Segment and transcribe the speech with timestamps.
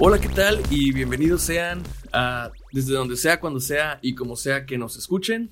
[0.00, 0.62] Hola, ¿qué tal?
[0.70, 5.50] Y bienvenidos sean a desde donde sea, cuando sea y como sea que nos escuchen.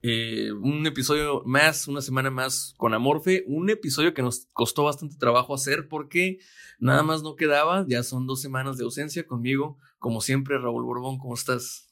[0.00, 3.44] Eh, un episodio más, una semana más con Amorfe.
[3.46, 6.38] Un episodio que nos costó bastante trabajo hacer porque
[6.78, 7.84] nada más no quedaba.
[7.86, 9.78] Ya son dos semanas de ausencia conmigo.
[9.98, 11.85] Como siempre, Raúl Borbón, ¿cómo estás?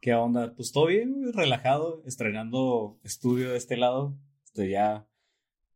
[0.00, 0.54] ¿Qué onda?
[0.54, 4.16] Pues todo bien, muy relajado, estrenando estudio de este lado.
[4.44, 5.06] Este ya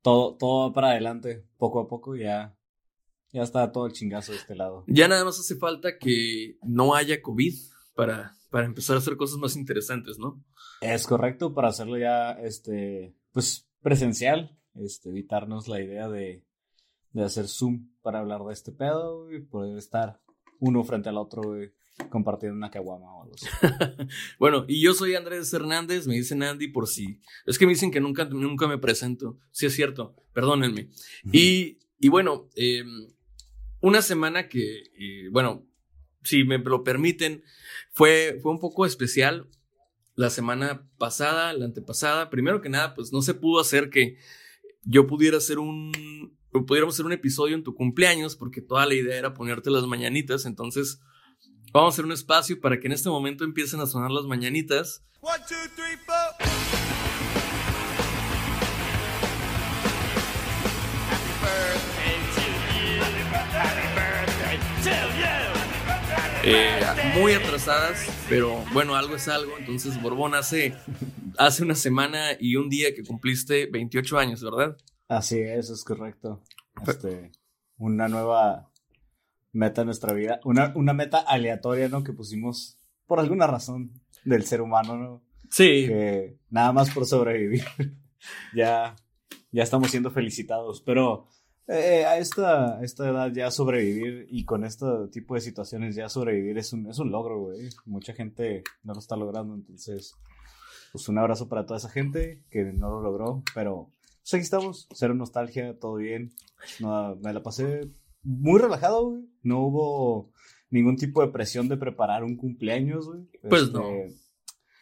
[0.01, 2.57] todo, todo va para adelante, poco a poco, ya,
[3.33, 4.85] ya está todo el chingazo de este lado.
[4.87, 7.53] Ya nada más hace falta que no haya COVID
[7.95, 10.43] para, para empezar a hacer cosas más interesantes, ¿no?
[10.81, 16.47] Es correcto para hacerlo ya, este, pues presencial, este, evitarnos la idea de,
[17.13, 20.23] de hacer Zoom para hablar de este pedo y poder estar
[20.61, 21.75] uno frente al otro, güey,
[22.11, 23.47] compartiendo una caguama o algo así.
[24.39, 27.21] bueno, y yo soy Andrés Hernández, me dicen Andy por si.
[27.47, 29.39] Es que me dicen que nunca, nunca me presento.
[29.51, 30.89] Sí, es cierto, perdónenme.
[31.33, 32.85] y, y bueno, eh,
[33.81, 35.67] una semana que, eh, bueno,
[36.23, 37.45] si me lo permiten,
[37.93, 39.49] fue, fue un poco especial.
[40.17, 44.17] La semana pasada, la antepasada, primero que nada, pues no se pudo hacer que
[44.85, 45.93] yo pudiera hacer un,
[46.63, 50.47] pudiéramos hacer un episodio en tu cumpleaños, porque toda la idea era ponerte las mañanitas,
[50.47, 51.01] entonces
[51.75, 55.03] vamos a hacer un espacio para que en este momento empiecen a sonar las mañanitas.
[55.21, 55.95] One, two, three.
[66.47, 66.79] Eh,
[67.15, 69.57] muy atrasadas, pero bueno, algo es algo.
[69.59, 70.75] Entonces, Borbón, hace,
[71.39, 74.77] hace una semana y un día que cumpliste 28 años, ¿verdad?
[75.09, 76.43] Así es, es correcto.
[76.87, 77.33] Este,
[77.79, 78.71] una nueva
[79.55, 82.05] meta en nuestra vida, una, una meta aleatoria, ¿no?
[82.05, 83.93] Que pusimos por alguna razón
[84.25, 85.23] del ser humano, ¿no?
[85.49, 85.87] Sí.
[85.87, 87.65] Que nada más por sobrevivir.
[88.55, 88.97] ya,
[89.53, 91.29] ya estamos siendo felicitados, pero
[91.69, 96.09] eh, a, esta, a esta edad ya sobrevivir y con este tipo de situaciones ya
[96.09, 97.69] sobrevivir es un, es un logro, güey.
[97.87, 100.15] Mucha gente no lo está logrando, entonces,
[100.93, 103.91] pues un abrazo para toda esa gente que no lo logró, pero
[104.23, 106.33] pues aquí estamos, cero nostalgia, todo bien.
[106.81, 107.91] No, me la pasé
[108.25, 109.23] muy relajado, güey.
[109.43, 110.33] No hubo
[110.71, 113.23] ningún tipo de presión de preparar un cumpleaños, güey.
[113.49, 113.85] Pues Este, no.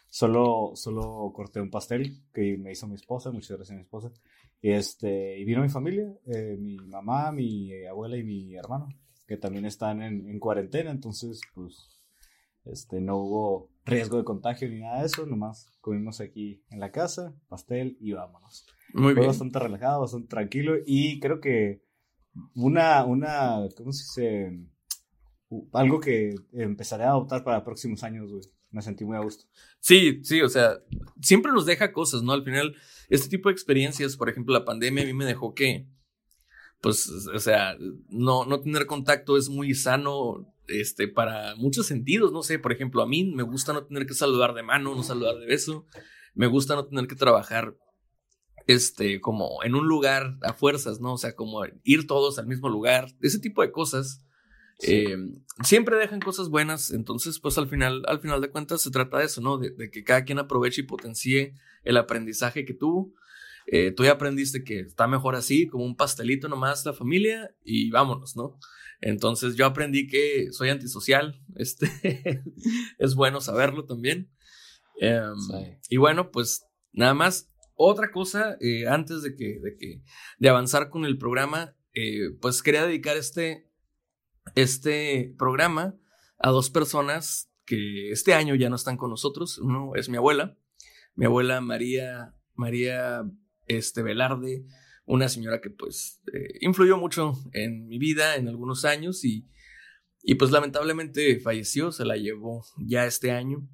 [0.08, 4.12] Solo, solo corté un pastel que me hizo mi esposa, muchas gracias a mi esposa.
[4.60, 8.88] Y, este, y vino mi familia, eh, mi mamá, mi abuela y mi hermano,
[9.26, 11.88] que también están en, en cuarentena, entonces, pues,
[12.66, 16.92] este, no hubo riesgo de contagio ni nada de eso, nomás comimos aquí en la
[16.92, 18.66] casa, pastel y vámonos.
[18.92, 19.26] Muy Fue bien.
[19.28, 21.80] bastante relajado, bastante tranquilo y creo que
[22.54, 24.58] una, una, ¿cómo se dice?
[25.72, 28.42] Algo que empezaré a adoptar para próximos años, güey.
[28.70, 29.44] Me sentí muy a gusto.
[29.80, 30.78] Sí, sí, o sea,
[31.20, 32.32] siempre nos deja cosas, ¿no?
[32.32, 32.74] Al final,
[33.10, 35.86] este tipo de experiencias, por ejemplo, la pandemia a mí me dejó que,
[36.80, 37.76] pues, o sea,
[38.08, 43.02] no, no tener contacto es muy sano, este, para muchos sentidos, no sé, por ejemplo,
[43.02, 45.86] a mí me gusta no tener que saludar de mano, no saludar de beso,
[46.34, 47.76] me gusta no tener que trabajar,
[48.66, 51.14] este, como en un lugar a fuerzas, ¿no?
[51.14, 54.24] O sea, como ir todos al mismo lugar, ese tipo de cosas.
[54.84, 55.16] Eh,
[55.62, 59.26] siempre dejan cosas buenas, entonces pues al final, al final de cuentas se trata de
[59.26, 59.58] eso, ¿no?
[59.58, 61.54] De, de que cada quien aproveche y potencie
[61.84, 63.12] el aprendizaje que tuvo.
[63.66, 67.90] Eh, tú ya aprendiste que está mejor así, como un pastelito nomás la familia y
[67.90, 68.58] vámonos, ¿no?
[69.00, 72.42] Entonces yo aprendí que soy antisocial, este,
[72.98, 74.30] es bueno saberlo también.
[75.00, 75.78] Em, Sí.
[75.90, 77.51] Y bueno, pues nada más,
[77.84, 80.02] otra cosa, eh, antes de que, de que,
[80.38, 83.70] de avanzar con el programa, eh, pues quería dedicar este,
[84.54, 85.96] este programa
[86.38, 89.58] a dos personas que este año ya no están con nosotros.
[89.58, 90.56] Uno es mi abuela,
[91.14, 93.22] mi abuela María, María
[93.66, 94.64] este, Velarde,
[95.04, 99.48] una señora que pues eh, influyó mucho en mi vida en algunos años y,
[100.22, 103.68] y pues lamentablemente falleció, se la llevó ya este año,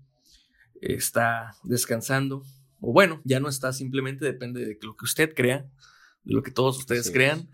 [0.81, 2.43] está descansando,
[2.81, 5.71] o bueno, ya no está, simplemente depende de lo que usted crea,
[6.25, 7.49] de lo que todos ustedes crean.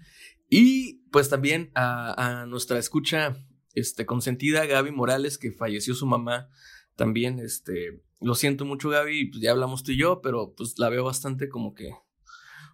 [0.50, 3.36] Y pues también a, a nuestra escucha
[3.74, 6.48] este, consentida, Gaby Morales, que falleció su mamá
[6.96, 7.40] también.
[7.40, 11.04] Este, lo siento mucho, Gaby, pues ya hablamos tú y yo, pero pues la veo
[11.04, 11.90] bastante como que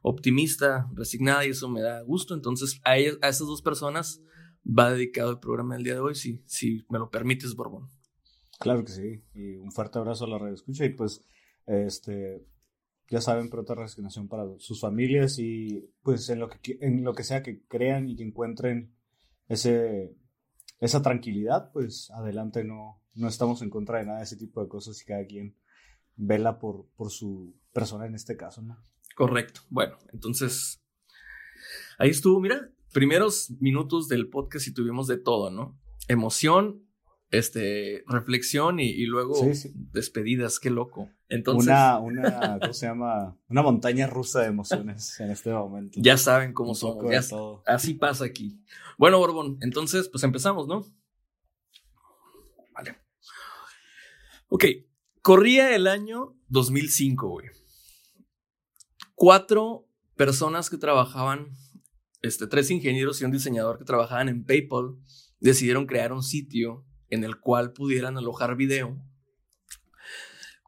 [0.03, 2.35] optimista, resignada y eso me da gusto.
[2.35, 4.23] Entonces, a, ellas- a esas dos personas
[4.67, 7.89] va dedicado el programa del día de hoy, si, si me lo permites, Borbón.
[8.59, 9.23] Claro que sí.
[9.35, 10.85] Y un fuerte abrazo a la radio escucha.
[10.85, 11.25] Y pues,
[11.71, 12.47] este,
[13.09, 17.25] ya saben, pronta resignación para sus familias y pues en lo que, en lo que
[17.25, 18.95] sea que crean y que encuentren
[19.49, 20.17] ese,
[20.81, 24.69] esa tranquilidad, pues adelante, no, no estamos en contra de nada de ese tipo de
[24.69, 25.57] cosas y cada quien
[26.17, 28.77] vela por, por su persona en este caso, ¿no?
[29.17, 29.61] Correcto.
[29.71, 30.83] Bueno, entonces,
[31.99, 35.79] ahí estuvo, mira, primeros minutos del podcast y tuvimos de todo, ¿no?
[36.09, 36.87] Emoción,
[37.31, 39.73] este, reflexión y, y luego Sí, sí.
[39.93, 41.09] despedidas, qué loco.
[41.29, 43.37] Entonces, Una, una, ¿cómo se llama?
[43.49, 45.99] Una montaña rusa de emociones en este momento.
[46.03, 47.05] ya saben cómo somos.
[47.11, 47.63] ya todo.
[47.67, 48.61] Así pasa aquí.
[48.99, 50.85] Bueno, Borbón, entonces, pues empezamos, ¿no?
[52.75, 52.97] Vale.
[54.49, 54.65] Ok,
[55.23, 57.47] corría el año 2005, güey.
[59.15, 59.87] Cuatro
[60.17, 61.49] personas que trabajaban,
[62.23, 64.97] este, tres ingenieros y un diseñador que trabajaban en PayPal,
[65.39, 68.97] decidieron crear un sitio en el cual pudieran alojar video.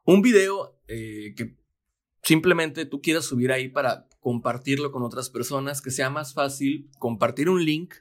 [0.05, 1.56] Un video eh, que
[2.23, 7.49] simplemente tú quieras subir ahí para compartirlo con otras personas, que sea más fácil compartir
[7.49, 7.94] un link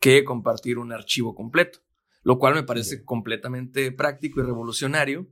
[0.00, 1.80] que compartir un archivo completo,
[2.22, 5.30] lo cual me parece completamente práctico y revolucionario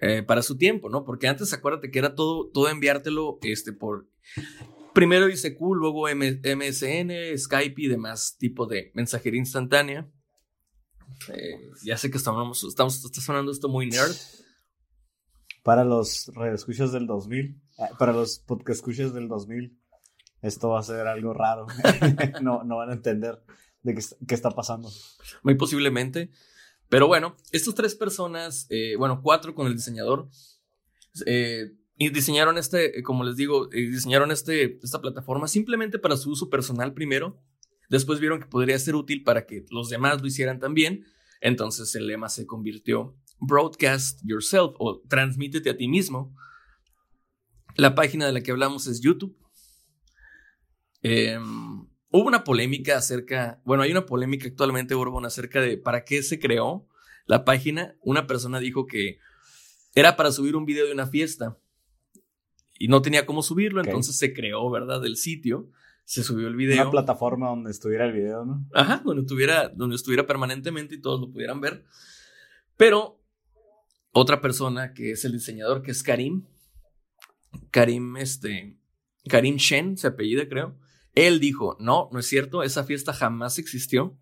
[0.00, 1.04] eh, para su tiempo, ¿no?
[1.04, 4.08] Porque antes acuérdate que era todo, todo enviártelo este, por...
[4.92, 10.08] Primero ICQ, luego M- MSN, Skype y demás tipo de mensajería instantánea.
[11.32, 14.14] Eh, ya sé que estamos, estamos, está sonando esto muy nerd.
[15.62, 19.78] Para los radioescuchas del 2000, eh, para los podcast escuchas del 2000,
[20.42, 21.66] esto va a ser algo raro.
[22.42, 23.42] no, no van a entender
[23.82, 24.90] de qué, qué está pasando.
[25.42, 26.30] muy posiblemente.
[26.88, 30.28] Pero bueno, estas tres personas, eh, bueno, cuatro con el diseñador,
[31.26, 36.50] eh, y diseñaron este, como les digo, diseñaron este, esta plataforma simplemente para su uso
[36.50, 37.40] personal primero.
[37.88, 41.04] Después vieron que podría ser útil para que los demás lo hicieran también.
[41.44, 46.34] Entonces el lema se convirtió Broadcast Yourself o Transmítete a ti mismo.
[47.76, 49.36] La página de la que hablamos es YouTube.
[51.02, 56.22] Em, hubo una polémica acerca, bueno, hay una polémica actualmente, Borbón, acerca de para qué
[56.22, 56.88] se creó
[57.26, 57.94] la página.
[58.00, 59.18] Una persona dijo que
[59.94, 61.58] era para subir un video de una fiesta
[62.78, 65.04] y no tenía cómo subirlo, entonces se creó, ¿verdad?
[65.04, 65.68] El sitio,
[66.04, 66.82] se subió el video.
[66.82, 68.66] Una plataforma donde estuviera el video, ¿no?
[68.74, 71.84] Ajá, donde estuviera, donde estuviera permanentemente y todos lo pudieran ver.
[72.76, 73.20] Pero
[74.12, 76.46] otra persona que es el diseñador, que es Karim,
[77.70, 78.76] Karim, este,
[79.28, 80.78] Karim Shen, se apellida, creo.
[81.14, 84.18] Él dijo, no, no es cierto, esa fiesta jamás existió.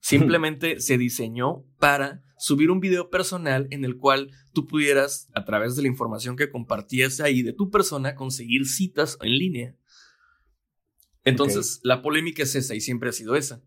[0.00, 5.74] Simplemente se diseñó para subir un video personal en el cual tú pudieras, a través
[5.74, 9.76] de la información que compartías ahí de tu persona, conseguir citas en línea.
[11.26, 13.60] Entonces, la polémica es esa y siempre ha sido esa.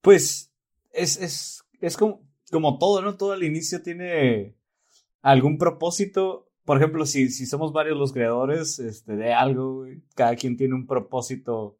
[0.00, 0.50] Pues
[0.92, 3.16] es, es, es como, como todo, ¿no?
[3.16, 4.56] Todo al inicio tiene
[5.20, 6.50] algún propósito.
[6.64, 10.86] Por ejemplo, si, si somos varios los creadores este, de algo, cada quien tiene un
[10.86, 11.78] propósito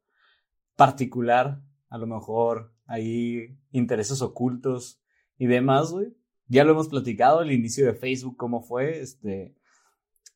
[0.76, 1.62] particular.
[1.88, 5.00] A lo mejor hay intereses ocultos
[5.38, 6.14] y demás, güey.
[6.46, 9.00] Ya lo hemos platicado al inicio de Facebook, cómo fue.
[9.00, 9.56] Este,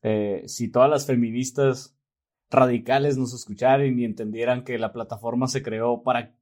[0.01, 1.98] eh, si todas las feministas
[2.49, 6.35] radicales nos escucharan y entendieran que la plataforma se creó para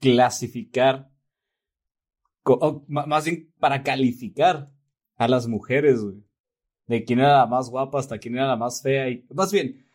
[0.00, 1.10] clasificar,
[2.44, 4.70] o más bien para calificar
[5.16, 6.22] a las mujeres, güey.
[6.86, 9.08] De quién era la más guapa hasta quién era la más fea.
[9.08, 9.86] Y, más bien,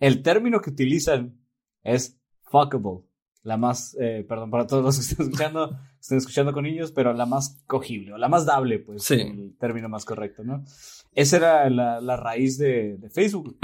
[0.00, 1.38] el término que utilizan
[1.82, 3.02] es fuckable.
[3.42, 7.12] la más, eh, perdón, para todos los que estén escuchando, estén escuchando con niños, pero
[7.12, 9.14] la más cogible o la más dable, pues, Sí.
[9.20, 10.64] el término más correcto, ¿no?
[11.12, 13.58] Esa era la, la raíz de, de Facebook.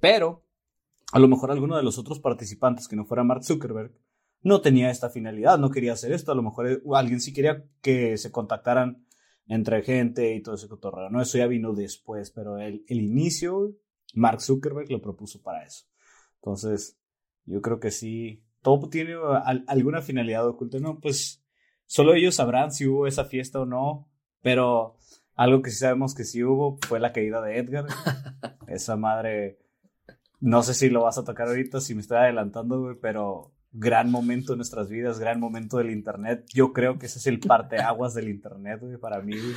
[0.00, 0.44] Pero
[1.12, 3.92] a lo mejor alguno de los otros participantes que no fuera Mark Zuckerberg
[4.42, 6.30] no tenía esta finalidad, no quería hacer esto.
[6.32, 9.04] A lo mejor eh, alguien sí quería que se contactaran
[9.46, 11.10] entre gente y todo ese cotorreo.
[11.10, 13.74] No, eso ya vino después, pero el, el inicio,
[14.14, 15.86] Mark Zuckerberg lo propuso para eso.
[16.36, 16.98] Entonces,
[17.46, 20.78] yo creo que sí, todo tiene al- alguna finalidad oculta.
[20.78, 21.42] No, pues
[21.86, 24.08] solo ellos sabrán si hubo esa fiesta o no,
[24.40, 24.96] pero
[25.34, 27.86] algo que sí sabemos que sí hubo fue la caída de Edgar.
[28.68, 29.58] Esa madre,
[30.40, 34.10] no sé si lo vas a tocar ahorita, si me estoy adelantando, güey, pero gran
[34.10, 36.44] momento en nuestras vidas, gran momento del internet.
[36.52, 39.36] Yo creo que ese es el parteaguas del internet, güey, para mí.
[39.36, 39.54] güey.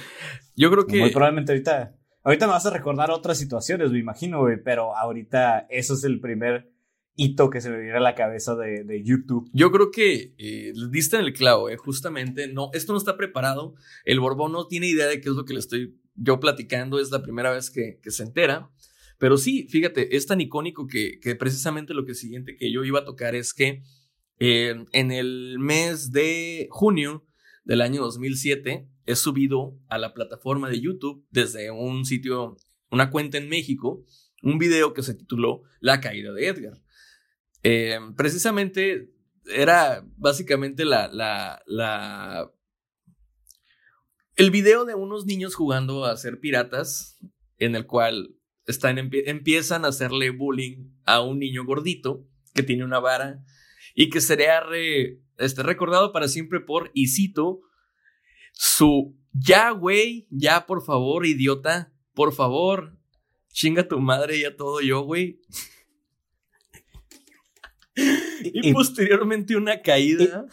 [0.55, 0.99] Yo creo que.
[0.99, 5.67] Muy probablemente ahorita, ahorita me vas a recordar otras situaciones, me imagino, güey, pero ahorita
[5.69, 6.71] eso es el primer
[7.15, 9.49] hito que se me viene a la cabeza de, de YouTube.
[9.53, 12.47] Yo creo que eh, diste en el clavo, eh, justamente.
[12.47, 13.75] No, esto no está preparado.
[14.05, 16.99] El Borbón no tiene idea de qué es lo que le estoy yo platicando.
[16.99, 18.69] Es la primera vez que, que se entera.
[19.21, 23.01] Pero sí, fíjate, es tan icónico que, que precisamente lo que siguiente que yo iba
[23.01, 23.83] a tocar es que
[24.39, 27.23] eh, en el mes de junio
[27.63, 32.57] del año 2007 he subido a la plataforma de YouTube desde un sitio,
[32.89, 34.03] una cuenta en México,
[34.41, 36.81] un video que se tituló La caída de Edgar.
[37.61, 39.13] Eh, precisamente
[39.45, 42.51] era básicamente la, la, la...
[44.35, 47.19] El video de unos niños jugando a ser piratas,
[47.59, 48.40] en el cual
[48.71, 53.43] están, empiezan a hacerle bullying a un niño gordito que tiene una vara
[53.95, 57.61] y que sería re- este, recordado para siempre por, y cito,
[58.53, 62.97] su ya, güey, ya, por favor, idiota, por favor,
[63.49, 65.39] chinga tu madre, ya todo yo, güey.
[68.43, 70.45] Y, Y- posteriormente una caída.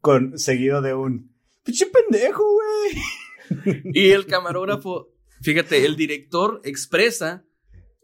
[0.00, 1.32] Con, seguido de un,
[1.64, 3.82] pinche pendejo, güey.
[3.94, 5.08] Y el camarógrafo,
[5.42, 7.44] fíjate, el director expresa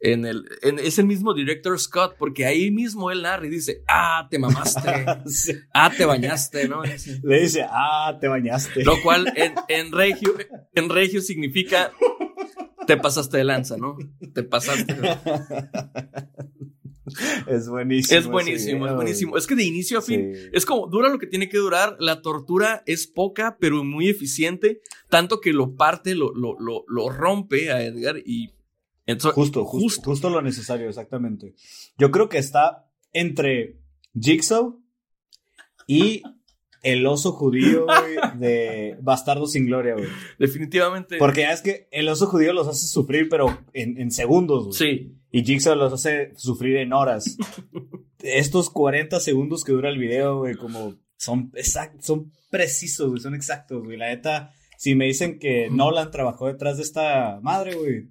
[0.01, 3.83] en el, en, es el mismo director Scott, porque ahí mismo él narra y dice,
[3.89, 5.55] ah, te mamaste, Sí.
[5.73, 6.83] ah, te bañaste, ¿no?
[7.23, 8.85] Le dice, ah, te bañaste.
[8.85, 10.35] Lo cual en, en regio,
[10.75, 11.93] en regio significa
[12.87, 13.97] te pasaste de lanza, ¿no?
[14.35, 14.95] Te pasaste.
[17.47, 18.19] es buenísimo.
[18.19, 19.37] Es buenísimo, es buenísimo.
[19.37, 20.49] Es que de inicio a fin, Sí.
[20.53, 21.97] es como dura lo que tiene que durar.
[22.01, 24.81] La tortura es poca, pero muy eficiente.
[25.11, 28.53] Tanto que lo parte, lo, lo, lo, lo rompe a Edgar y.
[29.07, 31.55] entonces- Justo, justo, justo lo necesario, exactamente.
[31.99, 33.79] Yo creo que está entre
[34.19, 34.81] Jigsaw
[35.87, 36.23] y
[36.83, 40.09] el oso judío güey, de Bastardo sin Gloria, güey.
[40.39, 41.17] Definitivamente.
[41.19, 44.75] Porque ya es que el oso judío los hace sufrir, pero en, en segundos, güey.
[44.77, 45.15] Sí.
[45.35, 47.37] Y Jigsaw los hace sufrir en horas.
[48.23, 53.35] Estos 40 segundos que dura el video, güey, como son exactos, son precisos, güey, son
[53.35, 53.97] exactos, güey.
[53.97, 58.11] La neta, si me dicen que Nolan trabajó detrás de esta madre, güey,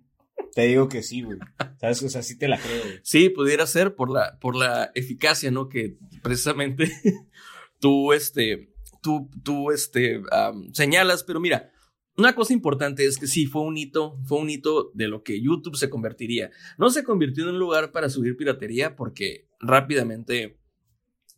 [0.53, 1.39] te digo que sí, güey.
[1.79, 2.03] ¿Sabes?
[2.03, 2.99] O sea, sí te la creo, güey.
[3.03, 5.69] Sí, pudiera ser por la, por la eficacia, ¿no?
[5.69, 6.91] Que precisamente
[7.79, 11.71] tú, este, tú, tú, este, am, señalas, pero mira,
[12.15, 15.41] una cosa importante es que sí, fue un hito, fue un hito de lo que
[15.41, 16.51] YouTube se convertiría.
[16.77, 20.59] No se convirtió en un lugar para subir piratería porque rápidamente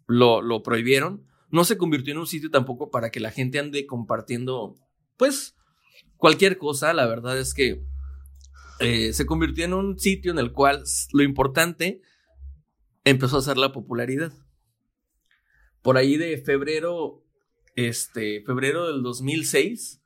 [0.07, 1.25] lo, lo prohibieron.
[1.49, 4.75] No se convirtió en un sitio tampoco para que la gente ande compartiendo,
[5.15, 5.55] pues,
[6.17, 6.93] cualquier cosa.
[6.93, 7.81] La verdad es que
[8.79, 12.01] eh, se convirtió en un sitio en el cual lo importante
[13.05, 14.33] empezó a ser la popularidad.
[15.81, 17.23] Por ahí de febrero,
[17.75, 20.01] este, febrero del 2006,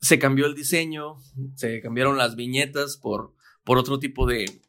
[0.00, 1.16] se cambió el diseño,
[1.54, 4.60] se cambiaron las viñetas por, por otro tipo de,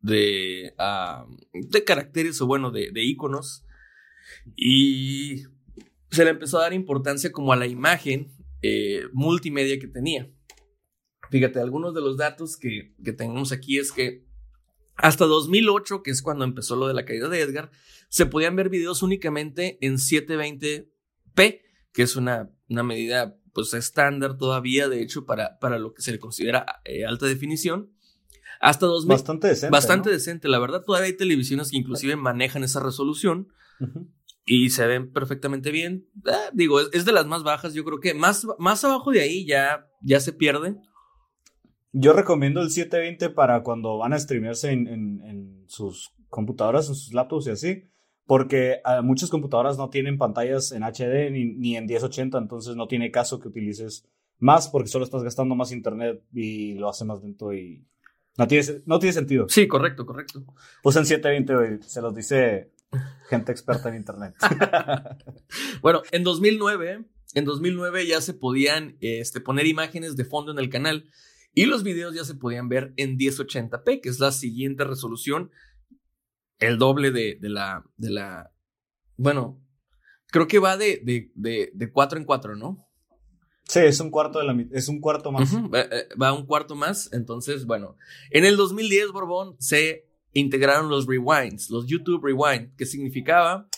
[0.00, 3.64] de, ah, de caracteres o bueno, de, de iconos.
[4.56, 5.44] Y
[6.10, 8.32] se le empezó a dar importancia como a la imagen
[8.62, 10.30] eh, multimedia que tenía.
[11.30, 14.26] Fíjate, algunos de los datos que, que tenemos aquí es que
[14.96, 17.70] hasta 2008, que es cuando empezó lo de la caída de Edgar,
[18.08, 21.60] se podían ver videos únicamente en 720p,
[21.92, 26.12] que es una, una medida pues estándar todavía, de hecho, para, para lo que se
[26.12, 27.90] le considera eh, alta definición.
[28.60, 29.70] Hasta 2000, Bastante decente.
[29.72, 30.12] bastante ¿no?
[30.14, 33.48] decente, la verdad, todavía hay televisiones que inclusive manejan esa resolución
[34.44, 36.08] y se ven perfectamente bien.
[36.26, 39.20] Ah, digo, es, es de las más bajas, yo creo que más, más abajo de
[39.20, 40.76] ahí ya, ya se pierde.
[41.92, 46.94] Yo recomiendo el 720 para cuando van a streamearse en, en- en sus computadoras, en
[46.94, 47.84] sus laptops y así.
[48.28, 52.86] Porque ah, muchas computadoras no tienen pantallas en HD ni, ni en 1080, entonces no
[52.86, 54.04] tiene caso que utilices
[54.38, 57.84] más porque solo estás gastando más internet y lo hace más lento y
[58.36, 59.48] no tiene, se- no tiene sentido.
[59.48, 60.44] Sí, correcto, correcto.
[60.84, 62.70] Usen 720, güey, se los dice
[63.30, 64.34] gente experta en internet.
[65.82, 67.04] Bueno, en 2009,
[67.34, 71.08] en 2009 ya se podían este, poner imágenes de fondo en el canal
[71.54, 75.50] y los videos ya se podían ver en 1080p, que es la siguiente resolución,
[76.58, 78.52] el doble de, de la, de la,
[79.16, 79.60] bueno,
[80.30, 82.84] creo que va de, de, de, de 4 en 4, ¿no?
[83.64, 85.54] sí, es un cuarto de la es un cuarto más.
[85.54, 87.96] Va, eh, va un cuarto más, entonces, bueno,
[88.30, 93.68] en el 2010, Borbón, se integraron los rewinds, los YouTube rewind, que significaba,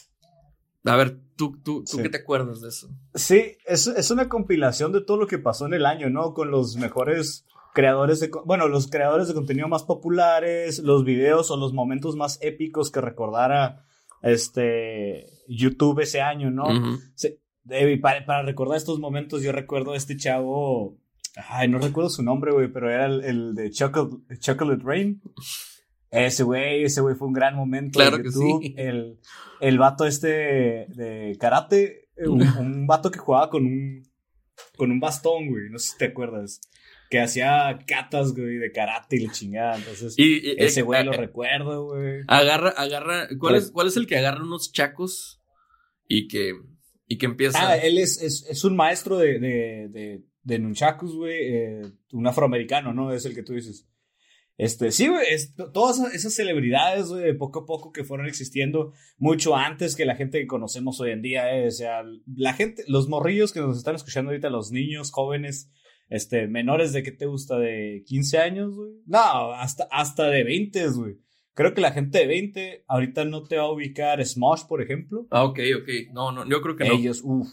[0.85, 2.03] a ver, ¿tú, tú, tú Sí.
[2.03, 2.89] qué te acuerdas de eso?
[3.15, 6.35] Sí, es, es una compilación de todo lo que pasó en el año, ¿no?
[6.35, 11.57] Con los mejores creadores de, bueno, los creadores de contenido más populares, los videos o
[11.57, 13.85] los momentos más épicos que recordara
[14.23, 16.67] este YouTube ese año, ¿no?
[17.71, 20.99] Eh, para, para recordar estos momentos, yo recuerdo a este chavo,
[21.49, 25.23] ay, no recuerdo su nombre, güey, pero era el, el de Chocolate, Chocolate Rain.
[26.11, 28.00] Ese güey, ese güey fue un gran momento.
[28.00, 28.75] Claro de que sí.
[28.77, 29.21] El,
[29.61, 30.27] el vato este
[30.89, 34.03] de karate, eh, un, un vato que jugaba con un,
[34.77, 36.61] con un bastón, güey, no sé si te acuerdas.
[37.11, 39.76] Que hacía catas, güey, de karate y la chingada.
[39.76, 42.21] Entonces, Y, y- ese güey eh, lo eh, recuerdo, güey.
[42.29, 45.43] Agarra, agarra, ¿cuál Pues- es, ¿cuál es el que agarra unos chacos
[46.07, 46.52] y que,
[47.09, 47.59] y que empieza?
[47.71, 52.26] Ah, él es, es, es un maestro de, de, de, de nunchakus, güey, eh, un
[52.29, 53.12] afroamericano, ¿no?
[53.12, 53.88] Es el que tú dices.
[54.57, 58.26] Este, sí, güey, es- todas esas- esas celebridades, güey, de poco a poco que fueron
[58.29, 62.02] existiendo mucho antes que la gente que conocemos hoy en día, eh, o sea,
[62.37, 65.73] la gente, los morrillos que nos están escuchando ahorita, los niños, jóvenes,
[66.11, 67.59] este, menores de, ¿qué te gusta?
[67.59, 68.90] ¿De 15 años, güey?
[69.07, 71.17] No, hasta, hasta de 20, güey.
[71.55, 75.26] Creo que la gente de 20 ahorita no te va a ubicar Smosh, por ejemplo.
[75.31, 75.88] Ah, ok, ok.
[76.12, 76.95] No, no, yo creo que no.
[76.95, 77.49] Ellos, uff.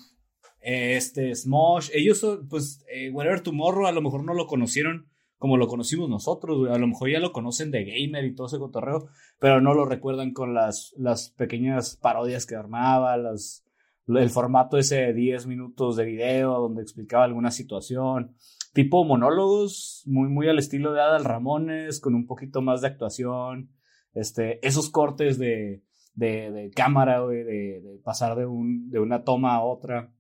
[0.60, 5.58] Este, Smosh, ellos son, pues, eh, Whatever Tomorrow a lo mejor no lo conocieron como
[5.58, 6.74] lo conocimos nosotros, güey.
[6.74, 9.08] A lo mejor ya lo conocen de gamer y todo ese cotorreo,
[9.40, 13.67] pero no lo recuerdan con las, las pequeñas parodias que armaba, las,
[14.08, 18.36] el formato ese de 10 minutos de video donde explicaba alguna situación.
[18.74, 23.72] Tipo monólogos, muy, muy al estilo de Adal Ramones, con un poquito más de actuación.
[24.14, 25.84] Este, esos cortes de,
[26.16, 30.14] de, cámara, de, de pasar de, un, de una toma a otra.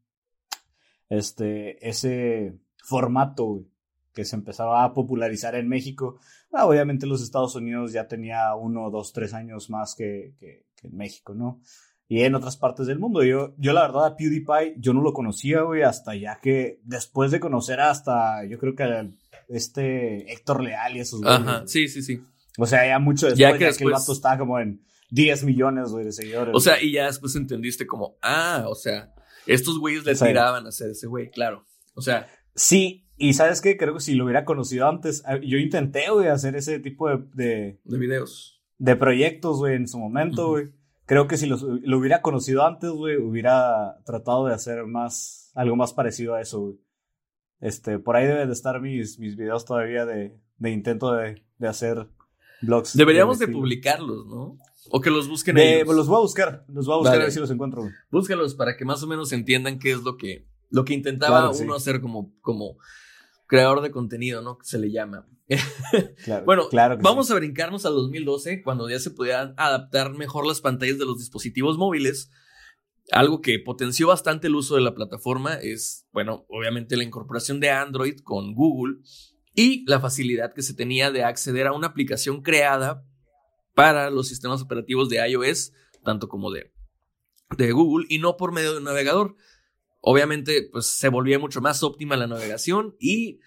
[1.09, 3.63] Este, ese formato,
[4.13, 6.17] que se empezaba a popularizar en México.
[6.51, 10.88] Ah, obviamente los Estados Unidos ya tenía uno, dos, tres años más que, que, que
[10.88, 11.62] en México, ¿no?
[12.09, 13.23] Y en otras partes del mundo.
[13.23, 17.31] Yo, yo la verdad a PewDiePie, yo no lo conocía, güey, hasta ya que después
[17.31, 19.09] de conocer hasta, yo creo que a
[19.57, 21.67] este Héctor Leal y esos güeyes, Ajá, güey.
[21.67, 22.21] sí, sí, sí.
[22.57, 24.81] O sea, ya mucho después, Ya ya que que, el después- vato estaba como en
[25.11, 26.53] 10 millones, güey, de seguidores.
[26.55, 29.13] O sea, y ya después entendiste como, ah, o sea,
[29.45, 30.25] estos güeyes le Sí.
[30.25, 31.65] tiraban a ser ese güey, claro.
[31.93, 32.27] O sea,
[32.59, 33.77] Sí, y ¿sabes qué?
[33.77, 37.17] Creo que si lo hubiera conocido antes, ah, yo intenté, güey, hacer ese tipo de,
[37.35, 38.59] de, de videos.
[38.79, 40.65] de proyectos, güey, en su momento, güey.
[41.07, 45.75] Creo que si los- lo hubiera conocido antes, güey, hubiera tratado de hacer más, algo
[45.75, 46.75] más parecido a eso, güey.
[47.59, 51.67] Este, por ahí deben de estar mis, mis videos todavía de, de intento de, de
[51.67, 52.07] hacer
[52.61, 52.95] vlogs.
[52.95, 54.57] Deberíamos de publicarlos, ¿no?
[54.91, 55.95] O que los busquen De- ellos.
[55.95, 57.23] los voy a buscar, los voy a buscar Vale.
[57.23, 57.93] a ver si los encuentro, güey.
[58.11, 61.63] Búscalos para que más o menos entiendan qué es lo que, lo que intentaba Claro
[61.65, 61.89] uno sí.
[61.89, 62.77] hacer como, como
[63.47, 64.57] creador de contenido, ¿no?
[64.57, 65.27] Que se le llama.
[66.25, 67.33] Claro, Bueno, claro vamos sí.
[67.33, 71.77] a brincarnos al 2012, cuando ya se podían adaptar mejor las pantallas de los dispositivos
[71.77, 72.29] móviles.
[73.12, 77.69] Algo que potenció bastante el uso de la plataforma es, bueno, obviamente la incorporación de
[77.69, 78.97] Android con Google
[79.55, 83.05] y la facilidad que se tenía de acceder a una aplicación creada
[83.73, 85.71] para los sistemas operativos de iOS,
[86.03, 86.73] tanto como de,
[87.57, 89.36] de Google, y no por medio de un navegador.
[90.09, 93.41] Obviamente, pues se volvía mucho más óptima la navegación y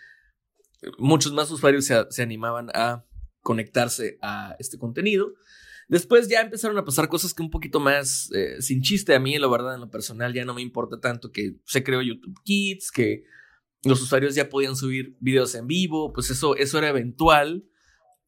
[0.98, 3.06] muchos más usuarios se, se animaban a
[3.40, 5.32] conectarse a este contenido.
[5.88, 9.38] Después ya empezaron a pasar cosas que un poquito más eh, sin chiste a mí,
[9.38, 12.90] la verdad, en lo personal ya no me importa tanto que se creó YouTube Kids,
[12.90, 13.24] que
[13.82, 17.64] los usuarios ya podían subir videos en vivo, pues eso, eso era eventual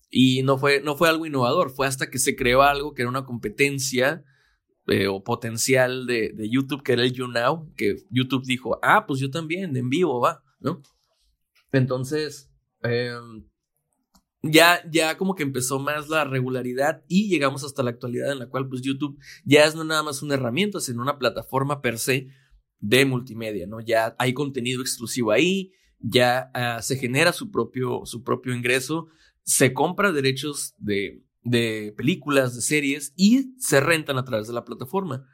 [0.09, 3.11] y no fue, no fue algo innovador, fue hasta que se creó algo que era
[3.11, 4.25] una competencia
[4.89, 9.21] eh, o potencial de, de YouTube, que era el YouNow, que YouTube dijo, ah, pues
[9.21, 10.83] yo también, en vivo va, ¿no?
[11.73, 12.51] Entonces,
[12.83, 13.15] eh,
[14.43, 18.49] ya, ya como que empezó más la regularidad y llegamos hasta la actualidad en la
[18.49, 22.29] cual pues YouTube ya es no nada más una herramienta, sino una plataforma per se
[22.81, 23.81] de multimedia, ¿no?
[23.81, 29.07] Ya hay contenido exclusivo ahí, ya ah, se genera su propio, su propio ingreso,
[29.45, 34.65] se compra derechos de, de películas, de series y se rentan a través de la
[34.65, 35.27] plataforma.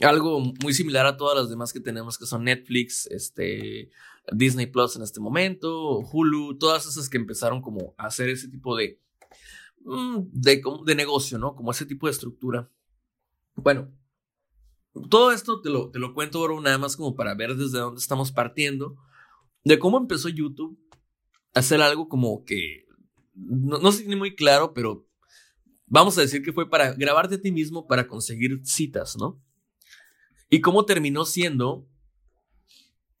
[0.00, 3.90] Algo muy similar a todas las demás que tenemos, que son Netflix, este,
[4.32, 8.76] Disney Plus en este momento, Hulu, todas esas que empezaron como a hacer ese tipo
[8.76, 9.00] de,
[9.84, 11.54] mm, de, negocio, ¿no?
[11.54, 12.70] Como ese tipo de estructura.
[13.54, 13.90] Bueno,
[15.08, 18.00] todo esto te lo, te lo cuento ahora nada más como para ver desde dónde
[18.00, 18.96] estamos partiendo,
[19.64, 20.78] de cómo empezó YouTube
[21.54, 22.84] a hacer algo como que,
[23.34, 25.05] no, no sé ni muy claro, pero
[25.86, 29.42] vamos a decir que fue para grabarte a ti mismo para conseguir citas, ¿no?
[30.50, 31.88] Y cómo terminó siendo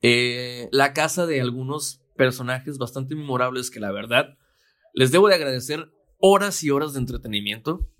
[0.02, 4.36] eh, la casa de algunos personajes bastante memorables que la verdad
[4.94, 7.90] les debo de agradecer horas y horas de entretenimiento.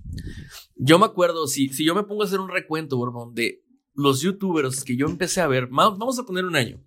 [0.77, 3.63] Yo me acuerdo, si, si yo me pongo a hacer un recuento, Borbón, de
[3.95, 6.83] los youtubers que yo empecé a ver, vamos a poner un año,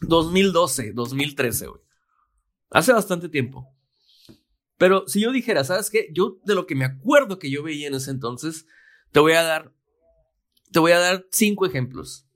[0.00, 1.80] 2012, 2013, güey.
[2.70, 3.68] Hace bastante tiempo.
[4.78, 6.08] Pero si yo dijera, ¿sabes qué?
[6.12, 8.66] Yo de lo que me acuerdo que yo veía en ese entonces,
[9.12, 9.72] te voy a dar,
[10.72, 12.26] te voy a dar cinco ejemplos.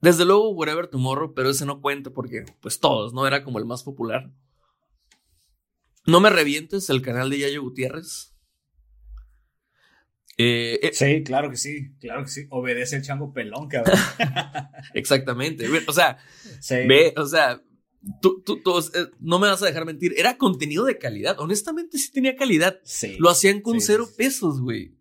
[0.00, 3.26] Desde luego, Whatever Tomorrow, pero ese no cuenta porque, pues todos, ¿no?
[3.26, 4.30] Era como el más popular.
[6.06, 8.34] No me revientes, el canal de Yayo Gutiérrez.
[10.38, 12.46] Eh, eh, Sí, claro que sí, claro que sí.
[12.48, 13.98] Obedece el chango pelón, cabrón.
[14.94, 15.68] exactamente.
[15.86, 16.16] O sea,
[16.60, 16.76] Sí.
[16.86, 17.62] ve, o sea,
[18.20, 18.72] tú, tú, tú,
[19.20, 20.14] no me vas a dejar mentir.
[20.16, 21.38] Era contenido de calidad.
[21.40, 22.80] Honestamente, sí tenía calidad.
[22.84, 23.16] Sí.
[23.18, 24.14] Lo hacían con Sí, cero sí.
[24.16, 24.96] pesos, güey.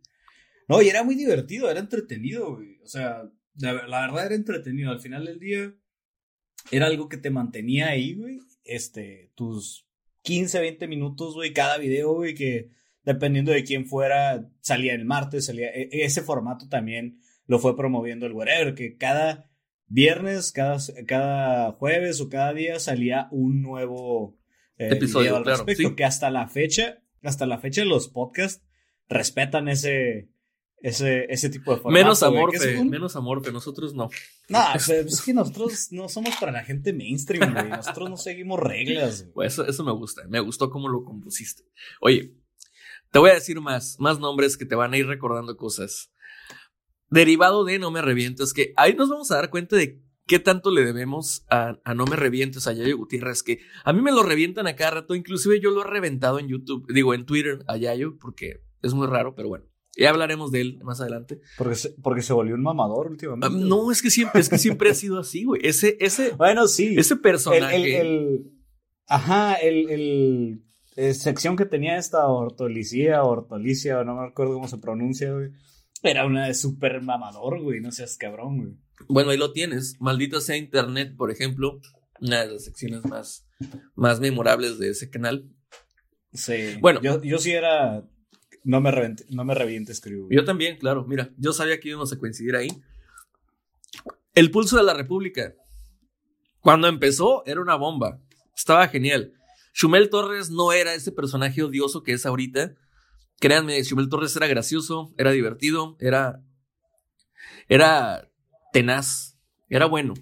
[0.67, 2.77] No, y era muy divertido, era entretenido, güey.
[2.83, 3.23] O sea,
[3.55, 4.91] la, la verdad era entretenido.
[4.91, 5.73] Al final del día,
[6.71, 8.39] era algo que te mantenía ahí, güey.
[8.63, 9.87] Este, tus
[10.21, 12.69] 15, 20 minutos, güey, cada video, güey, que
[13.03, 15.69] dependiendo de quién fuera, salía el martes, salía.
[15.69, 19.48] e- Ese formato también lo fue promoviendo el wherever, que cada
[19.89, 24.37] viernes, cada, cada jueves o cada día salía un nuevo
[24.77, 25.95] eh, Episodio, al claro, respecto, sí.
[25.95, 28.63] que hasta la fecha, hasta la fecha los podcasts
[29.09, 30.29] respetan ese,
[30.81, 32.03] ese, ese tipo de formato.
[32.03, 33.51] Menos güey, amor, que es fe, un- menos amor, fe.
[33.51, 34.09] Nosotros no.
[34.47, 37.69] No, es que nosotros no somos para la gente mainstream, güey.
[37.69, 39.33] Nosotros no seguimos reglas, güey.
[39.33, 40.23] Pues eso, eso me gusta.
[40.29, 41.63] Me gustó cómo lo compusiste.
[41.99, 42.35] Oye,
[43.11, 46.11] te voy a decir más, más nombres que te van a ir recordando cosas.
[47.09, 50.69] Derivado de No Me Revientes, que ahí nos vamos a dar cuenta de qué tanto
[50.69, 54.21] le debemos a, a No Me Revientes, a Yayo Gutiérrez, que a mí me lo
[54.23, 57.77] revientan a cada rato, inclusive yo lo he reventado en YouTube, digo en Twitter a
[57.77, 59.65] Yayo, porque es muy raro, pero bueno,
[59.97, 61.41] ya hablaremos de él más adelante.
[61.57, 63.57] Porque se, porque se volvió un mamador Ah, últimamente.
[63.65, 65.61] no, es que siempre, es que siempre ha sido así, güey.
[65.65, 66.95] Ese, ese, Bueno, sí.
[66.97, 67.99] ese el, personaje.
[67.99, 68.51] el, el-
[69.07, 70.63] ajá, el, el
[70.95, 75.49] eh, sección que tenía esta ortolicía, ortolicia, no me acuerdo cómo se pronuncia, güey.
[76.03, 77.81] Era una de super mamador, güey.
[77.81, 78.73] No seas cabrón, güey.
[79.07, 79.99] Bueno, ahí lo tienes.
[79.99, 81.79] Maldita sea Internet, por ejemplo.
[82.19, 83.47] Una de las secciones más,
[83.95, 85.49] más memorables de ese canal.
[86.33, 86.77] Sí.
[86.79, 87.01] Bueno.
[87.01, 88.03] Yo, yo sí era.
[88.63, 88.91] No me,
[89.29, 90.35] no me revientes, güey.
[90.35, 91.05] Yo también, claro.
[91.07, 92.69] Mira, yo sabía que íbamos a coincidir ahí.
[94.35, 95.53] El pulso de la República.
[96.59, 98.21] Cuando empezó, era una bomba.
[98.55, 99.33] Estaba genial.
[99.73, 102.75] Shumel Torres no era ese personaje odioso que es ahorita.
[103.39, 106.41] Créanme, Shumel Torres era gracioso, era divertido, era.
[107.67, 108.29] Era
[108.73, 109.37] tenaz,
[109.69, 110.13] era bueno.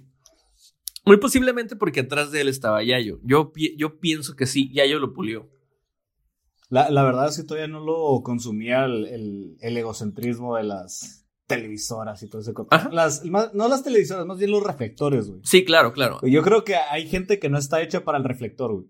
[1.06, 3.19] Muy posiblemente porque atrás de él estaba Yayo.
[3.23, 5.49] Yo, yo pienso que sí, Yayo lo pulió.
[6.69, 11.25] La, la verdad es que todavía no lo consumía el, el, el egocentrismo de las
[11.45, 12.51] televisoras y todo ese
[12.91, 15.39] las más- No las televisoras, más bien los reflectores, güey.
[15.45, 16.19] Sí, claro, claro.
[16.23, 18.88] Yo creo que hay gente que no está hecha para el reflector, güey.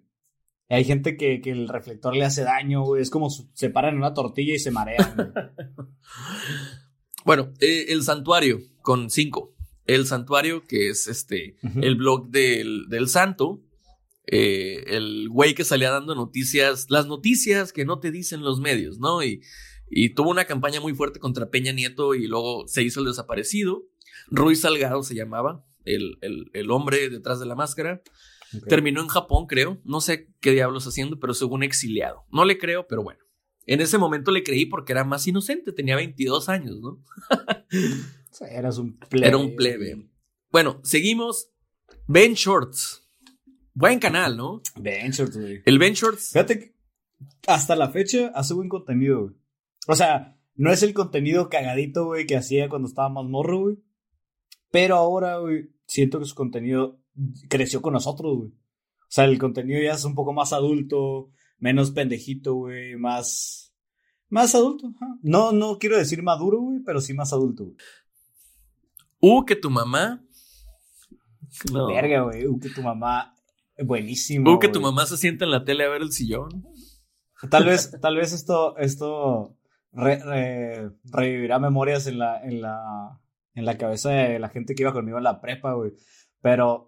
[0.69, 3.01] Hay gente que, que el reflector le hace daño, güey.
[3.01, 5.27] Es como se paran en una tortilla y se marean, güey.
[7.25, 9.53] Bueno, eh, el santuario con cinco.
[9.85, 13.61] El santuario, que es este, el blog del, del santo.
[14.29, 18.99] eh, el güey que salía dando noticias, las noticias que no te dicen los medios,
[18.99, 19.23] ¿no?
[19.23, 19.41] Y,
[19.89, 23.83] y tuvo una campaña muy fuerte contra Peña Nieto y luego se hizo el desaparecido.
[24.29, 28.01] Ruiz Salgado se llamaba, el, el, el hombre detrás de la máscara.
[28.67, 29.79] Terminó en Japón, creo.
[29.83, 32.25] No sé qué diablos haciendo, pero según exiliado.
[32.31, 33.19] No le creo, pero bueno.
[33.65, 37.03] En ese momento le creí porque era más inocente, tenía 22 años, ¿no?
[38.29, 39.27] O sea, eras un plebe.
[39.27, 40.09] Era un plebe.
[40.51, 41.49] Bueno, seguimos.
[42.05, 43.03] Ben Shorts.
[43.73, 44.61] Buen canal, ¿no?
[44.75, 45.61] Ben Shorts, güey.
[45.65, 46.33] El Ben Shorts.
[46.33, 46.75] Fíjate que
[47.47, 49.35] hasta la fecha hace buen contenido, güey.
[49.87, 53.77] O sea, no es el contenido cagadito, güey, que hacía cuando estaba más morro, güey.
[54.71, 56.99] Pero ahora, güey, siento que su contenido
[57.49, 58.49] creció con nosotros, güey.
[58.49, 63.73] O sea, el contenido ya es un poco más adulto, menos pendejito, güey, más...
[64.29, 64.91] Más adulto.
[65.21, 67.77] No, no quiero decir maduro, güey, pero sí más adulto, güey.
[69.21, 70.21] Uh, que tu mamá.
[71.71, 71.87] No.
[71.87, 72.45] Verga, güey.
[72.45, 73.33] Uh, que tu mamá...
[73.79, 74.53] Buenísimo.
[74.53, 76.67] Uh, que tu mamá se sienta en la tele a ver el sillón.
[77.49, 79.55] Tal vez, tal vez esto, esto
[79.93, 83.21] re- re- revivirá memorias en la, en la,
[83.53, 85.93] en la cabeza de la gente que iba conmigo en la prepa, güey.
[86.41, 86.86] Pero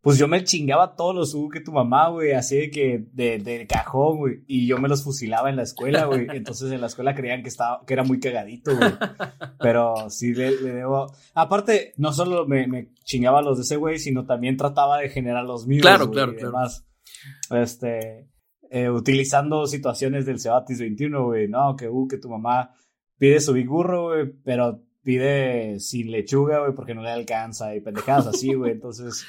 [0.00, 3.38] pues yo me chingaba todos los U que tu mamá, güey, así de que de,
[3.38, 6.26] de cajón, güey, y yo me los fusilaba en la escuela, güey.
[6.32, 8.92] Entonces en la escuela creían que estaba, que era muy cagadito, güey.
[9.58, 11.12] Pero sí le, le debo.
[11.34, 15.44] Aparte, no solo me, me chingaba los de ese güey, sino también trataba de generar
[15.44, 15.82] los míos.
[15.82, 16.52] Claro, claro, y claro.
[16.52, 16.86] demás.
[17.50, 18.28] Este,
[18.70, 22.70] eh, utilizando situaciones del Cebatis 21, güey, no, que, uh, que tu mamá
[23.18, 27.80] pide su big burro, güey, pero pide sin lechuga, güey, porque no le alcanza y
[27.80, 28.72] pendejadas así, güey.
[28.72, 29.26] Entonces,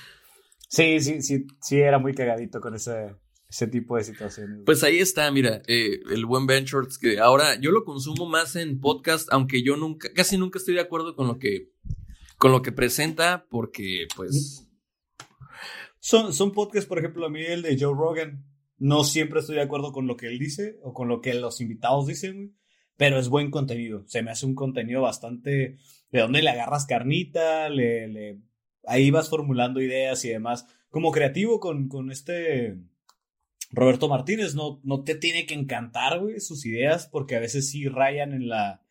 [0.70, 3.16] sí, sí, sí, sí, era muy cagadito con ese,
[3.50, 4.62] ese tipo de situaciones.
[4.66, 8.56] Pues ahí está, mira, eh, el buen Ben Shorts, que ahora yo lo consumo más
[8.56, 11.74] en podcast, aunque yo nunca, casi nunca estoy de acuerdo con lo que,
[12.38, 14.66] con lo que presenta, porque pues,
[16.00, 18.46] Son, son podcasts, por ejemplo, a mí el de Joe Rogan,
[18.78, 21.60] no siempre estoy de acuerdo con lo que él dice o con lo que los
[21.60, 22.54] invitados dicen, güey,
[22.96, 24.04] pero es buen contenido.
[24.08, 25.78] Se me hace un contenido bastante
[26.12, 28.40] de donde le agarras carnita, le, le
[28.90, 30.66] ahí vas formulando ideas y demás.
[30.90, 32.78] Como creativo con, con este
[33.72, 37.88] Roberto Martínez, no, no te tiene que encantar, güey, sus ideas, porque a veces sí
[37.88, 38.82] rayan en la.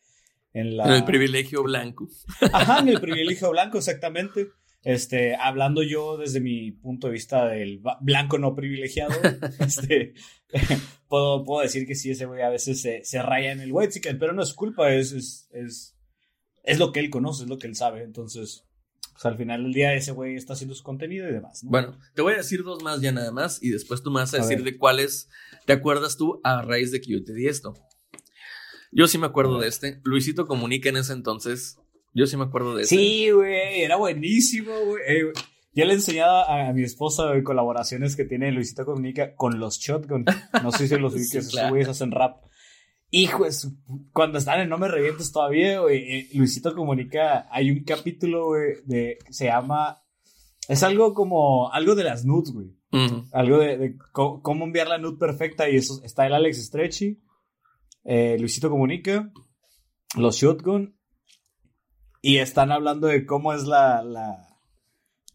[0.55, 0.85] En, la...
[0.87, 2.09] en el privilegio blanco.
[2.53, 4.49] Ajá, en el privilegio blanco, exactamente.
[4.85, 9.13] Este, hablando yo desde mi punto de vista del blanco no privilegiado,
[9.59, 10.15] este,
[11.09, 14.01] puedo, puedo decir que sí, ese güey a veces se, se raya en el white
[14.15, 15.97] pero no es culpa, es, es, es,
[16.63, 18.05] es lo que él conoce, es lo que él sabe.
[18.05, 18.68] Entonces,
[19.21, 21.65] pues al final del día ese güey está haciendo su contenido y demás.
[21.65, 21.71] ¿no?
[21.71, 24.33] Bueno, te voy a decir dos más ya nada más y después tú me vas
[24.33, 24.73] a A decir ver.
[24.73, 25.29] de cuáles
[25.67, 27.75] te acuerdas tú a raíz de que yo te di esto.
[28.93, 30.01] Yo sí me acuerdo de este.
[30.05, 31.79] Luisito Comunica en ese entonces.
[32.15, 32.97] Yo sí me acuerdo de este.
[32.97, 35.03] Sí, güey, era buenísimo, güey.
[35.07, 35.33] Eh,
[35.75, 39.59] ya le he enseñado a, a mi esposa güey, colaboraciones que tiene Luisito Comunica con
[39.61, 40.25] los Shotgun.
[40.63, 41.71] No sé si los Sí, esos claro.
[41.71, 42.43] güeyes hacen rap.
[43.11, 43.77] Hijo de su-
[44.13, 48.75] Cuando están en No Me Revientes todavía, güey, eh, Luisito Comunica, hay un capítulo, güey,
[48.85, 50.03] de, se llama,
[50.69, 52.77] es algo como, algo de las nudes, güey.
[53.33, 57.21] Algo de, cómo enviar la nude perfecta y eso está el Alex Stretchy,
[58.05, 59.31] eh, Luisito Comunica,
[60.17, 60.99] los Shotgun
[62.23, 64.48] y están hablando de cómo es la, la...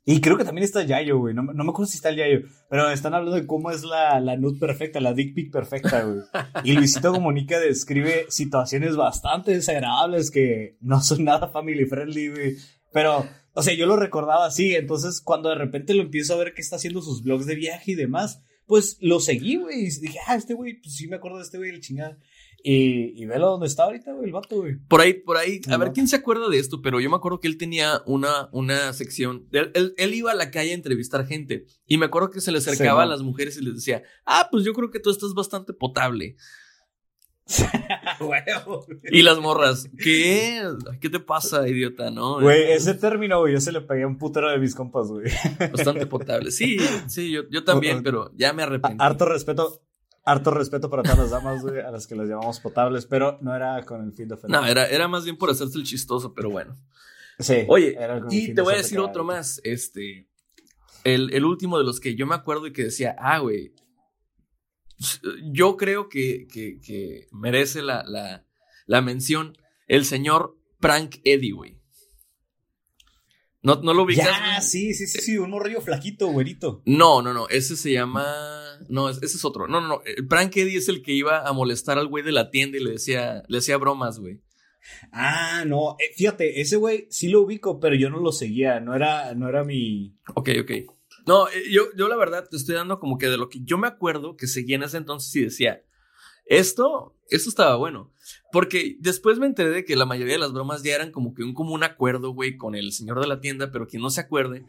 [0.06, 1.34] Y creo que también está Yayo, güey.
[1.34, 2.40] No, me- acuerdo si está el Yayo.
[2.70, 6.20] Pero están hablando de cómo es la, la nude perfecta, la dick pic perfecta, güey.
[6.66, 12.56] Y Luisito Comunica describe situaciones bastante desagradables que no son nada family friendly, güey.
[12.92, 14.76] Pero, o sea, yo lo recordaba así.
[14.76, 17.94] Entonces, cuando de repente lo empiezo a ver que está haciendo sus blogs de viaje
[17.94, 19.86] y demás, pues lo seguí, güey.
[19.86, 22.18] Y dije, ah, este güey, pues sí me acuerdo de este güey, el chingada.
[22.66, 24.78] Y, y velo donde está ahorita, güey, el vato, güey.
[24.88, 27.42] Por ahí, por ahí, a ver quién se acuerda de esto, pero yo me acuerdo
[27.42, 29.48] que él tenía una, una sección.
[29.52, 32.54] Él, él- él iba a la calle a entrevistar gente y me acuerdo que se
[32.54, 35.10] le acercaba Sí, a las mujeres y les decía, ah, pues yo creo que tú
[35.10, 36.38] estás bastante potable.
[39.12, 40.62] Y las morras, ¿qué?
[41.02, 42.10] ¿Qué te pasa, idiota?
[42.12, 45.08] No, Güey, ese término, güey, yo se le pegué a un putero de mis compas,
[45.08, 45.26] güey.
[45.72, 46.52] bastante potable.
[46.52, 48.98] Sí, sí, yo, yo también, pero ya me arrepentí.
[49.00, 49.82] Harto respeto,
[50.24, 53.56] harto respeto para todas las damas, güey, a las que las llamamos potables, pero no
[53.56, 54.60] era con el fin de ofender.
[54.60, 56.78] No, era, era más bien por hacerse el chistoso, pero bueno.
[57.40, 57.66] Sí.
[57.68, 57.98] Oye,
[58.30, 59.60] y te voy a decir otro más.
[59.64, 60.30] Este,
[61.04, 63.74] el, el último de los que yo me acuerdo y que decía, ah, güey,
[65.52, 68.46] yo creo que, que, que merece la, la,
[68.86, 69.58] la mención
[69.88, 71.82] el señor Prank Eddie, güey.
[73.62, 74.26] ¿No, ¿No lo ubicas?
[74.26, 76.82] Ya, sí, sí, sí, sí, un morrillo flaquito, güerito.
[76.86, 78.24] No, no, no, ese se llama...
[78.90, 79.68] No, ese es otro.
[79.68, 80.02] No, no, no.
[80.06, 82.84] El Prank Eddie es el que iba a molestar al güey de la tienda y
[82.84, 84.42] le decía, le hacía bromas, güey.
[85.12, 88.96] Ah, no, eh, fíjate, ese güey sí lo ubico, pero yo no lo seguía, no
[88.96, 90.18] era, no era mi...
[90.36, 90.72] Ok, ok.
[91.26, 93.78] No, eh, yo, yo la verdad te estoy dando como que de lo que yo
[93.78, 95.84] me acuerdo que seguía en ese entonces y decía,
[96.46, 98.12] esto, esto estaba bueno.
[98.52, 101.44] Porque después me enteré de que la mayoría de las bromas ya eran como que
[101.44, 104.66] un común acuerdo, güey, con el señor de la tienda, pero quien no se acuerde,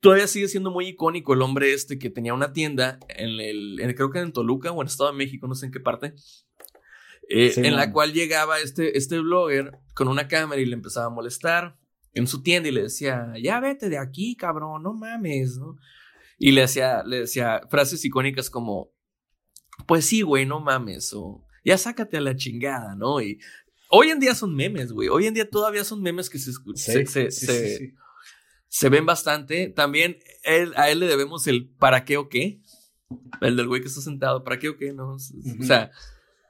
[0.00, 3.94] todavía sigue siendo muy icónico el hombre este que tenía una tienda en el, en-
[3.94, 6.14] creo que en Toluca o en Estado de México, no sé en qué parte.
[7.28, 11.06] eh, Sí, en la cual llegaba este, este blogger con una cámara y le empezaba
[11.06, 11.76] a molestar
[12.12, 15.76] en su tienda y le decía, ya vete de aquí, cabrón, no mames, ¿no?
[16.38, 18.90] Y le hacía, le decía frases icónicas como,
[19.86, 23.20] pues sí, güey, no mames, o ya sácate a la chingada, ¿no?
[23.20, 23.38] Y
[23.90, 26.74] hoy en día son memes, güey, hoy en día todavía son memes que se, escu-
[26.74, 27.94] se, se- sí, se- sí, sí.
[28.70, 29.68] Se ven bastante.
[29.68, 32.60] También él- a él le debemos el para qué o qué,
[33.42, 35.14] el del güey que está sentado, para qué o qué, ¿no?
[35.14, 35.18] O
[35.64, 35.90] sea,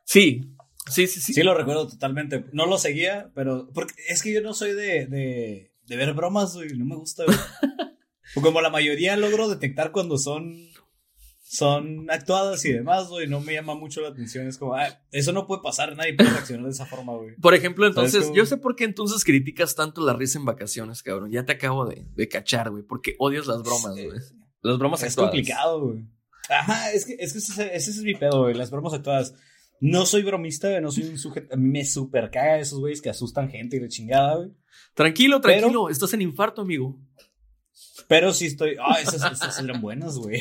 [0.05, 0.43] sí,
[0.91, 1.33] sí, sí, sí.
[1.33, 2.45] Sí lo recuerdo totalmente.
[2.53, 6.55] No lo seguía, pero porque es que yo no soy de, de, de ver bromas,
[6.55, 6.69] güey.
[6.77, 7.37] No me gusta, güey.
[8.35, 10.55] Como la mayoría logro detectar cuando son
[11.53, 14.47] son actuadas y demás, güey, no me llama mucho la atención.
[14.47, 17.35] Es como, ah, eso no puede pasar, nadie puede reaccionar de esa forma, güey.
[17.41, 21.03] Por ejemplo, ¿Sabes entonces, yo sé por qué entonces criticas tanto la risa en vacaciones,
[21.03, 21.33] cabrón.
[21.33, 24.11] Ya te acabo de, de cachar, güey, porque odias las bromas, güey.
[24.63, 25.31] Las bromas Es actuadas.
[25.33, 26.05] complicado, güey.
[26.49, 29.35] Ajá, es que, es que ese, ese es mi pedo, güey, las bromas actuadas.
[29.81, 31.53] No soy bromista, güey, no soy un sujeto.
[31.53, 34.51] A mí me super caga esos güeyes que asustan gente y la chingada, güey.
[34.95, 36.97] Tranquilo, Pero- tranquilo, estás en infarto, amigo.
[38.11, 38.75] Pero sí estoy.
[38.85, 40.41] Ah, esas, esas eran buenas, güey.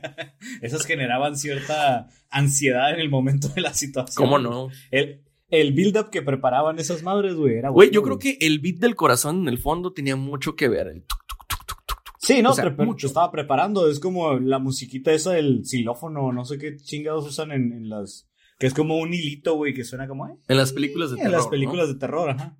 [0.62, 4.24] esas generaban cierta ansiedad en el momento de la situación.
[4.24, 4.68] ¿Cómo no?
[4.92, 8.76] El, el build-up que preparaban esas madres, güey, era Güey, yo creo que el beat
[8.76, 10.86] del corazón en el fondo tenía mucho que ver.
[10.86, 12.14] El tuc, tuc, tuc, tuc, tuc, tuc.
[12.20, 13.08] Sí, no, o sea, pre- mucho.
[13.08, 13.90] estaba preparando.
[13.90, 18.28] Es como la musiquita esa del xilófono, no sé qué chingados usan en, en las.
[18.60, 20.28] Que es como un hilito, güey, que suena como.
[20.28, 21.38] eh, En las películas de en terror.
[21.38, 22.56] las películas de terror, ajá.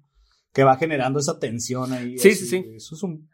[0.53, 2.19] Que va generando esa tensión ahí.
[2.19, 2.65] Sí, así, sí, sí.
[2.75, 3.29] Eso es un.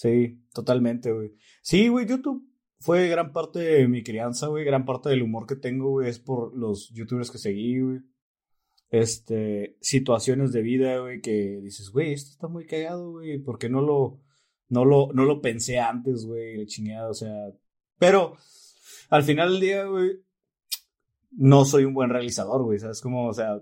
[0.00, 1.34] Sí, totalmente, güey.
[1.60, 4.64] Sí, güey, YouTube fue gran parte de mi crianza, güey.
[4.64, 7.98] Gran parte del humor que tengo, güey, es por los youtubers que seguí, güey.
[8.88, 13.40] Este, situaciones de vida, güey, que dices, güey, esto está muy cagado, güey.
[13.40, 14.22] ¿Por qué no lo,
[14.70, 16.56] no lo, no lo pensé antes, güey?
[16.56, 17.34] La chingada, o sea.
[17.98, 18.38] Pero,
[19.10, 20.12] al final del día, güey,
[21.32, 23.02] no soy un buen realizador, güey, ¿sabes?
[23.02, 23.60] Como, o sea,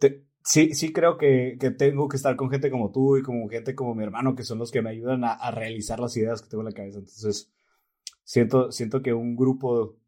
[0.00, 3.48] te- sí, sí creo que, que tengo que estar con gente como tú y como
[3.48, 6.40] gente como mi hermano, que son los que me ayudan a, a realizar las ideas
[6.40, 6.98] que tengo en la cabeza.
[7.00, 7.52] Entonces,
[8.24, 9.98] siento, siento que un grupo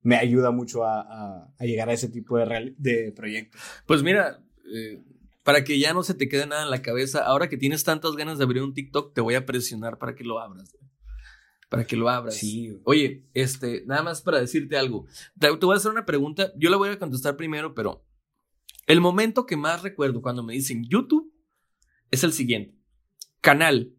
[0.00, 3.60] me ayuda mucho a, a- a llegar a ese tipo de, real- de proyectos.
[3.86, 4.42] Pues mira,
[4.74, 5.00] eh,
[5.44, 8.16] para que ya no se te quede nada en la cabeza, ahora que tienes tantas
[8.16, 10.72] ganas de abrir un TikTok, te voy a presionar para que lo abras.
[10.72, 10.90] güey.
[11.68, 12.34] Para que lo abras.
[12.36, 12.80] Sí.
[12.84, 15.06] Oye, este, nada más para decirte algo.
[15.38, 16.52] Te, te voy a hacer una pregunta.
[16.56, 18.04] Yo la voy a contestar primero, pero
[18.86, 21.32] el momento que más recuerdo cuando me dicen YouTube
[22.10, 22.76] es el siguiente.
[23.40, 23.94] Canal.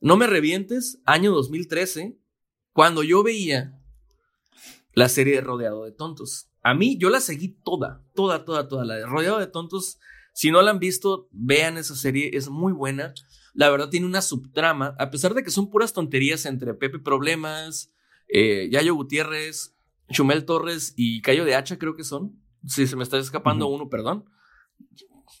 [0.00, 2.18] No me revientes, año 2013,
[2.72, 3.78] cuando yo veía
[4.92, 6.50] la serie de Rodeado de Tontos.
[6.62, 8.84] A mí, yo la seguí toda, toda, toda, toda.
[8.84, 9.98] La de Rodeado de Tontos,
[10.32, 13.14] si no la han visto, vean esa serie, es muy buena.
[13.54, 17.92] La verdad tiene una subtrama, a pesar de que son puras tonterías entre Pepe Problemas,
[18.28, 19.74] eh, Yayo Gutiérrez,
[20.10, 22.40] Chumel Torres y Cayo de Hacha, creo que son.
[22.66, 24.24] Si se me está escapando uno, perdón.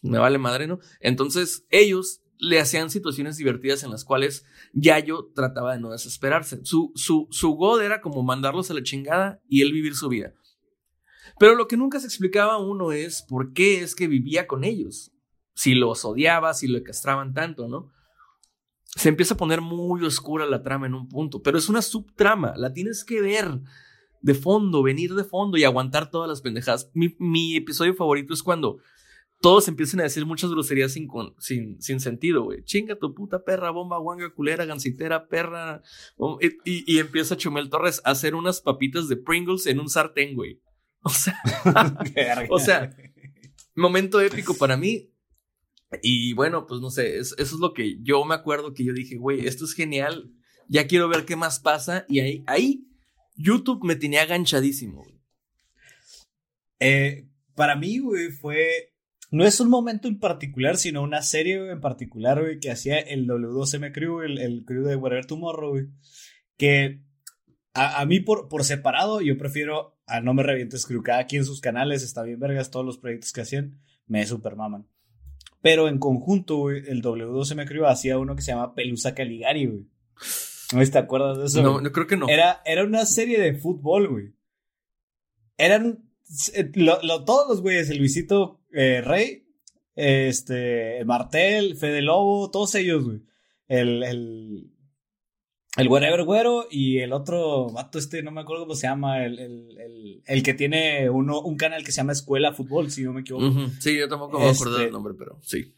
[0.02, 0.78] Me vale madre, ¿no?
[1.00, 6.60] Entonces, ellos le hacían situaciones divertidas en las cuales Yayo trataba de no desesperarse.
[6.64, 10.34] Su, su, su god era como mandarlos a la chingada y él vivir su vida.
[11.38, 14.64] Pero lo que nunca se explicaba a uno es por qué es que vivía con
[14.64, 15.12] ellos.
[15.54, 17.90] Si los odiaba, si lo castraban tanto, ¿no?
[18.84, 22.54] Se empieza a poner muy oscura la trama en un punto, pero es una subtrama,
[22.56, 23.60] la tienes que ver
[24.20, 26.90] de fondo, venir de fondo y aguantar todas las pendejadas.
[26.94, 28.78] Mi, mi episodio favorito es cuando
[29.40, 32.64] todos empiezan a decir muchas groserías sin, sin, sin sentido, güey.
[32.64, 35.82] Chinga tu puta perra, bomba, guanga, culera, gancitera, perra.
[36.40, 40.34] Y, y- y empieza Chumel Torres a hacer unas papitas de Pringles en un sartén,
[40.34, 40.60] güey.
[41.02, 41.40] O sea,
[42.50, 42.90] O sea,
[43.76, 45.12] momento épico para mí.
[46.02, 48.92] Y bueno, pues no sé, es- eso es lo que yo me acuerdo que yo
[48.92, 50.32] dije, güey, esto es genial,
[50.68, 52.04] ya quiero ver qué más pasa.
[52.08, 52.87] Y ahí, ahí
[53.38, 55.18] YouTube me tenía aganchadísimo, güey.
[56.80, 58.92] Eh, para mí, güey, fue.
[59.30, 62.98] No es un momento en particular, sino una serie güey, en particular, güey, que hacía
[62.98, 65.86] el W2M Crew, el, crew de Whatever Tomorrow, güey.
[66.56, 67.02] Que
[67.74, 71.02] a, mí, por, por separado, yo prefiero a No Me Revientes Crew.
[71.02, 74.56] Cada quien en sus canales, está bien vergas, todos los proyectos que hacían, me super
[74.56, 74.88] maman.
[75.60, 79.86] Pero en conjunto, güey, el W2M Crew hacía uno que se llama Pelusa Caligari, güey.
[80.72, 81.62] ¿No te acuerdas de eso?
[81.62, 82.28] No, no creo que no.
[82.28, 84.32] Era, era una serie de fútbol, güey.
[85.56, 86.04] Eran
[86.54, 89.46] eh, lo- lo- todos los güeyes, el Luisito eh, Rey,
[89.94, 93.22] este, Martel, Fede Lobo, todos ellos, güey.
[93.66, 94.70] El, el,
[95.76, 99.38] el Wherever Güero y el otro vato este, no me acuerdo cómo se llama, el,
[99.38, 103.12] el, el, el que tiene uno, un canal que se llama Escuela Fútbol, si no
[103.12, 103.50] me equivoco.
[103.80, 105.74] Sí, yo tampoco me Este- del nombre, pero sí.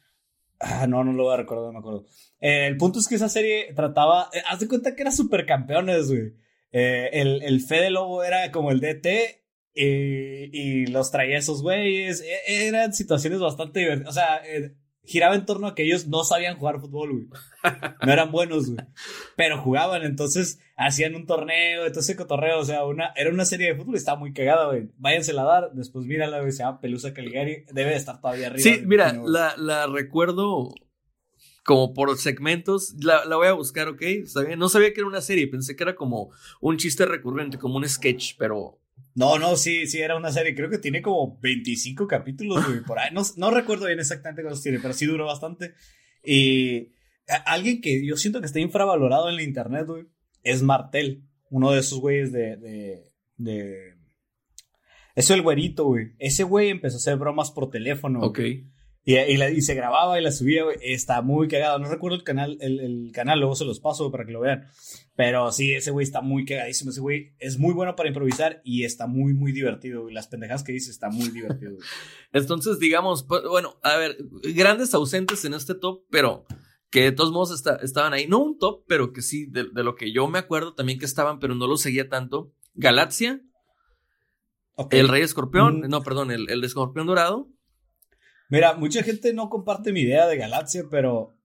[0.60, 2.04] Ah, no, no lo voy a recordar, no me acuerdo.
[2.40, 4.28] Eh, el punto es que esa serie trataba.
[4.32, 6.34] eh, haz de cuenta que era supercampeones, güey.
[6.72, 9.42] Eh, el, el Fede Lobo era como el DT
[9.74, 12.20] y, los traía esos güeyes.
[12.22, 14.10] E- eran situaciones bastante divertidas.
[14.10, 17.26] O sea, eh, giraba en torno a que ellos no sabían jugar fútbol, güey.
[18.04, 18.86] No eran buenos, güey.
[19.36, 22.58] Pero jugaban, entonces hacían un torneo, entonces cotorreo.
[22.60, 24.88] O sea, una, era una serie de fútbol y estaba muy cagada, güey.
[24.96, 26.52] Váyansela a dar, después mírala, güey.
[26.52, 27.64] Se llama Pelusa Caligari.
[27.72, 28.62] Debe de estar todavía arriba.
[28.62, 30.72] Sí, mira, la, la recuerdo
[31.64, 32.94] como por segmentos.
[33.00, 34.02] La, la voy a buscar, ¿ok?
[34.02, 34.58] Está bien.
[34.58, 36.30] No sabía que era una serie, pensé que era como
[36.60, 38.80] un chiste recurrente, como un sketch, pero
[39.14, 40.54] No, no, sí, sí, era una serie.
[40.54, 43.10] Creo que tiene como 25 capítulos, güey, por ahí.
[43.12, 45.74] No, no recuerdo bien exactamente cuántos tiene, pero sí duró bastante.
[46.24, 46.92] Y
[47.28, 50.06] a- alguien que yo siento que está infravalorado en la internet, güey,
[50.42, 51.24] es Martel.
[51.50, 53.94] uno de esos güeyes de, de, de...
[55.16, 56.12] Eso el güerito, güey.
[56.18, 58.20] Ese güey empezó a hacer bromas por teléfono.
[58.20, 58.38] Ok.
[59.02, 60.76] Y, y, la- y se grababa y la subía, güey.
[60.82, 61.78] Está muy cagado.
[61.78, 64.66] No recuerdo el canal, el, el canal, luego se los paso para que lo vean.
[65.16, 66.90] Pero sí, ese güey está muy cagadísimo.
[66.92, 70.08] Ese güey es muy bueno para improvisar y está muy, muy divertido.
[70.08, 71.72] Y las pendejas que dice está muy divertido.
[71.72, 71.84] güey.
[72.32, 74.16] Entonces, digamos, pues, bueno, a ver,
[74.54, 76.44] grandes ausentes en este top, pero
[76.90, 78.26] que de todos modos está- estaban ahí.
[78.26, 81.04] No un top, pero que sí, de, de lo que yo me acuerdo también que
[81.06, 82.52] estaban, pero no lo seguía tanto.
[82.74, 83.40] Galaxia,
[84.74, 84.94] Ok.
[84.94, 85.88] el Rey Escorpión, Mm.
[85.88, 87.48] no, perdón, el, el Escorpión Dorado.
[88.48, 91.36] Mira, mucha gente no comparte mi idea de Galaxia, pero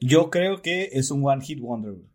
[0.00, 2.06] yo creo que es un One Hit Wonder, güey.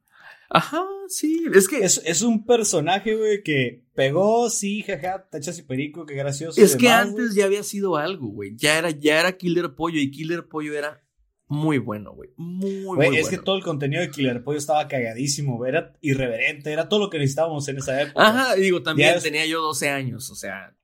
[0.50, 5.64] Ajá, sí, es que Es, es un personaje, güey, que pegó, sí, jaja, tachas y
[5.64, 6.62] perico, qué gracioso.
[6.62, 7.38] Es que antes güey.
[7.38, 8.56] ya había sido algo, güey.
[8.56, 11.04] Ya era, ya era Killer Pollo y Killer Pollo era
[11.48, 12.30] muy bueno, güey.
[12.38, 13.38] Muy, Güey, muy es bueno.
[13.40, 17.10] que todo el contenido de Killer Pollo estaba cagadísimo, güey, era irreverente, era todo lo
[17.10, 18.28] que necesitábamos en esa época.
[18.28, 20.76] Ajá, digo, también Ya es- tenía yo 12 años, o sea.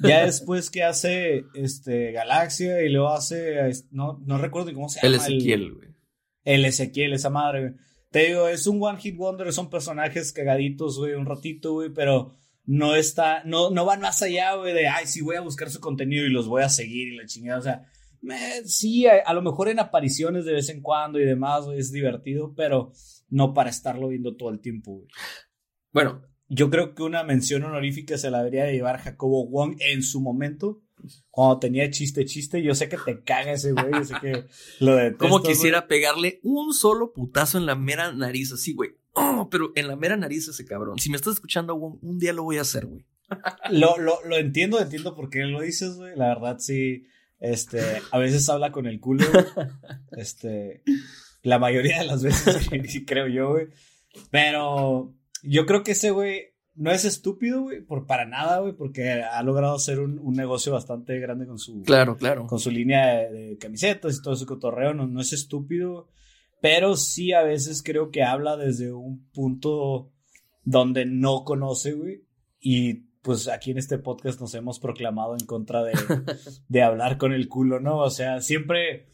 [0.00, 4.88] Ya después que hace este Galaxia y luego hace, es- no, no recuerdo ni cómo
[4.88, 5.08] se llama.
[5.08, 5.88] El Ezequiel, güey.
[6.44, 7.72] El Ezequiel, esa madre, güey.
[8.10, 12.36] Te digo, es un One Hit Wonder, son personajes cagaditos, güey, un ratito, güey, pero
[12.64, 15.80] no está, no, no van más allá, güey, de, ay, sí voy a buscar su
[15.80, 17.82] contenido y los voy a seguir y la chingada, o sea,
[18.20, 21.78] me- sí, a, a lo mejor en apariciones de vez en cuando y demás, güey,
[21.78, 22.92] es divertido, pero
[23.28, 25.08] no para estarlo viendo todo el tiempo, güey.
[25.92, 30.02] Bueno, Yo creo que una mención honorífica se la debería de llevar Jacobo Wong en
[30.02, 30.80] su momento,
[31.30, 34.44] cuando tenía chiste, chiste, yo sé que te caga ese güey, yo sé que
[34.80, 35.52] lo detestas, como güey.
[35.52, 38.90] quisiera pegarle un solo putazo en la mera nariz, así, güey.
[39.12, 40.98] Oh, pero en la mera nariz ese cabrón.
[40.98, 43.04] Si me estás escuchando, Wong, un día lo voy a hacer, güey.
[43.70, 46.16] Lo, lo, lo entiendo, entiendo por qué lo dices, güey.
[46.16, 47.04] La verdad, sí.
[47.40, 47.80] Este,
[48.10, 49.24] a veces habla con el culo.
[49.30, 49.44] güey.
[50.16, 50.82] Este,
[51.42, 52.68] la mayoría de las veces
[53.06, 53.68] creo yo, güey.
[54.30, 59.10] Pero yo creo que ese güey no es estúpido, güey, por para nada, güey, porque
[59.10, 62.46] ha logrado hacer un, un negocio bastante grande con su, Claro, claro.
[62.46, 64.94] con su línea de, de camisetas y todo su cotorreo.
[64.94, 66.08] No, no es estúpido,
[66.60, 70.12] pero sí a veces creo que habla desde un punto
[70.64, 72.22] donde no conoce, güey.
[72.60, 75.92] Y pues aquí en este podcast nos hemos proclamado en contra de,
[76.68, 77.98] de hablar con el culo, ¿no?
[77.98, 79.06] O sea, siempre.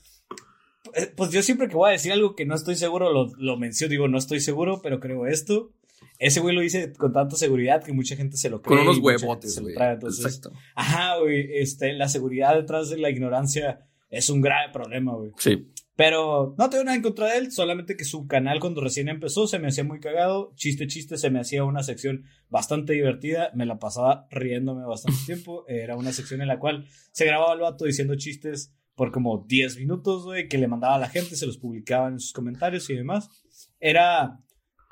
[0.94, 3.56] eh, Pues yo siempre que voy a decir algo que no estoy seguro, lo, lo
[3.56, 5.72] menciono, digo, no estoy seguro, pero creo esto.
[6.18, 8.76] Ese güey lo dice con tanta seguridad que mucha gente se lo cree.
[8.78, 9.74] Con unos huevotes, güey.
[10.18, 10.52] Exacto.
[10.76, 15.32] Ajá, güey, este, la seguridad detrás de la ignorancia es un grave problema, güey.
[15.38, 15.72] Sí.
[15.96, 19.46] Pero no tengo nada en contra de él, solamente que su canal cuando recién empezó
[19.46, 20.52] se me hacía muy cagado.
[20.56, 23.50] Chiste, chiste, se me hacía una sección bastante divertida.
[23.54, 25.64] Me la pasaba riéndome bastante tiempo.
[25.68, 29.78] Era una sección en la cual se grababa el vato diciendo chistes por como 10
[29.78, 32.94] minutos, güey, que le mandaba a la gente, se los publicaba en sus comentarios y
[32.94, 33.28] demás.
[33.80, 34.40] Era,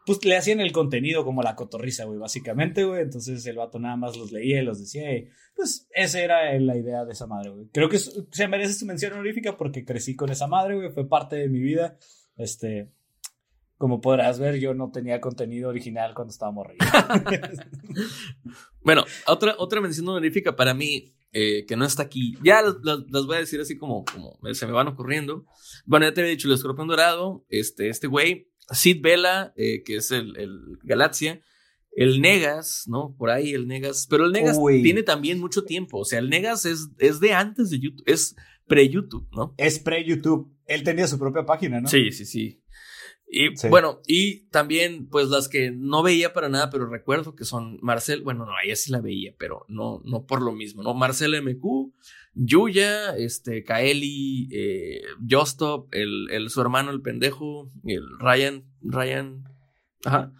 [0.05, 3.03] pues le hacían el contenido como la cotorriza, güey, básicamente, güey.
[3.03, 5.05] Entonces el vato nada más los leía y los decía.
[5.55, 7.69] pues esa era la idea de esa madre, güey.
[7.73, 10.91] Creo que se merece su mención honorífica porque crecí con esa madre, güey.
[10.91, 11.97] Fue parte de mi vida.
[12.37, 12.91] Este,
[13.83, 16.87] como podrás ver, yo no tenía contenido original cuando estaba morrido.
[18.85, 22.37] Bueno, otra, otra mención honorífica para mí, eh, que no está aquí.
[22.43, 25.45] Ya las voy a decir así como, como se me van ocurriendo.
[25.87, 29.97] Bueno, ya te había dicho el escorpión dorado, este, este güey, Sid Vela, eh, que
[29.97, 31.41] es el, el Galaxia,
[31.95, 33.15] el Negas, ¿no?
[33.19, 34.07] Por ahí el Negas.
[34.09, 34.83] Pero el Negas Uy.
[34.83, 35.99] tiene también mucho tiempo.
[35.99, 38.35] O sea, el Negas es, es de antes de YouTube, es
[38.67, 39.55] pre-YouTube, ¿no?
[39.59, 40.51] es pre-YouTube.
[40.67, 41.89] Él tenía su propia página, ¿no?
[41.89, 42.63] Sí, sí, sí.
[43.29, 43.69] Y Sí.
[43.69, 48.23] bueno, y también, pues las que no veía para nada, pero recuerdo que son Marcel,
[48.23, 50.93] bueno, no, ella sí la veía, pero no, no por lo mismo, ¿no?
[50.95, 51.93] Marcel MQ,
[52.35, 59.45] Yuya, este, Kaeli, eh, Justop, el, el, su hermano, el pendejo, el Ryan, Ryan,
[60.05, 60.33] ajá,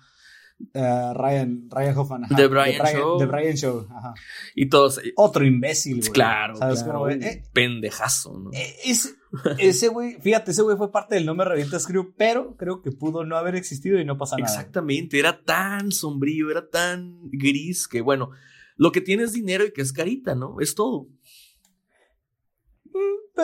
[0.75, 2.25] Eh, Ryan, Ryan Hoffman.
[2.25, 2.37] ajá.
[2.37, 3.19] The Brian Show.
[3.19, 4.15] The Brian Show, ajá.
[4.55, 6.13] y todos, eh, Otro imbécil, güey.
[6.13, 7.23] claro, ¿Sabes claro, güey?
[7.23, 8.51] Eh, pendejazo, ¿no?
[8.53, 9.11] Eh, Ese,
[9.59, 12.93] ese güey, fíjate, ese güey fue parte del No Me Revientas Crew, pero creo que
[12.93, 14.51] pudo no haber existido y no pasa nada.
[14.51, 18.31] Exactamente, era tan sombrío, era tan gris que bueno,
[18.77, 20.57] lo que tiene es dinero y que es carita, ¿no?
[20.61, 21.07] Es todo,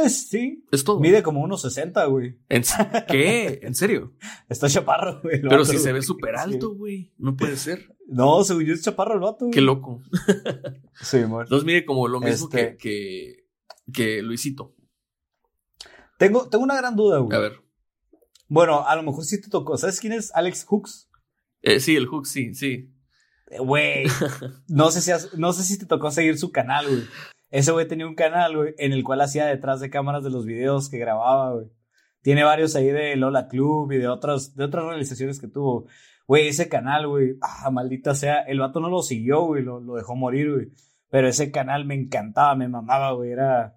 [0.00, 0.64] Pues sí.
[0.72, 1.00] es todo.
[1.00, 2.38] Mide como unos 60, güey.
[2.48, 2.74] ¿En s-
[3.08, 3.60] ¿Qué?
[3.62, 4.14] ¿En serio?
[4.48, 5.40] Está chaparro, güey.
[5.40, 7.12] Pero vato, si se ve súper alto, güey.
[7.18, 7.94] No puede ser.
[8.06, 9.50] No, según yo es chaparro el vato, güey.
[9.52, 10.02] Qué loco.
[11.02, 11.44] Sí, amor.
[11.44, 13.44] Entonces mide como lo mismo Este- que,
[13.92, 14.74] que, que Luisito.
[16.18, 17.36] Tengo, tengo una gran duda, güey.
[17.36, 17.60] A ver.
[18.48, 19.76] Bueno, a lo mejor sí te tocó.
[19.76, 21.08] ¿Sabes quién es Alex Hooks?
[21.62, 22.90] Eh, sí, el hook, sí, sí.
[23.50, 24.04] Eh, Güey.
[24.68, 27.02] No sé si has- no sé si te tocó seguir su canal, güey.
[27.50, 30.44] Ese güey tenía un canal, güey, en el cual hacía detrás de cámaras de los
[30.44, 31.66] videos que grababa, güey.
[32.22, 35.86] Tiene varios ahí de Lola Club y de otras, de otras realizaciones que tuvo.
[36.26, 39.94] Güey, ese canal, güey, ah, maldita sea, el vato no lo siguió, güey, lo, lo
[39.94, 40.68] dejó morir, güey.
[41.08, 43.76] Pero ese canal me encantaba, me mamaba, güey, era...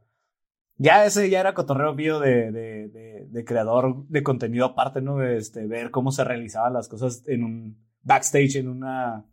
[0.75, 5.23] Ya ese ya era cotorreo mío de, de, de, de creador de contenido aparte, ¿no?
[5.23, 9.25] Este, ver cómo se realizaban las cosas en un backstage, en una...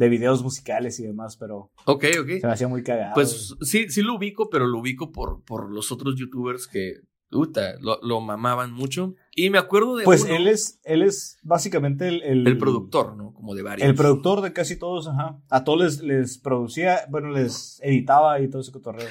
[0.00, 2.28] de videos musicales y demás, pero Ok, ok.
[2.40, 3.12] se me hacía muy cagado.
[3.14, 6.94] Pues sí, sí lo ubico, pero lo ubico por, por los otros youtubers que,
[7.28, 9.14] puta, lo, lo mamaban mucho.
[9.36, 13.14] Y me acuerdo de Pues uno, él es, él es básicamente el, el, el productor,
[13.16, 13.34] ¿no?
[13.34, 13.86] Como de varios.
[13.88, 15.38] El productor de casi todos, ajá.
[15.50, 19.06] A todos les, les producía, bueno, les editaba y todo ese cotorreo.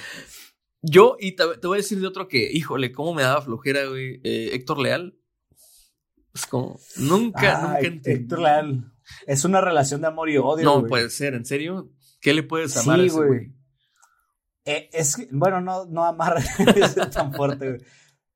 [0.81, 3.85] Yo, y te, te voy a decir de otro que, híjole, cómo me daba flojera,
[3.85, 4.21] güey.
[4.23, 5.15] Eh, Héctor Leal.
[6.33, 8.11] Es como, nunca, Ah, nunca entendí.
[8.21, 8.91] Héctor Leal.
[9.27, 10.63] Es una relación de amor y odio.
[10.65, 11.89] No puede ser, ¿en serio?
[12.21, 13.53] ¿Qué le puedes amar a Sí, ese güey.
[14.65, 16.37] Eh, es que, bueno, no, no amar
[16.75, 17.81] es tan fuerte, güey.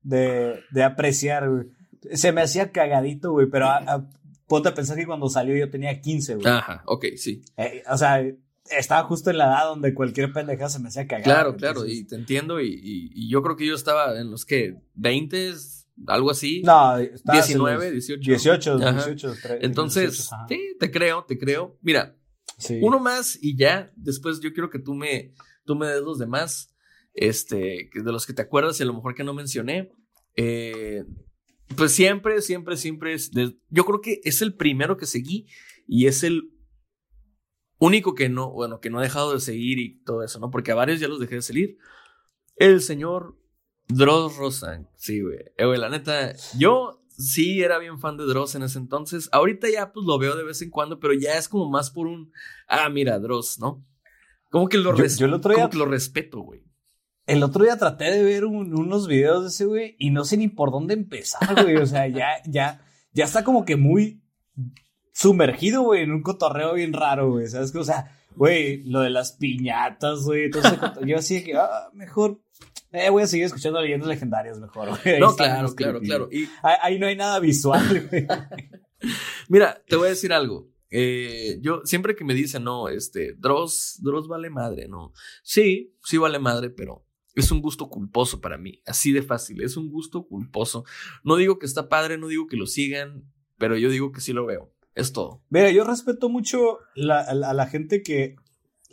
[0.01, 1.65] De, de apreciar, güey.
[2.13, 4.09] Se me hacía cagadito, güey, pero a- a-
[4.47, 6.47] ponte a pensar que cuando salió yo tenía 15, güey.
[6.47, 7.43] Ajá, ok, sí.
[7.57, 8.21] Eh, o sea,
[8.69, 11.23] estaba justo en la edad donde cualquier pendejada se me hacía cagada.
[11.23, 12.59] Claro, claro, y te entiendo.
[12.61, 15.53] Y, y- y yo creo que yo estaba en los que, 20,
[16.07, 16.61] algo así.
[16.63, 18.21] No, estabas en 19, los 18.
[18.31, 18.91] 18, Ajá.
[19.05, 19.33] 18.
[19.35, 20.45] tre- Entonces, 18, ajá.
[20.49, 21.77] sí, te creo, te creo.
[21.81, 22.17] Mira,
[22.57, 22.79] Sí.
[22.81, 23.91] uno más y ya.
[23.95, 25.33] Después yo quiero que tú me,
[25.65, 26.69] tú me des los demás.
[27.15, 29.91] Este, de los que te acuerdas y a lo mejor que no mencioné.
[30.35, 31.03] Eh,
[31.77, 33.13] pues siempre, siempre, siempre.
[33.13, 35.47] es de- yo creo que es el primero que seguí
[35.87, 36.49] y es el
[37.77, 40.49] único que no, bueno, que no he dejado de seguir y todo eso, ¿no?
[40.49, 41.77] Porque a varios ya los dejé de seguir.
[42.55, 43.37] El señor
[43.97, 44.87] Dross Rosan.
[44.95, 45.39] Sí, güey.
[45.57, 49.29] Eh, güey, la neta, yo sí era bien fan de Dross en ese entonces.
[49.31, 52.07] Ahorita ya pues lo veo de vez en cuando, pero ya es como más por
[52.07, 52.31] un,
[52.67, 53.85] ah, mira, Dross, ¿no?
[54.49, 56.63] Como que lo, Yo- res- yo el otro día- como que lo respeto, güey.
[57.25, 60.35] El otro día traté de ver un- unos videos de ese güey y no sé
[60.37, 61.77] ni por dónde empezar, güey.
[61.77, 64.21] O sea, ya, ya, ya está como que muy
[65.13, 67.47] sumergido, güey, en un cotorreo bien raro, güey.
[67.47, 67.77] ¿Sabes qué?
[67.79, 70.49] O sea, güey, lo de las piñatas, güey.
[70.49, 72.41] coto- yo así de que, ah, mejor,
[72.93, 75.15] eh, voy a seguir escuchando leyendas legendarias mejor, güey.
[75.15, 76.29] Ahí No, claro, claro, claro.
[76.31, 78.25] Y Ahí, ahí no hay nada visual, güey.
[79.49, 80.69] mira, te voy a decir algo.
[80.89, 85.11] Eh, yo siempre que me dicen, no, este, Dross, Dross vale madre, ¿no?
[85.41, 88.81] Sí, sí vale madre, pero es un gusto culposo para mí.
[88.85, 90.85] Así de fácil, es un gusto culposo.
[91.23, 93.23] No digo que está padre, no digo que lo sigan,
[93.57, 94.71] pero yo digo que sí lo veo.
[94.93, 95.41] Es todo.
[95.49, 98.35] Mira, yo respeto mucho la- a la- a la gente que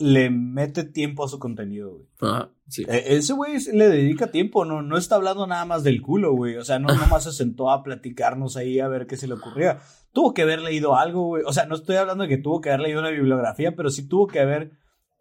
[0.01, 2.05] le mete tiempo a su contenido, güey.
[2.19, 2.83] Ajá, sí.
[2.87, 6.57] Eh, Ese güey le dedica tiempo, no, no está hablando nada más del culo, güey.
[6.57, 9.79] O sea, no nomás se sentó a platicarnos ahí a ver qué se le ocurría.
[10.11, 11.43] Tuvo que haber leído algo, güey.
[11.45, 14.07] O sea, no estoy hablando de que tuvo que haber leído una bibliografía, pero sí
[14.07, 14.71] tuvo que haber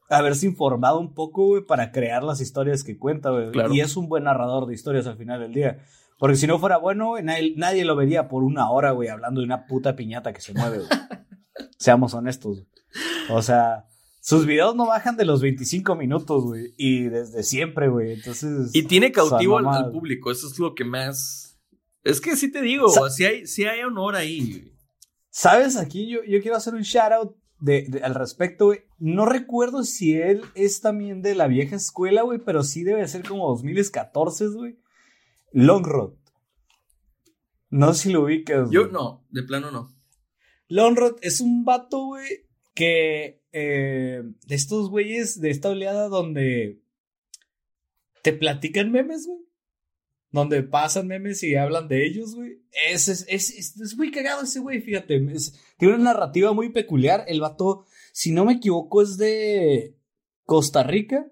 [0.08, 3.50] haberse informado un poco, güey, para crear las historias que cuenta, güey.
[3.52, 3.72] Claro.
[3.72, 5.78] Y es un buen narrador de historias al final del día.
[6.18, 9.40] Porque si no fuera bueno, güey, nadie, nadie lo vería por una hora, güey, hablando
[9.40, 10.88] de una puta piñata que se mueve, güey.
[11.78, 12.66] Seamos honestos.
[13.30, 13.86] O sea,
[14.20, 16.74] sus videos no bajan de los 25 minutos, güey.
[16.76, 18.12] Y desde siempre, güey.
[18.12, 18.70] Entonces.
[18.74, 21.58] Y tiene cautivo al, público, eso es lo que más...
[22.02, 24.72] Es que sí te digo, si hay, sí hay honor ahí.
[25.28, 25.76] ¿Sabes?
[25.76, 28.80] Aquí yo, yo quiero hacer un shout out de, de- al respecto, güey.
[28.98, 33.26] No recuerdo si él es también de la vieja escuela, güey, pero sí debe ser
[33.26, 34.78] como 2014, güey.
[35.52, 36.14] Longrod.
[37.68, 38.70] No sé si lo ubicas.
[38.70, 38.92] Yo güey.
[38.92, 39.94] no, de plano no.
[40.68, 46.80] Longrod es un vato, güey, que eh, de estos güeyes de esta oleada donde
[48.22, 49.40] te platican memes, güey.
[50.32, 52.62] Donde pasan memes y hablan de ellos, güey.
[52.88, 55.20] Es, es, es, muy cagado ese güey, fíjate.
[55.76, 57.24] Tiene una narrativa muy peculiar.
[57.26, 59.96] El vato, si no me equivoco, es de
[60.44, 61.26] Costa Rica.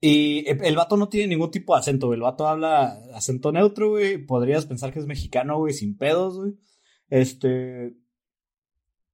[0.00, 2.12] Y el vato no tiene ningún tipo de acento.
[2.12, 4.18] El vato habla acento neutro, güey.
[4.18, 6.54] Podrías pensar que es mexicano, güey, sin pedos, güey.
[7.08, 7.94] Este.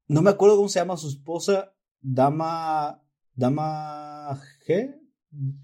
[0.06, 1.74] No me acuerdo cómo se llama su esposa.
[2.00, 3.02] Dama.
[3.34, 5.00] Dama G.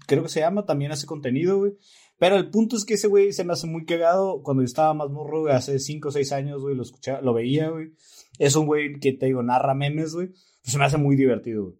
[0.07, 0.65] Creo que se llama.
[0.65, 1.73] También hace contenido, güey.
[2.17, 4.43] Pero el punto es que ese güey se me hace muy cagado.
[4.43, 7.33] Cuando yo estaba más morro, güey, hace 5 o 6 años, güey, lo escuchaba, lo
[7.33, 7.93] veía, güey.
[8.37, 10.31] Es un güey que te digo, narra memes, güey.
[10.63, 11.75] Se me hace muy divertido, güey.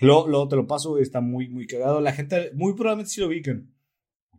[0.00, 1.02] Luego, luego te lo paso, güey.
[1.02, 2.00] Está muy, muy cagado.
[2.00, 3.72] La gente, muy probablemente sí lo ubiquen.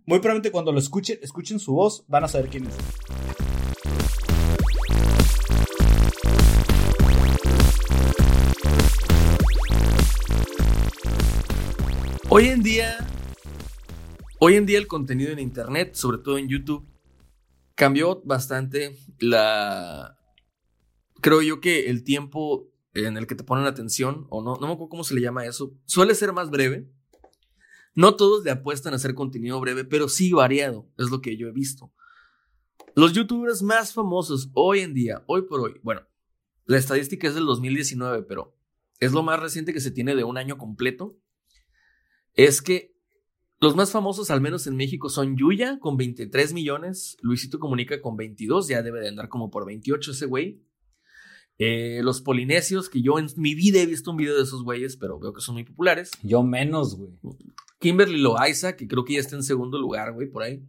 [0.05, 3.42] Muy probablemente cuando lo escuchen, escuchen su voz, van a saber quién es.
[12.36, 12.97] Hoy en día,
[14.39, 16.84] hoy en día el contenido en internet, sobre todo en YouTube,
[17.75, 20.17] cambió bastante la...
[21.21, 24.73] Creo yo que el tiempo en el que te ponen atención, o no, no me
[24.73, 26.91] acuerdo cómo se le llama eso, suele ser más breve.
[27.93, 31.47] No todos le apuestan a hacer contenido breve, pero sí variado, es lo que yo
[31.47, 31.93] he visto.
[32.95, 36.01] Los youtubers más famosos hoy en día, hoy por hoy, bueno,
[36.65, 38.57] la estadística es del 2019, pero
[38.99, 41.15] es lo más reciente que se tiene de un año completo,
[42.36, 42.93] es que
[43.59, 48.17] los más famosos, al menos en México, son Yuya con 23 millones, Luisito Comunica con
[48.17, 50.61] 22, ya debe de andar como por 28 ese güey.
[51.59, 54.97] Eh, los polinesios, que yo en mi vida he visto un video de esos güeyes,
[54.97, 56.11] pero veo que son muy populares.
[56.23, 57.11] Yo menos, güey.
[57.79, 60.61] Kimberly Loaiza, que creo que ya está en segundo lugar, güey, por ahí.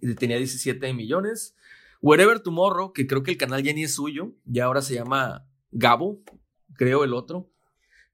[0.00, 1.56] Y tenía 17 millones.
[2.00, 5.46] Wherever Tomorrow, que creo que el canal ya ni es suyo, ya ahora se llama
[5.72, 6.22] Gabo,
[6.74, 7.50] creo el otro,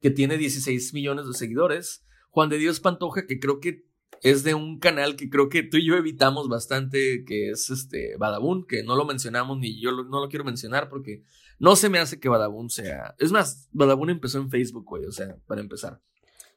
[0.01, 2.05] que tiene 16 millones de seguidores.
[2.35, 3.85] Juan de Dios Pantoja, que creo que
[4.23, 8.17] es de un canal que creo que tú y yo evitamos bastante, que es este
[8.17, 11.23] Badabun, que no lo mencionamos ni yo lo- no lo quiero mencionar porque
[11.61, 13.15] no se me hace que Badabun sea.
[13.19, 16.01] Es más, Badabun empezó en Facebook, güey, o sea, para empezar.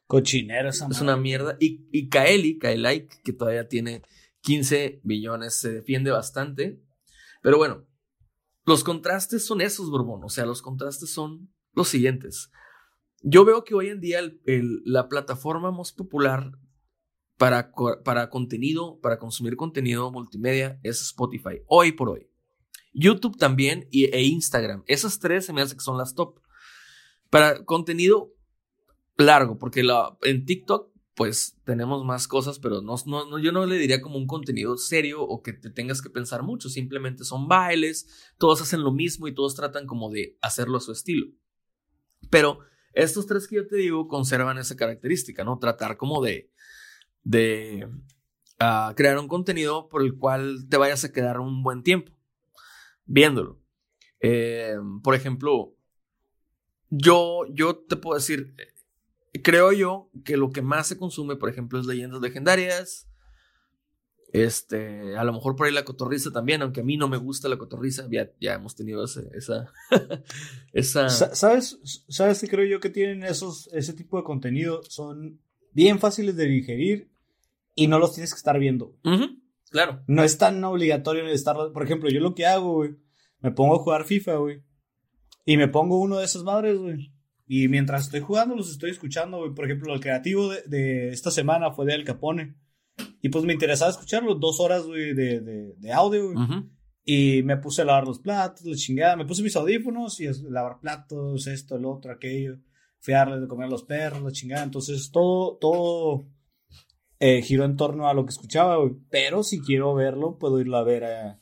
[0.08, 1.04] Cochinero esa Es madre.
[1.04, 1.56] una mierda.
[1.60, 4.02] Y, y Kaeli, Kaelike, que todavía tiene
[4.40, 6.82] 15 billones, se defiende bastante.
[7.40, 7.86] Pero bueno,
[8.66, 10.24] los contrastes son esos, Borbón.
[10.24, 12.50] O sea, los contrastes son los siguientes.
[13.22, 14.20] Yo veo que hoy en día
[14.84, 16.52] la plataforma más popular
[17.36, 17.72] para,
[18.04, 22.28] para contenido, para consumir contenido multimedia es Spotify, hoy por hoy.
[22.94, 24.82] YouTube también y, e Instagram.
[24.86, 26.40] Esas tres se me hace que son las top.
[27.30, 28.32] Para contenido
[29.16, 33.66] largo, porque la, en TikTok pues tenemos más cosas, pero no, no, no- yo no
[33.66, 37.48] le diría como un contenido serio o que te tengas que pensar mucho, simplemente son
[37.48, 41.26] bailes, todos hacen lo mismo y todos tratan como de hacerlo a su estilo.
[42.30, 42.60] Pero
[42.92, 45.58] estos tres que yo te digo conservan esa característica, ¿no?
[45.58, 46.50] Tratar como de,
[47.22, 47.88] de
[48.58, 52.12] ah, crear un contenido por el cual te vayas a quedar un buen tiempo
[53.08, 53.60] viéndolo.
[54.20, 55.74] Eh, por ejemplo,
[56.90, 61.48] yo, yo te puedo decir, eh, creo yo que lo que más se consume, por
[61.48, 63.07] ejemplo, es leyendas legendarias.
[64.32, 67.48] Este, a lo mejor por ahí la cotorriza también, aunque a mí no me gusta
[67.48, 69.72] la cotorriza, ya, ya hemos tenido ese- esa,
[70.72, 74.82] esa, Sa- ¿Sabes, ¿Sabes qué creo yo que tienen esos, ese tipo de contenido?
[74.88, 75.40] Son
[75.72, 77.10] bien fáciles de digerir
[77.74, 78.96] y no los tienes que estar viendo.
[79.04, 80.02] Ujú, claro.
[80.06, 81.56] No es tan obligatorio estar.
[81.72, 82.96] Por ejemplo, yo lo que hago, güey,
[83.40, 84.62] me pongo a jugar FIFA, güey.
[85.44, 87.12] Y me pongo uno de esas madres, güey.
[87.46, 89.54] Y mientras estoy jugando, los estoy escuchando, güey.
[89.54, 92.56] Por ejemplo, el creativo de, de esta semana fue de Al Capone.
[93.20, 96.44] Y pues me interesaba escucharlo, dos horas, güey, de, de, de audio, güey.
[96.44, 96.70] Ujú.
[97.04, 99.16] Y me puse a lavar los platos, la chingada.
[99.16, 102.58] Me puse mis audífonos y a lavar platos, esto, el otro, aquello.
[103.00, 104.62] Fui a darle de comer a los perros, la chingada.
[104.64, 106.26] Entonces todo, todo
[107.18, 108.92] eh, giró en torno a lo que escuchaba, güey.
[109.10, 111.40] Pero si quiero verlo, puedo irlo a ver a,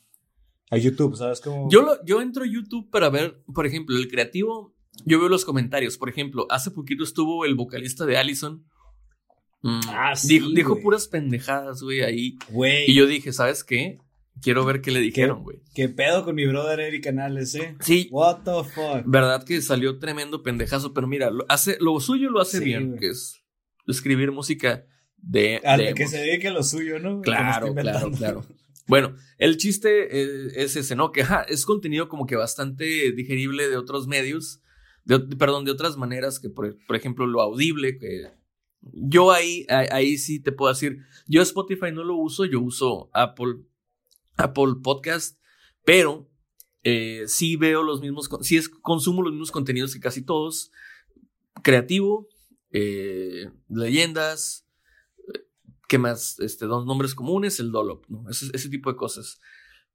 [0.71, 1.41] a YouTube, ¿sabes?
[1.41, 1.69] Como...
[1.69, 4.73] Yo, lo- yo entro a YouTube para ver, por ejemplo, el creativo.
[5.05, 5.97] Yo veo los comentarios.
[5.97, 8.65] Por ejemplo, hace poquito estuvo el vocalista de Allison.
[9.61, 12.37] Mm, Ah, sí, dijo, puras pendejadas, güey, ahí.
[12.49, 13.97] Güey, Y yo dije, ¿sabes qué?
[14.41, 15.61] Quiero ver qué le dijeron, güey.
[15.73, 17.75] ¿qué pedo con mi brother Eric Canales, eh?
[17.79, 19.03] Sí, What the fuck?
[19.05, 22.97] verdad que salió tremendo pendejazo, pero mira, lo, hace, lo suyo lo hace Sí, bien,
[22.99, 23.43] que es
[23.87, 24.85] escribir música
[25.17, 25.59] de...
[25.77, 27.21] De que se dedique a lo suyo, ¿no?
[27.21, 28.45] Claro, claro, claro.
[28.87, 31.11] Bueno, el chiste eh, es ese, ¿no?
[31.11, 34.61] Que es contenido como que bastante digerible de otros medios,
[35.03, 38.27] de, perdón, de otras maneras, que por, por ejemplo lo audible, que
[38.81, 43.57] yo ahí, ahí, sí te puedo decir, yo Spotify no lo uso, yo uso Apple,
[44.35, 45.39] Apple Podcast,
[45.83, 46.29] pero
[46.83, 50.71] eh, sí veo los mismos, sí es, consumo los mismos contenidos que casi todos,
[51.63, 52.27] creativo,
[52.71, 54.67] eh, leyendas,
[55.87, 56.37] ¿Qué más?
[56.39, 58.29] Este, dos nombres comunes, el Dolop, ¿no?
[58.29, 59.39] Ese, tipo de cosas.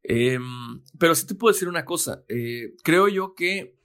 [0.02, 2.24] Em, pero sí te puedo decir una cosa.
[2.28, 3.78] eh, creo yo que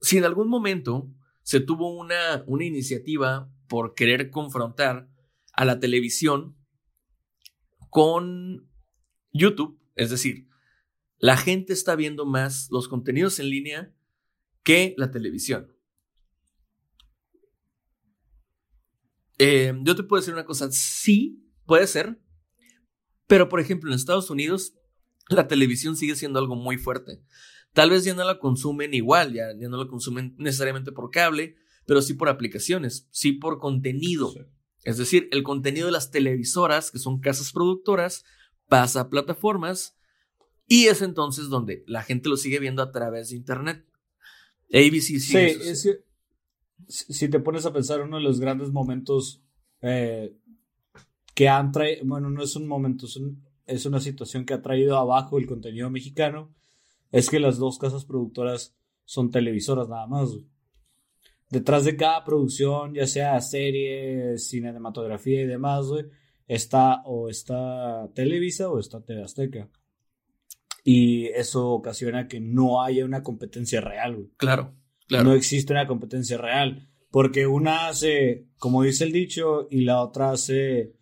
[0.00, 1.10] si en algún momento
[1.42, 5.08] se tuvo una, una iniciativa por querer confrontar
[5.52, 6.56] a la televisión
[7.90, 8.70] con
[9.32, 10.48] YouTube, es decir,
[11.18, 13.94] la gente está viendo más los contenidos en línea
[14.62, 15.72] que la televisión.
[19.38, 22.20] Eh, yo te puedo decir una cosa, sí, puede ser,
[23.26, 24.74] pero por ejemplo en Estados Unidos
[25.28, 27.22] la televisión sigue siendo algo muy fuerte.
[27.72, 31.56] Tal vez ya no la consumen igual, ya, ya no la consumen necesariamente por cable,
[31.86, 34.30] pero sí por aplicaciones, sí por contenido.
[34.32, 34.40] Sí.
[34.84, 38.24] Es decir, el contenido de las televisoras, que son casas productoras,
[38.68, 39.96] pasa a plataformas
[40.68, 43.84] y es entonces donde la gente lo sigue viendo a través de Internet.
[44.72, 46.04] ABC Sí, eso, es que
[46.88, 49.42] si si te pones a pensar uno de los grandes momentos
[49.80, 50.36] eh,
[51.34, 54.62] que han traído, bueno, no es un momento, es, un- es una situación que ha
[54.62, 56.52] traído abajo el contenido mexicano,
[57.12, 58.74] es que las dos casas productoras
[59.04, 60.30] son televisoras nada más.
[60.32, 60.46] güey.
[61.50, 66.06] Detrás de cada producción, ya sea serie, cinematografía y demás, güey,
[66.48, 69.68] está o está Televisa o está TV Azteca.
[70.82, 74.30] Y eso ocasiona que no haya una competencia real, güey.
[74.36, 74.74] Claro,
[75.06, 75.24] claro.
[75.24, 76.88] No existe una competencia real.
[77.10, 80.94] Porque una hace, como dice el dicho, y la otra hace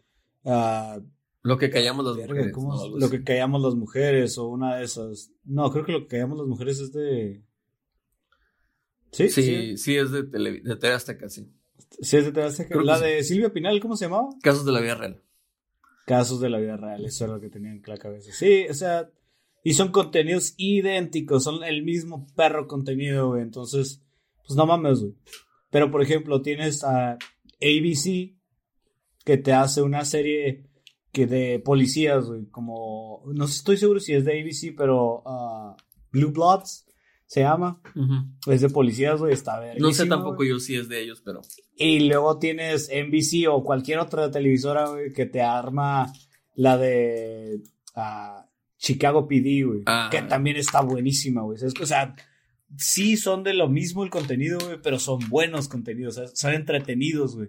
[0.44, 1.00] ah,
[1.44, 2.56] lo que callamos las mujeres.
[2.96, 5.30] lo que callamos las mujeres, o una de esas.
[5.44, 7.42] No, creo que lo que callamos las mujeres es de.
[9.14, 11.48] Sí, Sí, sí, es de, tele, de TV Azteca, sí.
[12.00, 12.70] Sí, es de TV Azteca.
[12.70, 13.04] Creo La sí.
[13.04, 14.28] de Silvia Pinal, ¿cómo se llamaba?
[14.42, 15.22] Casos de la vida real.
[16.04, 18.32] Casos de la vida real, eso era lo que tenían en la cabeza.
[18.32, 19.08] Sí, o sea,
[19.62, 23.42] y son contenidos idénticos, son el mismo perro contenido, güey.
[23.42, 24.02] Entonces,
[24.46, 25.14] pues no mames, güey.
[25.70, 28.34] Pero, por ejemplo, tienes a ABC
[29.24, 30.66] que te hace una serie
[31.12, 35.76] que de policías, güey, como, no estoy seguro si es de ABC, pero ah,
[36.10, 36.84] Blue Bloods
[37.26, 37.80] se llama.
[38.46, 41.40] Es de policías, güey, está No sé tampoco yo si es de ellos, pero.
[41.76, 46.12] Y luego tienes NBC o cualquier otra televisora, güey, que te arma
[46.54, 47.60] la de
[47.94, 48.48] ah,
[48.78, 49.82] Chicago PD, güey.
[49.86, 50.08] Ah.
[50.10, 51.58] Que también está buenísima, güey.
[51.62, 52.14] O sea,
[52.76, 57.48] sí son de lo mismo el contenido, güey, pero son buenos contenidos, son entretenidos, güey.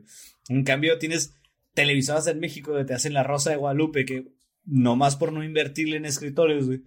[0.49, 1.35] En cambio, tienes
[1.73, 4.31] televisoras en México que te hacen La Rosa de Guadalupe, que
[4.63, 6.83] nomás por no invertirle en escritores, güey,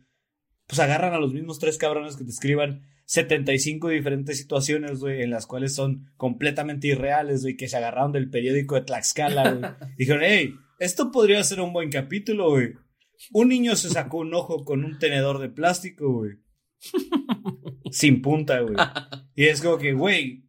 [0.68, 5.30] pues agarran a los mismos tres cabrones que te escriban 75 diferentes situaciones, güey, en
[5.30, 9.70] las cuales son completamente irreales, güey, que se agarraron del periódico de Tlaxcala, güey.
[9.96, 12.74] Dijeron, hey, esto podría ser un buen capítulo, güey.
[13.32, 16.32] Un niño se sacó un ojo con un tenedor de plástico, güey.
[17.90, 18.76] Sin punta, güey.
[19.34, 20.44] Y es como que, güey,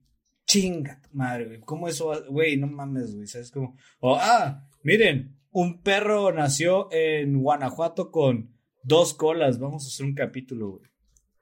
[0.45, 1.59] chinga tu madre, güey.
[1.61, 2.19] ¿Cómo eso va?
[2.27, 3.25] Güey, no mames, güey.
[3.25, 3.77] ¿Sabes cómo?
[4.01, 9.59] O, ah, miren, un perro nació en Guanajuato con dos colas.
[9.59, 10.89] Vamos a hacer un capítulo, güey.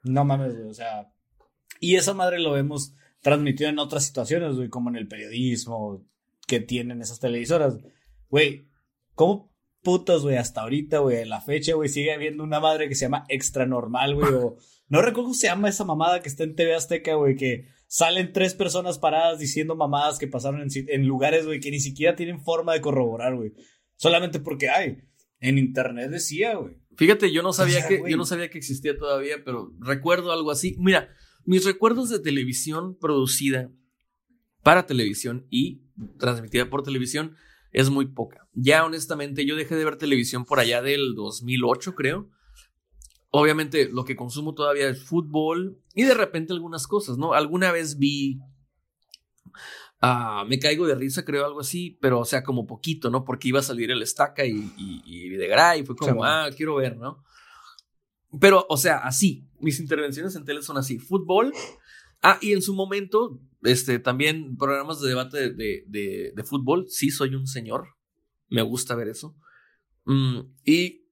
[0.03, 0.69] No mames, güey.
[0.69, 1.11] O sea,
[1.79, 6.05] y esa madre lo vemos transmitido en otras situaciones, güey, como en el periodismo
[6.47, 7.77] que tienen esas televisoras.
[8.29, 8.67] Güey,
[9.15, 9.51] ¿cómo
[9.83, 13.25] putos, güey, hasta ahorita, güey, la fecha, güey, sigue habiendo una madre que se llama
[13.29, 14.57] Extra Normal, güey, o
[14.89, 18.33] no recuerdo cómo se llama esa mamada que está en TV Azteca, güey, que salen
[18.33, 22.41] tres personas paradas diciendo mamadas que pasaron en, en lugares, güey, que ni siquiera tienen
[22.41, 23.53] forma de corroborar, güey.
[23.95, 24.97] Solamente porque, ay,
[25.39, 26.77] en internet decía, güey.
[26.95, 28.11] Fíjate, yo no sabía sea, que, güey.
[28.11, 30.75] yo no sabía que existía todavía, pero recuerdo algo así.
[30.79, 31.09] Mira,
[31.45, 33.71] mis recuerdos de televisión producida
[34.63, 35.83] para televisión y
[36.17, 37.35] transmitida por televisión
[37.71, 38.47] es muy poca.
[38.53, 42.29] Ya honestamente, yo dejé de ver televisión por allá del 2008, creo.
[43.29, 47.33] Obviamente, lo que consumo todavía es fútbol y de repente algunas cosas, ¿no?
[47.33, 48.39] Alguna vez vi.
[50.01, 53.23] Ah, me caigo de risa, creo, algo así, pero o sea, como poquito, ¿no?
[53.25, 56.75] Porque iba a salir el estaca y, y, y Videgaray, y fue como, ah, quiero
[56.75, 57.23] ver, ¿no?
[58.39, 61.53] Pero, o sea, así, mis intervenciones en tele son así, fútbol.
[62.21, 66.85] Ah, y en su momento, este, también programas de debate de, de, de- de fútbol,
[66.89, 67.89] sí soy un señor,
[68.49, 69.35] me gusta ver eso.
[70.05, 71.05] Mm, y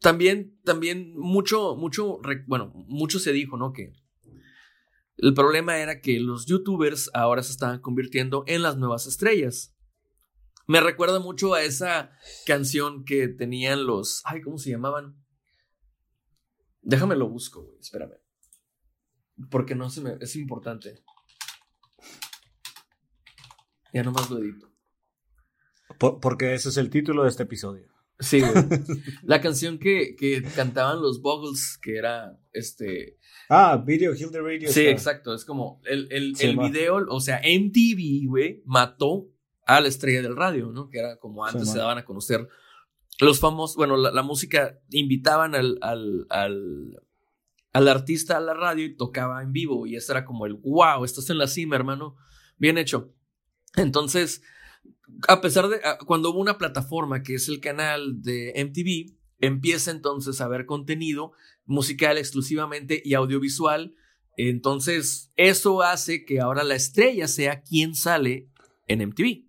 [0.00, 3.72] también, también mucho, mucho, bueno, mucho se dijo, ¿no?
[3.72, 3.92] Que
[5.18, 9.74] el problema era que los youtubers ahora se estaban convirtiendo en las nuevas estrellas.
[10.66, 12.10] Me recuerda mucho a esa
[12.46, 15.16] canción que tenían los, ay, ¿cómo se llamaban?
[16.82, 18.14] Déjame lo busco, güey, espérame.
[19.50, 21.02] Porque no se me, es importante.
[23.92, 24.70] Ya nomás lo edito.
[25.98, 27.88] Por- porque ese es el título de este episodio.
[28.20, 28.52] Sí, güey.
[29.22, 33.18] La canción que, que cantaban los Buggles, que era este.
[33.48, 34.68] Ah, Video Kill the Radio.
[34.72, 34.92] Sí, Star.
[34.92, 35.34] exacto.
[35.34, 39.28] Es como el, el, Sí, el video, o sea, MTV, güey, mató
[39.66, 40.88] a la estrella del radio, ¿no?
[40.90, 42.48] Que era como antes Sí, se daban a conocer
[43.20, 47.02] los famosos, bueno, la, la música, invitaban al, al, al,
[47.72, 49.86] al artista a la radio y tocaba en vivo.
[49.86, 52.16] Y eso era como el, wow, estás en la cima, hermano.
[52.58, 53.12] Bien hecho.
[53.76, 54.42] Entonces,
[55.26, 60.40] a pesar de, cuando hubo una plataforma que es el canal de MTV, empieza entonces
[60.40, 61.32] a haber contenido
[61.64, 63.94] musical exclusivamente y audiovisual.
[64.36, 68.48] Entonces, eso hace que ahora la estrella sea quien sale
[68.86, 69.44] en MTV.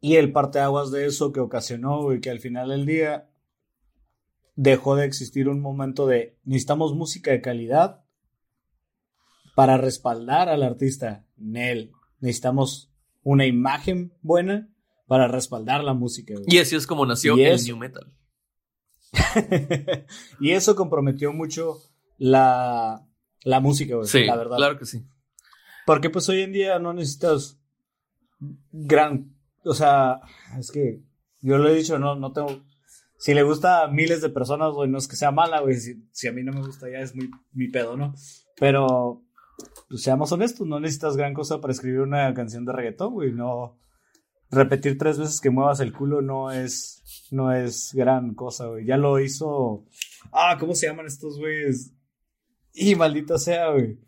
[0.00, 3.28] Y el parteaguas de eso que ocasionó, güey, que al final del día
[4.54, 8.04] dejó de existir un momento de necesitamos música de calidad
[9.54, 11.26] para respaldar al artista.
[11.36, 12.92] Nel, necesitamos
[13.22, 14.68] una imagen buena
[15.06, 16.34] para respaldar la música.
[16.34, 16.44] güey.
[16.48, 17.66] Y así es como nació Y el eso.
[17.66, 18.12] New Metal.
[20.40, 21.78] y eso comprometió mucho
[22.18, 23.06] la,
[23.42, 24.56] la música, güey, Sí, la verdad.
[24.56, 25.06] claro que sí.
[25.86, 27.58] Porque pues hoy en día no necesitas
[28.70, 30.20] gran, o sea,
[30.58, 31.02] es que
[31.40, 32.62] yo lo he dicho, no, no tengo,
[33.16, 36.06] si le gusta a miles de personas, güey, no es que sea mala, güey, si,
[36.12, 38.14] si a mí no me gusta ya es muy, mi pedo, ¿no?
[38.60, 39.24] Pero,
[39.88, 43.78] pues seamos honestos, no necesitas gran cosa para escribir una canción de reggaetón, güey, no,
[44.50, 48.86] repetir tres veces que muevas el culo no es, no es gran cosa, güey.
[48.86, 49.84] Ya lo hizo.
[50.32, 51.92] Ah, ¿cómo se llaman estos güeyes?
[52.72, 53.98] Y maldito sea, güey.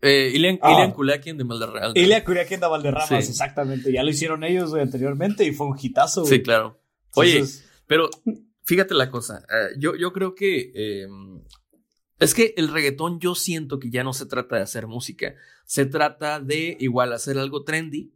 [0.00, 0.72] Eh, Ilian, Ah.
[0.74, 1.92] Ilian Kulakin de Maldarreal.
[1.96, 3.30] Ilia Curiaquín de Valderramas, Sí.
[3.32, 3.92] exactamente.
[3.92, 6.34] Ya lo hicieron ellos, güey, anteriormente y fue un hitazo, güey.
[6.34, 6.80] Sí, claro.
[7.16, 8.08] Oye, Entonces, pero
[8.64, 9.38] fíjate la cosa.
[9.50, 10.70] eh, yo, yo creo que.
[10.74, 11.08] eh,
[12.18, 15.34] es que el reggaetón, yo siento que ya no se trata de hacer música.
[15.64, 18.12] Se trata de igual hacer algo trendy.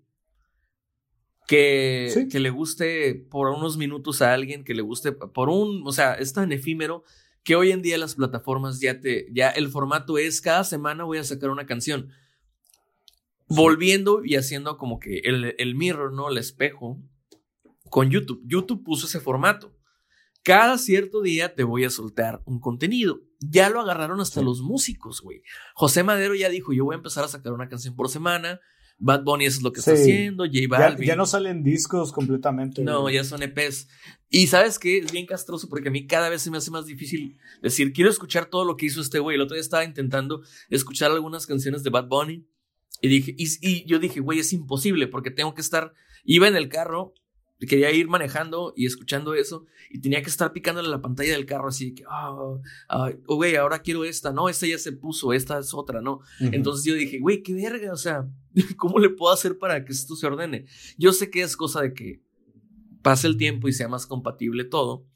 [1.48, 2.28] Que, Sí.
[2.28, 5.82] que le guste por unos minutos a alguien, que le guste por un.
[5.86, 7.04] O sea, es tan efímero
[7.44, 9.26] que hoy en día las plataformas ya te.
[9.32, 12.10] Ya el formato es cada semana voy a sacar una canción.
[13.48, 16.30] Volviendo y haciendo como que el, el mirror, ¿no?
[16.30, 16.98] El espejo
[17.90, 18.40] con YouTube.
[18.46, 19.71] YouTube puso ese formato.
[20.42, 23.20] Cada cierto día te voy a soltar un contenido.
[23.40, 25.42] Ya lo agarraron hasta los músicos, güey.
[25.74, 28.60] José Madero ya dijo, yo voy a empezar a sacar una canción por semana.
[28.98, 30.02] Bad Bunny eso es lo que está Sí.
[30.02, 30.44] haciendo.
[30.44, 31.06] J ya, Balvin.
[31.08, 32.82] ya no salen discos completamente.
[32.84, 33.16] No, güey.
[33.16, 33.88] ya son EPs.
[34.28, 34.98] Y sabes qué?
[34.98, 38.10] Es bien castroso porque a mí cada vez se me hace más difícil decir, quiero
[38.10, 39.34] escuchar todo lo que hizo este güey.
[39.36, 42.46] El otro día estaba intentando escuchar algunas canciones de Bad Bunny
[43.00, 45.92] y dije, y, y yo dije, güey, es imposible porque tengo que estar,
[46.24, 47.12] iba en el carro,
[47.66, 51.46] quería ir manejando y escuchando eso y tenía que estar picándole a la pantalla del
[51.46, 52.58] carro así de que, ah,
[52.88, 56.20] ah, oh, güey, ahora quiero esta, no, esta ya se puso, esta es otra, no.
[56.40, 58.28] Entonces yo dije, güey, qué verga, o sea,
[58.76, 60.66] ¿cómo le puedo hacer para que esto se ordene?
[60.98, 62.22] Yo sé que es cosa de que
[63.02, 65.06] pase el tiempo y sea más compatible todo,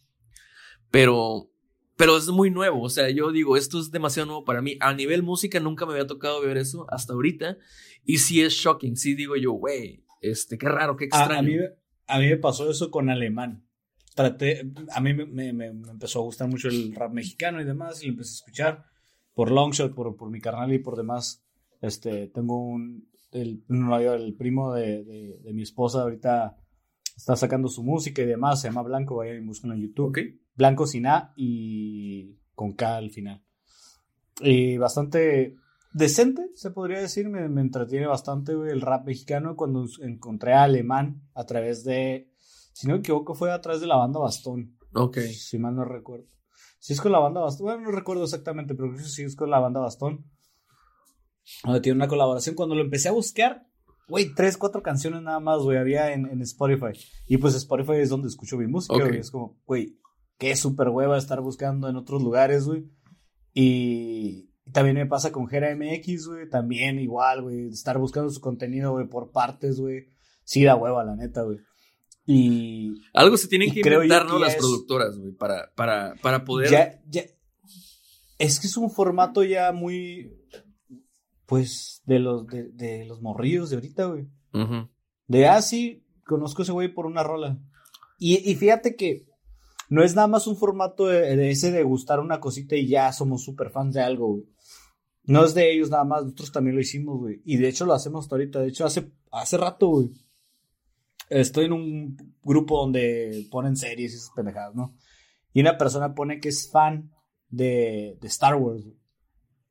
[0.91, 1.51] pero,
[1.97, 4.77] pero es muy nuevo, o sea, yo digo, esto es demasiado nuevo para mí.
[4.81, 7.59] A nivel música nunca me había tocado ver eso hasta ahorita
[8.05, 11.39] y sí es shocking, sí digo yo, güey, este, qué raro, qué A, extraño.
[11.39, 11.57] a mí,
[12.07, 13.67] a mí me pasó eso con alemán.
[14.15, 14.63] Traté,
[14.95, 18.13] a mí me, me- empezó a gustar mucho el rap mexicano y demás, y lo
[18.13, 18.85] empecé a escuchar
[19.35, 21.45] por Longshot, por, por mi carnal y por demás.
[21.83, 26.57] Este, tengo un, el, el primo de, de- de mi esposa, ahorita
[27.17, 30.41] está sacando su música y demás, se llama Blanco, vayan y búsquenlo en YouTube.
[30.55, 33.43] Blanco sin A y con K al final.
[34.41, 35.57] Y bastante
[35.97, 37.29] decente, se podría decir.
[37.29, 42.31] Me, me entretiene bastante güey, el rap mexicano cuando encontré a Alemán a través de,
[42.73, 44.77] si no me equivoco, fue a través de la banda Bastón.
[44.95, 45.19] Ok.
[45.19, 46.27] Si mal no recuerdo.
[46.79, 49.37] Si es con la banda Bastón, bueno, no recuerdo exactamente, pero creo que sí es
[49.37, 50.31] con la banda Bastón.
[51.65, 52.55] Donde tiene una colaboración.
[52.55, 53.67] Cuando lo empecé a buscar,
[54.09, 56.93] güey, tres, cuatro canciones nada más, güey, había en, en Spotify.
[57.27, 59.19] Y pues Spotify es donde escucho mi música, güey.
[59.19, 59.99] Es como, güey,
[60.39, 62.85] qué súper hueva estar buscando en otros lugares, güey.
[63.55, 66.49] Y también me pasa con Gera MX, güey.
[66.49, 67.69] También igual, güey.
[67.69, 70.09] Estar buscando su contenido, güey, por partes, güey.
[70.45, 71.59] Sí da hueva, la neta, güey.
[72.27, 74.39] Y Algo se tienen que inventar, ¿no?
[74.39, 76.71] Las es- productoras, güey, para, para, para poder...
[76.71, 77.23] ya, ya.
[78.39, 80.33] Es que es un formato ya muy.
[81.47, 84.27] Pues de los, de, de los morrillos de ahorita, güey.
[85.29, 87.59] De ah, sí, conozco a ese güey por una rola.
[88.19, 89.27] Y, y fíjate que
[89.89, 93.13] no es nada más un formato de, de ese de gustar una cosita y ya
[93.13, 94.45] somos súper fans de algo, güey.
[95.27, 97.43] No es de ellos nada más, nosotros también lo hicimos, güey.
[97.45, 98.61] Y de hecho lo hacemos hasta ahorita.
[98.61, 100.11] De hecho, hace, hace rato, güey.
[101.29, 104.95] Estoy en un grupo donde ponen series y esas pendejadas, ¿no?
[105.53, 107.11] Y una persona pone que es fan
[107.49, 108.85] de, de Star Wars.
[108.85, 108.97] güey.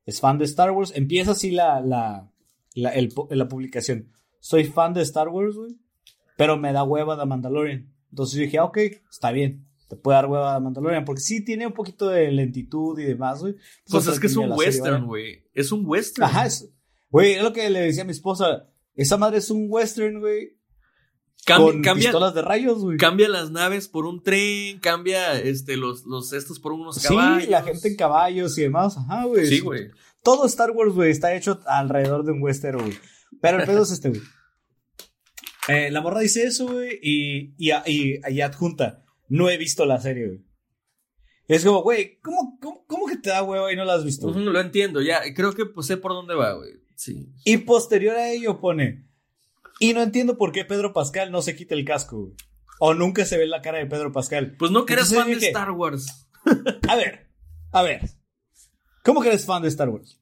[0.05, 0.91] Es fan de Star Wars.
[0.93, 2.29] Empieza así la, la,
[2.73, 4.11] la, el la publicación.
[4.39, 5.77] Soy fan de Star Wars, güey.
[6.37, 7.93] Pero me da hueva de Mandalorian.
[8.09, 8.77] Entonces yo dije, ah, ok,
[9.09, 9.65] está bien.
[9.87, 11.05] Te puede dar hueva de Mandalorian.
[11.05, 13.55] Porque sí tiene un poquito de lentitud y demás, güey.
[13.89, 15.44] Pues es que es un western, güey.
[15.55, 16.25] Es un western.
[16.25, 16.69] Ajá, es,
[17.09, 18.67] güey, es lo que le decía a mi esposa.
[18.93, 20.55] Esa madre es un western, güey.
[21.45, 22.97] Cambia, con cambia, pistolas de rayos, güey.
[22.97, 27.49] cambia las naves por un tren, cambia este, los, los estos por unos Sí, caballos.
[27.49, 28.97] la gente en caballos y demás.
[28.97, 29.45] Ajá, güey.
[29.47, 29.89] Sí, güey.
[30.23, 32.97] Todo Star Wars, güey, está hecho alrededor de un western, güey.
[33.41, 34.21] Pero el pedo es este, güey.
[35.67, 39.03] Eh, la morra dice eso, güey, y, y, y, y adjunta.
[39.27, 40.45] No he visto la serie, güey.
[41.47, 44.27] Es como, güey, ¿cómo, cómo, cómo que te da hueva y no la has visto?
[44.27, 45.21] Ujú, lo entiendo, ya.
[45.35, 46.71] Creo que pues, sé por dónde va, güey.
[46.95, 47.29] Sí.
[47.43, 49.05] Y posterior a ello pone.
[49.79, 52.33] Y no entiendo por qué Pedro Pascal no se quita el casco, güey.
[52.79, 54.55] O nunca se ve la cara de Pedro Pascal.
[54.57, 56.27] Pues no que eres fan de Star Wars.
[56.87, 57.29] A ver,
[57.71, 58.01] a ver.
[59.03, 60.19] ¿Cómo que eres fan de Star Wars?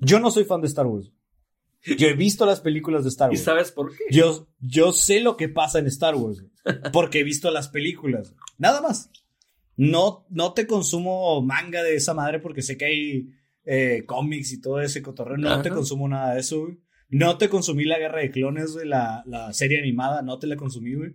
[0.00, 1.12] Yo no soy fan de Star Wars.
[1.98, 3.44] Yo he visto las películas de Star ¿Y Wars.
[3.44, 4.04] sabes por qué?
[4.10, 6.44] Yo, yo sé lo que pasa en Star Wars.
[6.92, 8.34] Porque he visto las películas.
[8.58, 9.10] Nada más.
[9.76, 13.28] No, no te consumo manga de esa madre porque sé que hay
[13.64, 15.36] eh, cómics y todo ese cotorreo.
[15.36, 16.78] No te consumo nada de eso, güey.
[17.08, 20.22] No te consumí la Guerra de Clones, güey, la, la serie animada.
[20.22, 21.14] No te la consumí, güey.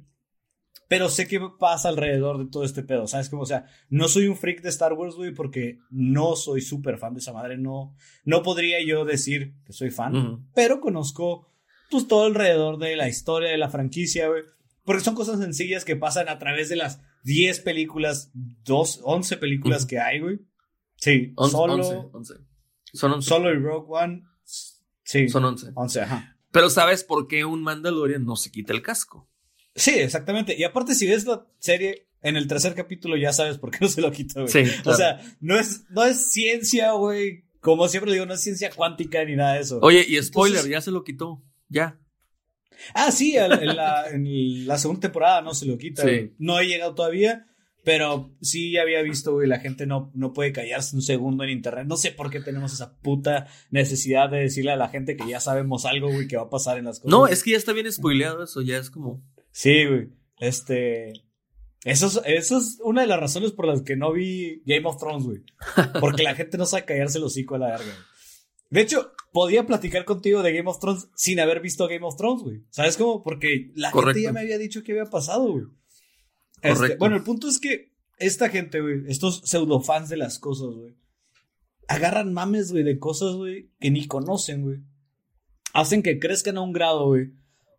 [0.87, 3.29] Pero sé qué pasa alrededor de todo este pedo, ¿sabes?
[3.29, 6.97] Como, o sea, no soy un freak de Star Wars, güey, porque no soy súper
[6.97, 7.57] fan de esa madre.
[7.57, 7.93] No,
[8.23, 11.51] no podría yo decir que soy fan pero conozco
[11.89, 14.43] pues todo alrededor de la historia de la franquicia, güey.
[14.83, 19.85] Porque son cosas sencillas que pasan a través de las 10 películas, dos, 11 películas
[19.85, 20.39] que hay, güey.
[20.95, 22.33] Sí, Once, solo, once, once.
[22.93, 23.27] Son once.
[23.29, 24.23] solo y Rogue One.
[25.03, 25.67] Sí, Son once.
[25.75, 26.37] 11, ajá.
[26.51, 29.29] Pero ¿sabes por qué un Mandalorian no se quita el casco?
[29.75, 30.55] Sí, exactamente.
[30.57, 33.87] Y aparte, si ves la serie, en el tercer capítulo ya sabes por qué no
[33.89, 34.51] se lo quita, güey.
[34.51, 37.45] Sí, O sea, no es, no es ciencia, güey.
[37.59, 39.79] Como siempre digo, no es ciencia cuántica ni nada de eso.
[39.81, 41.43] Oye, y spoiler, Entonces- ya se lo quitó.
[41.69, 41.99] Ya.
[42.93, 46.03] Ah, sí, en, la, en la segunda temporada no se lo quita.
[46.03, 46.33] Sí.
[46.37, 47.47] No he llegado todavía,
[47.83, 51.85] pero sí había visto, güey, la gente no, no puede callarse un segundo en internet.
[51.87, 55.39] No sé por qué tenemos esa puta necesidad de decirle a la gente que ya
[55.39, 57.11] sabemos algo, güey, que va a pasar en las cosas.
[57.11, 59.23] No, es que ya está bien spoileado eso, ya es como.
[59.51, 60.09] Sí, güey.
[60.39, 61.13] Este.
[61.85, 64.97] Eso es, eso es una de las razones por las que no vi Game of
[64.97, 65.43] Thrones, güey.
[66.01, 68.05] Porque la gente no sabe callarse el hocico a la verga, güey.
[68.69, 72.43] De hecho, podía platicar contigo de Game of Thrones sin haber visto Game of Thrones,
[72.43, 72.63] güey.
[72.69, 73.23] ¿Sabes cómo?
[73.23, 74.13] Porque la Correcto.
[74.13, 75.65] gente ya me había dicho que había pasado, güey.
[76.61, 80.69] Este, bueno, el punto es que esta gente, güey, estos pseudo fans de las cosas,
[80.75, 80.95] güey,
[81.87, 84.79] agarran mames, güey, de cosas, güey, que ni conocen, güey.
[85.73, 87.31] Hacen que crezcan a un grado, güey,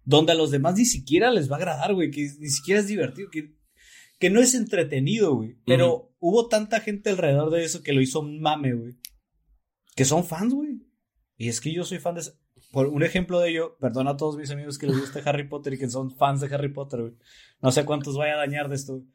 [0.05, 2.86] donde a los demás ni siquiera les va a agradar, güey, que ni siquiera es
[2.86, 3.55] divertido, que,
[4.18, 5.57] que no es entretenido, güey.
[5.66, 8.94] Pero hubo tanta gente alrededor de eso que lo hizo un mame, güey.
[9.96, 10.88] Que son fans, güey.
[11.39, 12.22] Y es que yo soy fan de...
[12.72, 15.72] Por un ejemplo de ello, perdona a todos mis amigos que les gusta Harry Potter
[15.74, 17.14] y que son fans de Harry Potter, güey.
[17.62, 19.07] No sé cuántos vaya a dañar de esto, güey.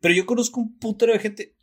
[0.00, 1.56] Pero yo conozco un putero de gente...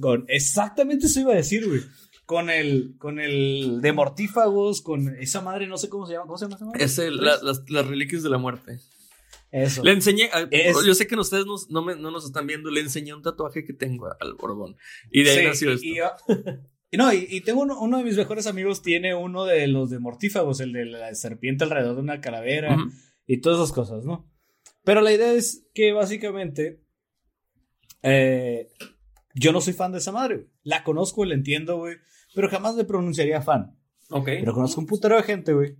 [0.00, 1.80] con- exactamente eso iba a decir, güey.
[2.26, 6.26] Con el, con el de mortífagos, con esa madre, no sé cómo se llama.
[6.26, 6.84] ¿Cómo se llama esa madre?
[6.84, 8.78] Es el- la- las, las reliquias de la muerte.
[9.50, 9.82] Eso.
[9.84, 12.80] Le enseñé, Es- yo sé que ustedes nos- no, me- no nos están viendo, le
[12.80, 14.76] enseñé un tatuaje que tengo al Borbón.
[15.10, 15.86] Y de ahí Sí, nació esto.
[15.86, 16.10] y yo-
[16.94, 19.90] y no, y, y tengo uno, uno de mis mejores amigos tiene uno de los
[19.90, 22.76] de mortífagos, el de la serpiente alrededor de una calavera
[23.26, 24.30] y todas esas cosas, ¿no?
[24.84, 26.84] Pero la idea es que básicamente
[28.02, 28.68] eh,
[29.34, 30.36] yo no soy fan de esa madre.
[30.36, 30.48] güey.
[30.62, 31.96] La conozco, la entiendo, güey,
[32.32, 33.76] pero jamás me pronunciaría fan.
[34.10, 34.26] Ok.
[34.26, 35.76] Pero conozco un putero de gente, güey,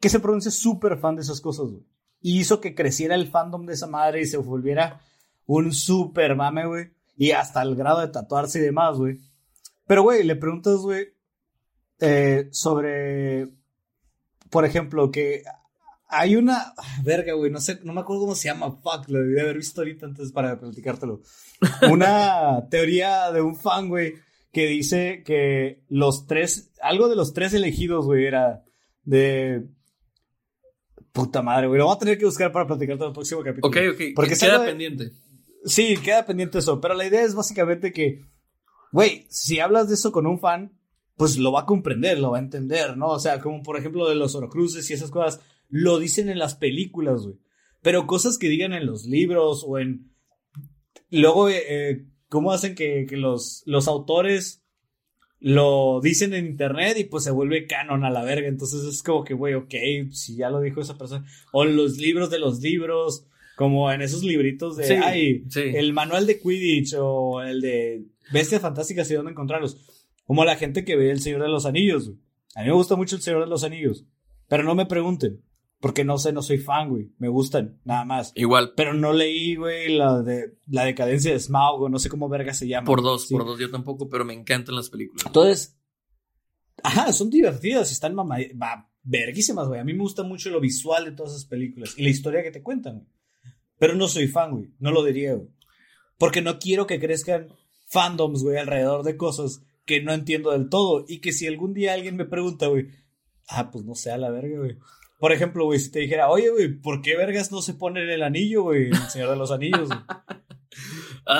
[0.00, 1.82] que se pronuncia súper fan de esas cosas, güey.
[2.20, 5.00] Y hizo que creciera el fandom de esa madre y se volviera
[5.44, 6.92] un súper mame, güey.
[7.16, 9.18] Y hasta el grado de tatuarse y demás, güey.
[9.86, 11.08] Pero, güey, le preguntas, güey,
[12.00, 13.48] eh, sobre,
[14.50, 15.42] por ejemplo, que
[16.08, 19.32] hay una, verga, güey, no sé, no me acuerdo cómo se llama, fuck, lo debí
[19.32, 21.22] de haber visto ahorita antes para platicártelo.
[21.90, 24.14] Una teoría de un fan, güey,
[24.52, 28.62] que dice que los tres, algo de los tres elegidos, güey, era
[29.04, 29.64] de...
[31.12, 33.68] Puta madre, güey, lo voy a tener que buscar para platicarte en el próximo capítulo.
[33.68, 34.02] Ok, ok.
[34.14, 35.12] Porque queda pendiente.
[35.64, 38.22] Sí, queda pendiente eso, pero la idea es básicamente que,
[38.92, 40.78] güey, si hablas de eso con un fan,
[41.16, 43.08] pues lo va a comprender, lo va a entender, ¿no?
[43.08, 46.54] O sea, como por ejemplo de los Orocruces y esas cosas, lo dicen en las
[46.54, 47.36] películas, güey.
[47.82, 50.12] Pero cosas que digan en los libros o en...
[51.10, 54.62] Luego, eh, eh, ¿cómo hacen que, que los, los autores
[55.40, 58.46] lo dicen en internet y pues se vuelve canon a la verga?
[58.46, 59.74] Entonces es como que, güey, ok,
[60.12, 61.26] si ya lo dijo esa persona.
[61.52, 63.26] O los libros de los libros,
[63.56, 65.62] como en esos libritos de, Sí, ay, sí.
[65.74, 69.76] el manual de Quidditch o el de Bestias Fantásticas y dónde encontrarlos.
[70.24, 72.18] Como la gente que ve El Señor de los Anillos, güey.
[72.54, 74.04] A mí me gusta mucho El Señor de los Anillos.
[74.48, 75.42] Pero no me pregunten.
[75.80, 77.10] Porque no sé, no soy fan, güey.
[77.18, 78.32] Me gustan, nada más.
[78.36, 78.72] Igual.
[78.76, 82.54] Pero no leí, güey, la de la decadencia de Smaug, o no sé cómo verga
[82.54, 82.86] se llama.
[82.86, 83.34] Por dos, Sí.
[83.34, 83.58] por dos.
[83.58, 85.26] Yo tampoco, pero me encantan las películas.
[85.26, 85.76] Entonces,
[86.84, 89.80] ajá, son divertidas y están mamá, va, verguísimas, güey.
[89.80, 92.52] A mí me gusta mucho lo visual de todas esas películas y la historia que
[92.52, 93.08] te cuentan, güey.
[93.78, 94.70] Pero no soy fan, güey.
[94.78, 95.48] No lo diría, güey.
[96.16, 97.48] Porque no quiero que crezcan
[97.92, 101.04] fandoms, güey, alrededor de cosas que no entiendo del todo.
[101.06, 102.88] Y que si algún día alguien me pregunta, güey,
[103.48, 104.78] ah, pues no sé, a la verga, güey.
[105.18, 108.22] Por ejemplo, güey, si te dijera, oye, güey, ¿por qué vergas no se pone el
[108.22, 108.86] anillo, güey?
[108.86, 110.00] en El Señor de los Anillos, güey.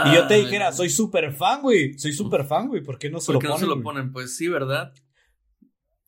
[0.07, 1.99] Y yo te Ay, dijera, soy súper fan, güey.
[1.99, 2.83] Soy súper fan, güey.
[2.83, 3.71] ¿Por qué no se ¿Por qué lo no ponen?
[3.71, 4.13] se lo ponen?
[4.13, 4.93] Pues sí, ¿verdad?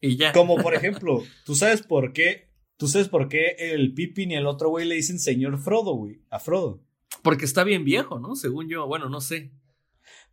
[0.00, 0.32] Y ya.
[0.32, 2.50] Como por ejemplo, ¿tú sabes por qué?
[2.76, 6.20] ¿Tú sabes por qué el Pippin y el otro güey le dicen señor Frodo, güey?
[6.30, 6.82] A Frodo.
[7.22, 8.36] Porque está bien viejo, ¿no?
[8.36, 8.86] Según yo.
[8.86, 9.50] Bueno, no sé.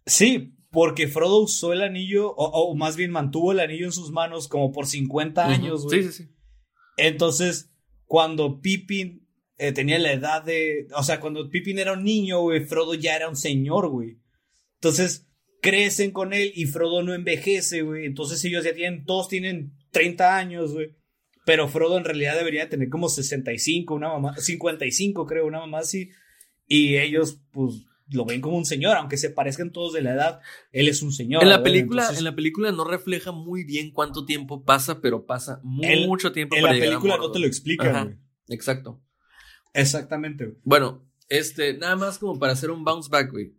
[0.05, 4.11] Sí, porque Frodo usó el anillo, o, o más bien mantuvo el anillo en sus
[4.11, 6.03] manos como por 50 años, güey.
[6.03, 6.31] Sí, sí, sí.
[6.97, 7.71] Entonces,
[8.05, 9.21] cuando Pippin
[9.61, 10.87] eh, tenía la edad de.
[10.95, 14.17] O sea, cuando Pippin era un niño, güey, Frodo ya era un señor, güey.
[14.79, 15.27] Entonces,
[15.61, 18.07] crecen con él y Frodo no envejece, güey.
[18.07, 19.05] Entonces, ellos ya tienen.
[19.05, 20.95] Todos tienen 30 años, güey.
[21.45, 24.35] Pero Frodo en realidad debería tener como 65, una mamá.
[24.35, 26.09] 55, creo, una mamá así.
[26.65, 27.85] Y ellos, pues.
[28.11, 30.39] Lo ven como un señor, aunque se parezcan todos de la edad,
[30.71, 31.41] él es un señor.
[31.43, 35.25] En la película, Entonces, en la película no refleja muy bien cuánto tiempo pasa, pero
[35.25, 38.17] pasa En- mucho tiempo en para la llegar a película no te lo güey.
[38.49, 39.01] Exacto.
[39.73, 40.57] Exactamente, güey.
[40.63, 43.53] Bueno, este, nada más como para hacer un bounce back, güey.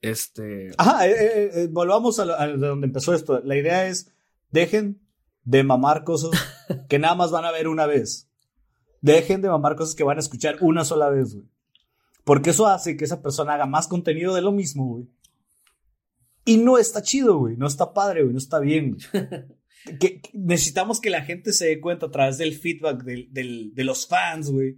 [0.00, 0.70] Este.
[0.78, 3.40] Ajá, eh, eh, eh, volvamos a, lo- a de donde empezó esto.
[3.44, 4.12] La idea es,
[4.50, 5.00] dejen
[5.44, 6.30] de mamar cosas
[6.88, 8.28] que nada más van a ver una vez.
[9.00, 11.46] Dejen de mamar cosas que van a escuchar una sola vez, güey.
[12.24, 15.08] Porque eso hace que esa persona haga más contenido de lo mismo, güey.
[16.44, 17.56] Y no está chido, güey.
[17.56, 18.32] No está padre, güey.
[18.32, 19.24] No está bien, güey.
[19.98, 23.74] Que- que necesitamos que la gente se dé cuenta a través del feedback del- del-
[23.74, 24.76] de los fans, güey.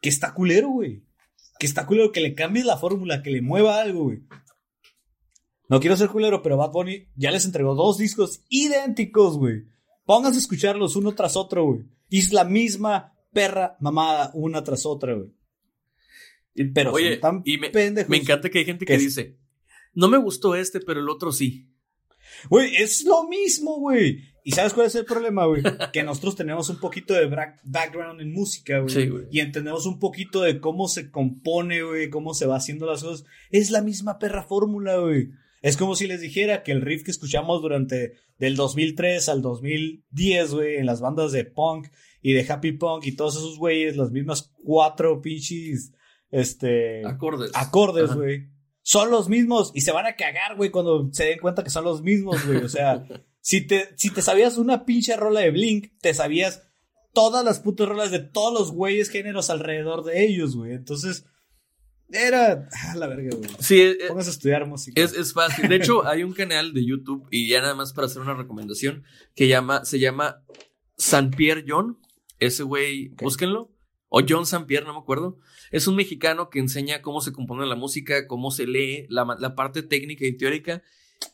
[0.00, 1.02] Que está culero, güey.
[1.58, 4.20] Que está culero, que le cambies la fórmula, que le mueva algo, güey.
[5.68, 9.64] No quiero ser culero, pero Bad Bunny ya les entregó dos discos idénticos, güey.
[10.06, 11.80] Pónganse a escucharlos uno tras otro, güey.
[12.08, 15.32] Y es la misma perra mamada una tras otra, güey.
[16.74, 18.08] Pero Oye, son tan y me, pendejos.
[18.10, 19.36] me encanta que hay gente que dice,
[19.94, 21.68] no me gustó este, pero el otro sí.
[22.48, 24.28] Güey, es lo mismo, güey.
[24.44, 25.62] ¿Y sabes cuál es el problema, güey?
[25.92, 27.26] Que nosotros tenemos un poquito de
[27.64, 28.94] background en música, güey.
[28.94, 29.24] Sí, güey.
[29.30, 33.26] Y entendemos un poquito de cómo se compone, güey, cómo se va haciendo las cosas.
[33.50, 35.30] Es la misma perra fórmula, güey.
[35.60, 40.50] Es como si les dijera que el riff que escuchamos durante del 2003 al 2010,
[40.52, 41.88] güey, en las bandas de punk
[42.22, 45.92] y de happy punk y todos esos güeyes, las mismas cuatro pinches,
[46.30, 47.50] este Acordes.
[47.54, 48.48] acordes, güey.
[48.82, 51.84] Son los mismos y se van a cagar, güey, cuando se den cuenta que son
[51.84, 52.58] los mismos, güey.
[52.64, 53.04] O sea,
[53.40, 56.62] si te, si te sabías una pinche rola de Blink, te sabías
[57.12, 60.72] todas las putas rolas de todos los güeyes géneros alrededor de ellos, güey.
[60.72, 61.26] Entonces,
[62.10, 62.68] era.
[62.72, 63.50] Ah, la verga, güey.
[63.58, 65.00] Sí, eh, Pónganse a estudiar música.
[65.02, 65.68] es, es fácil.
[65.68, 69.04] De hecho, hay un canal de YouTube, y ya nada más para hacer una recomendación,
[69.34, 70.42] que llama, se llama
[70.96, 71.98] San Pierre John.
[72.38, 73.70] Ese güey, búsquenlo.
[74.08, 75.38] O John San Pierre, no me acuerdo.
[75.70, 79.54] Es un mexicano que enseña cómo se compone la música, cómo se lee, la, la
[79.54, 80.82] parte técnica y teórica.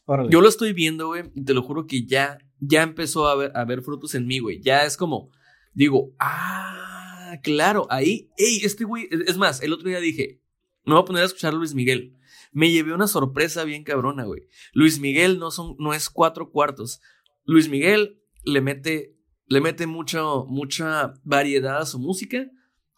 [0.06, 0.30] Órale.
[0.30, 3.52] Yo lo estoy viendo, güey, y te lo juro que ya, ya empezó a ver,
[3.54, 4.60] a ver frutos en mí, güey.
[4.60, 5.30] Ya es como,
[5.72, 10.40] digo, ah, claro, ahí, ey, este güey, es es más, el otro día dije,
[10.84, 12.16] me voy a poner a escuchar a Luis Miguel.
[12.52, 14.42] Me llevé una sorpresa bien cabrona, güey.
[14.72, 17.00] Luis Miguel no son, no es cuatro cuartos.
[17.44, 19.16] Luis Miguel le mete,
[19.46, 22.46] le mete mucho, mucha variedad a su música.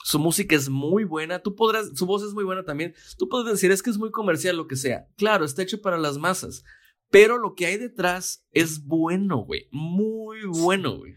[0.04, 1.40] Su música es muy buena.
[1.40, 2.94] Tú podrás, su voz es muy buena también.
[3.18, 5.08] Tú puedes decir, es que es muy comercial, lo que sea.
[5.16, 6.64] Claro, está hecho para las masas.
[7.10, 9.68] Pero lo que hay detrás es bueno, güey.
[9.70, 11.14] Muy bueno, güey.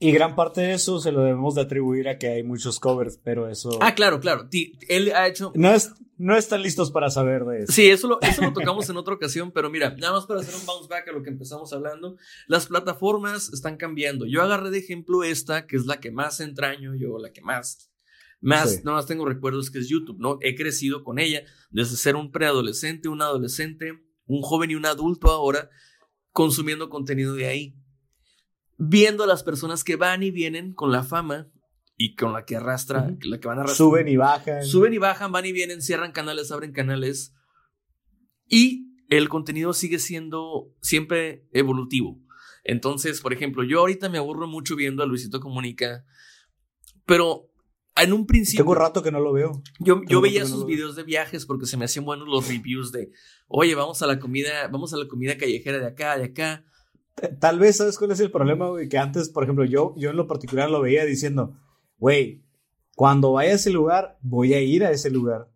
[0.00, 3.18] Y gran parte de eso se lo debemos de atribuir a que hay muchos covers,
[3.22, 3.70] pero eso.
[3.80, 4.48] Ah, claro, claro.
[4.88, 5.50] Él ha hecho.
[5.56, 7.72] No, es, no están listos para saber de eso.
[7.72, 10.54] Sí, eso lo, eso lo tocamos en otra ocasión, pero mira, nada más para hacer
[10.54, 14.24] un bounce back a lo que empezamos hablando, las plataformas están cambiando.
[14.26, 17.90] Yo agarré de ejemplo esta, que es la que más entraño, yo la que más,
[18.40, 18.80] más, Sí.
[18.84, 20.38] nada más tengo recuerdos que es YouTube, ¿no?
[20.42, 25.28] He crecido con ella desde ser un preadolescente, un adolescente, un joven y un adulto
[25.28, 25.70] ahora,
[26.30, 27.74] consumiendo contenido de ahí.
[28.78, 31.48] Viendo a las personas que van y vienen con la fama
[31.96, 33.88] y con la que arrastra, la que van a arrastrar.
[33.88, 34.64] Suben y bajan.
[34.64, 37.34] Suben y bajan, van y vienen, cierran canales, abren canales.
[38.46, 42.20] Y el contenido sigue siendo siempre evolutivo.
[42.64, 46.04] Entonces, por ejemplo, yo ahorita me aburro mucho viendo a Luisito Comunica,
[47.04, 47.50] pero
[47.96, 49.62] en un principio Tengo rato que no lo veo.
[49.80, 52.92] yo, yo veía no sus videos de viajes porque se me hacían buenos los reviews
[52.92, 53.10] de,
[53.48, 56.64] oye, vamos a la comida, vamos a la comida callejera de acá, de acá.
[57.40, 58.88] Tal vez, ¿sabes cuál es el problema, güey?
[58.88, 61.54] Que antes, por ejemplo, yo, yo en lo particular lo veía diciendo,
[61.98, 62.44] güey,
[62.94, 65.48] cuando vaya a ese lugar, voy a ir a ese lugar.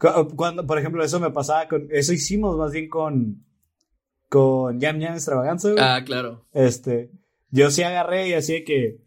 [0.00, 3.44] Cu- Cuando, por ejemplo, eso me pasaba con, eso hicimos más bien con,
[4.28, 5.82] con Yam Yam Extravaganza, güey.
[5.82, 6.46] Ah, claro.
[6.52, 7.10] Este,
[7.50, 8.98] yo sí agarré y así de que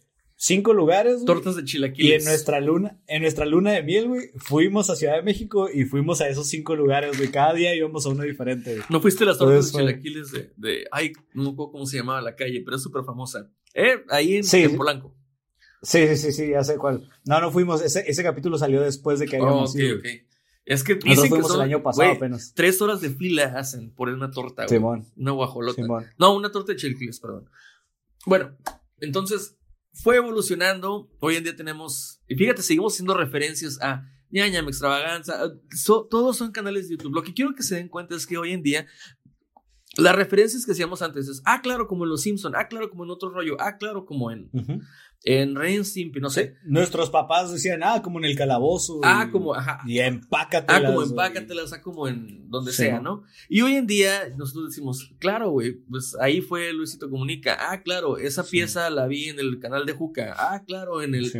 [0.41, 1.25] cinco lugares, güey.
[1.25, 2.23] Tortas de Y chilaquiles.
[2.23, 5.83] en nuestra luna, en nuestra luna de miel, güey, fuimos a Ciudad de México y
[5.83, 7.29] fuimos a esos cinco lugares, güey.
[7.29, 8.79] Cada día íbamos a uno diferente.
[8.89, 11.85] ¿No fuiste a las tortas Entonces de chilaquiles de, de, ay, no me acuerdo cómo
[11.85, 13.51] se llamaba la calle, pero es súper famosa.
[13.73, 14.63] Eh, ahí en, Sí.
[14.63, 15.13] en Polanco.
[15.81, 17.09] Sí, sí, sí, sí, ya sé cuál.
[17.25, 17.81] No, no fuimos.
[17.81, 19.97] Ese, ese capítulo salió después de que Oh, habíamos ok, ido.
[19.97, 20.05] ok.
[20.65, 22.53] Es que Nosotros dicen que fuimos son, el año pasado apenas.
[22.55, 24.77] tres horas de fila hacen por una torta, güey.
[24.77, 25.05] Simón.
[25.17, 25.81] Una guajolota.
[25.81, 26.05] Simón.
[26.17, 27.49] No, una torta de chilaquiles, perdón.
[28.25, 28.55] Bueno,
[28.99, 29.57] entonces
[29.93, 31.09] fue evolucionando.
[31.19, 35.43] Hoy en día tenemos, y fíjate, seguimos haciendo referencias a ñañam, extravaganza.
[35.43, 37.13] a- so- todos son canales de YouTube.
[37.15, 38.85] Lo que quiero que se den cuenta es que hoy en día
[39.97, 43.03] las referencias que hacíamos antes es, ah, claro, como en Los Simpson, ah, claro, como
[43.05, 44.49] en otro rollo, ah, claro, como en.
[45.23, 46.55] En Ren Stimpy, no sé.
[46.63, 49.01] Nuestros papás decían, ah, como en el calabozo.
[49.03, 49.81] Ah, y- como, ajá.
[49.85, 50.81] Y empácatelas.
[50.83, 53.23] Ah, como empácatelas, ah, como en donde Sí, sea, ¿no?
[53.49, 57.57] Y hoy en día nosotros decimos, claro, güey, pues ahí fue Luisito Comunica.
[57.69, 58.51] Ah, claro, esa Sí.
[58.51, 60.33] pieza la vi en el canal de Juca.
[60.37, 61.31] Ah, claro, en el...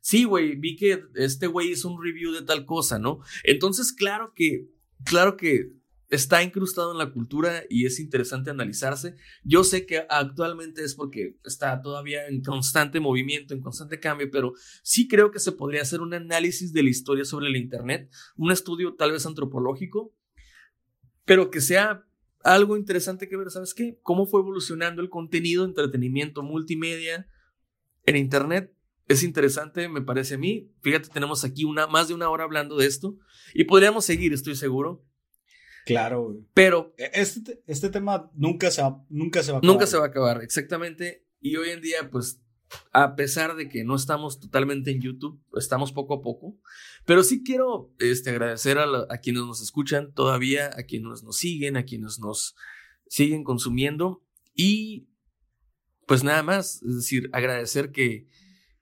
[0.00, 3.20] Sí, güey, vi que este güey hizo un review de tal cosa, ¿no?
[3.44, 4.66] Entonces, claro que,
[5.04, 5.77] claro que
[6.10, 9.16] está incrustado en la cultura y es interesante analizarse.
[9.44, 14.54] Yo sé que actualmente es porque está todavía en constante movimiento, en constante cambio, pero
[14.82, 18.52] sí creo que se podría hacer un análisis de la historia sobre el Internet, un
[18.52, 20.14] estudio tal vez antropológico,
[21.24, 22.06] pero que sea
[22.42, 23.98] algo interesante que ver, ¿sabes qué?
[24.02, 27.28] Cómo fue evolucionando el contenido, entretenimiento, multimedia
[28.06, 28.72] en Internet.
[29.08, 30.70] Es interesante, me parece a mí.
[30.80, 33.18] Fíjate, tenemos aquí una, más de una hora hablando de esto
[33.54, 35.04] y podríamos seguir, estoy seguro.
[35.88, 36.38] Claro, güey.
[36.54, 39.74] Pero Este, este tema nunca se va, nunca se va a acabar.
[39.74, 41.26] Nunca se va a acabar, exactamente.
[41.40, 42.40] Y hoy en día, pues,
[42.92, 46.56] a pesar de que no estamos totalmente en YouTube, estamos poco a poco.
[47.06, 51.36] Pero sí quiero este, agradecer a, la- a quienes nos escuchan todavía, a quienes nos
[51.38, 52.54] siguen, a quienes nos
[53.08, 54.22] siguen consumiendo.
[54.54, 55.08] Y
[56.06, 58.26] pues nada más, es decir, agradecer que,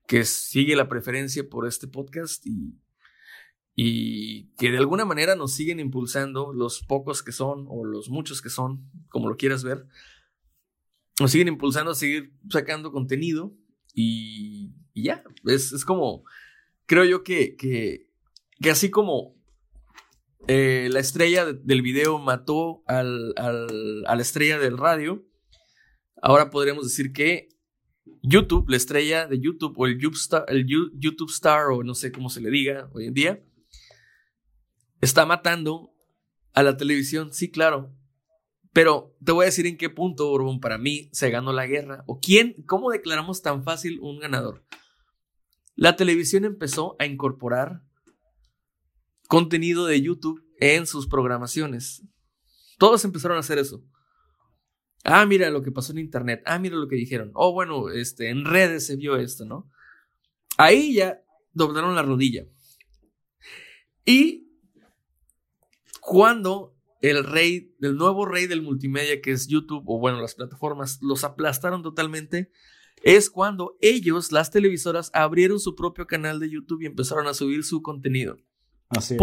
[0.07, 2.75] que sigue la preferencia por este podcast y,
[3.79, 8.41] y que de alguna manera nos siguen impulsando, los pocos que son o los muchos
[8.41, 9.87] que son, como lo quieras ver
[11.21, 13.55] nos siguen impulsando a seguir sacando contenido
[13.95, 16.25] y, y ya, es, es como,
[16.85, 18.11] creo yo que, que,
[18.61, 19.35] que así como
[20.49, 25.25] eh, la estrella de- del video mató al, al- a la estrella del radio,
[26.21, 27.49] ahora podríamos decir que
[28.23, 32.13] YouTube, la estrella de YouTube o el YouTube el You- YouTube Star o no sé
[32.13, 33.43] cómo se le diga hoy en día,
[35.01, 35.93] está matando
[36.53, 37.95] a la televisión, sí, claro,
[38.77, 42.05] pero te voy a decir en qué punto, Borbón, para mí se ganó la guerra.
[42.07, 42.63] ¿O quién?
[42.67, 44.67] ¿Cómo declaramos tan fácil un ganador?
[45.77, 47.81] La televisión empezó a incorporar
[49.29, 52.03] contenido de YouTube en sus programaciones.
[52.77, 53.83] Todos empezaron a hacer eso.
[55.05, 56.43] Ah, mira lo que pasó en internet.
[56.45, 57.31] Ah, mira lo que dijeron.
[57.33, 59.71] Oh, bueno, este, en redes se vio esto, ¿no?
[60.59, 61.23] Ahí ya
[61.55, 62.45] doblaron la rodilla.
[64.05, 64.46] Y
[66.07, 71.01] cuando el rey, el nuevo rey del multimedia que es YouTube, o bueno, las plataformas,
[71.03, 72.53] los aplastaron totalmente,
[73.03, 77.65] es cuando ellos, las televisoras, abrieron su propio canal de YouTube y empezaron a subir
[77.65, 78.37] su contenido.
[78.89, 79.19] Así es.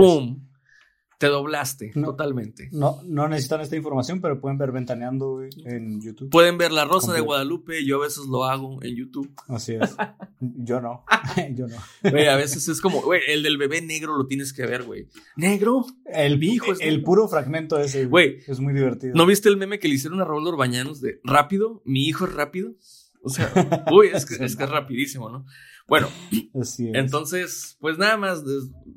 [1.19, 2.07] Te doblaste No.
[2.09, 2.69] totalmente.
[2.71, 6.29] No, no necesitan esta información, pero pueden ver Ventaneando en YouTube.
[6.29, 7.21] Pueden ver La Rosa de.
[7.21, 9.31] Guadalupe, yo a veces lo hago en YouTube.
[9.47, 9.95] Así es.
[10.39, 11.05] Yo no.
[11.55, 11.77] Yo no.
[12.09, 15.07] Güey, a veces es como, güey, el del bebé negro lo tienes que ver, güey.
[15.37, 15.85] ¿Negro?
[16.05, 17.03] El, Mi hijo es el negro.
[17.05, 19.13] puro fragmento ese, Güey, Es muy divertido.
[19.15, 21.81] ¿No viste el meme que le hicieron a Raúl Orbañanos de rápido?
[21.85, 22.73] Mi hijo es rápido.
[23.21, 23.49] O sea,
[23.93, 25.45] uy, es que, es que es rapidísimo, ¿no?
[25.87, 26.07] Bueno,
[26.59, 26.95] Así es.
[26.95, 28.43] entonces, pues nada más,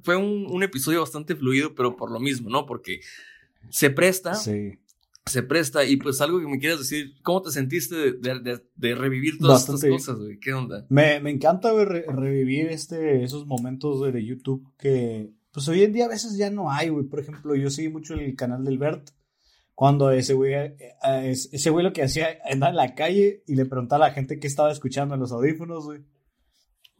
[0.03, 2.65] fue un, un episodio bastante fluido, pero por lo mismo, ¿no?
[2.67, 3.01] Porque
[3.71, 4.79] se presta, Sí.
[5.27, 8.63] se presta, y pues algo que me quieras decir, ¿cómo te sentiste de, de- de-
[8.77, 9.89] de revivir todas Bastante.
[9.89, 10.39] estas cosas, güey?
[10.39, 10.87] ¿Qué onda?
[10.89, 16.05] Me, me encanta re- revivir este, esos momentos de YouTube que, pues hoy en día
[16.05, 17.07] a veces ya no hay, güey.
[17.07, 19.09] Por ejemplo, yo seguí mucho el canal del Bert.
[19.75, 20.77] Cuando ese güey, eh,
[21.07, 24.15] eh, ese güey lo que hacía, andaba en la calle y le preguntaba a la
[24.15, 26.01] gente qué estaba escuchando en los audífonos, güey.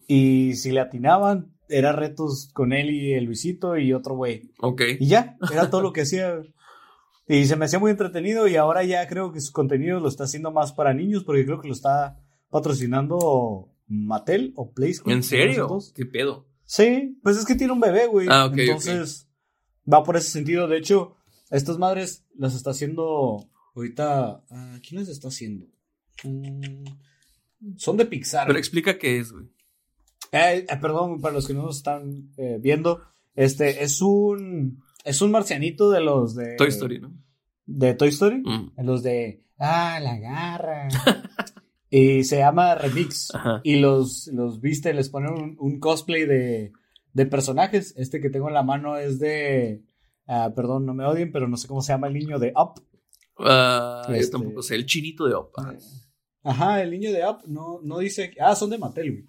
[0.07, 4.51] Y si le atinaban, era retos con él y el Luisito y otro güey.
[4.61, 4.83] Ok.
[5.01, 6.41] Y ya, era todo lo que hacía.
[7.29, 10.25] Y se me hacía muy entretenido y ahora ya creo que su contenido lo está
[10.25, 12.21] haciendo más para niños porque creo que lo está
[12.51, 15.13] patrocinando Mattel o PlayStation.
[15.13, 15.79] ¿En serio?
[15.95, 16.47] ¿Qué pedo?
[16.65, 18.29] Sí, pues es que tiene un bebé, güey.
[18.31, 19.29] Ah, ok, Entonces
[19.93, 20.69] va por ese sentido.
[20.69, 21.17] De hecho,
[21.51, 24.43] estas madres las está haciendo ahorita.
[24.51, 25.67] ah, ¿Quién las está haciendo?
[26.25, 26.85] Mm,
[27.77, 28.47] son de Pixar.
[28.47, 29.47] Pero explica qué es, güey.
[30.33, 33.03] Eh, eh, perdón, para los que no nos están eh, viendo,
[33.35, 37.13] este es un es un marcianito de los de Toy Story, ¿no?
[37.67, 38.73] de Toy Story, Mm.
[38.85, 40.89] los de ah la garra
[41.91, 43.61] y se llama Remix Ajá.
[43.65, 46.73] y los los viste les ponen un, un cosplay de
[47.13, 47.95] de personajes.
[47.97, 49.83] Este que tengo en la mano es de
[50.27, 52.83] ah, perdón, no me odien, pero no sé cómo se llama el niño de Up.
[53.39, 55.75] Ah, yo Este- tampoco sé, el chinito de Opa.
[56.43, 58.33] Ajá, el niño de Up no, no dice.
[58.41, 59.25] Ah, son de Mattel, güey.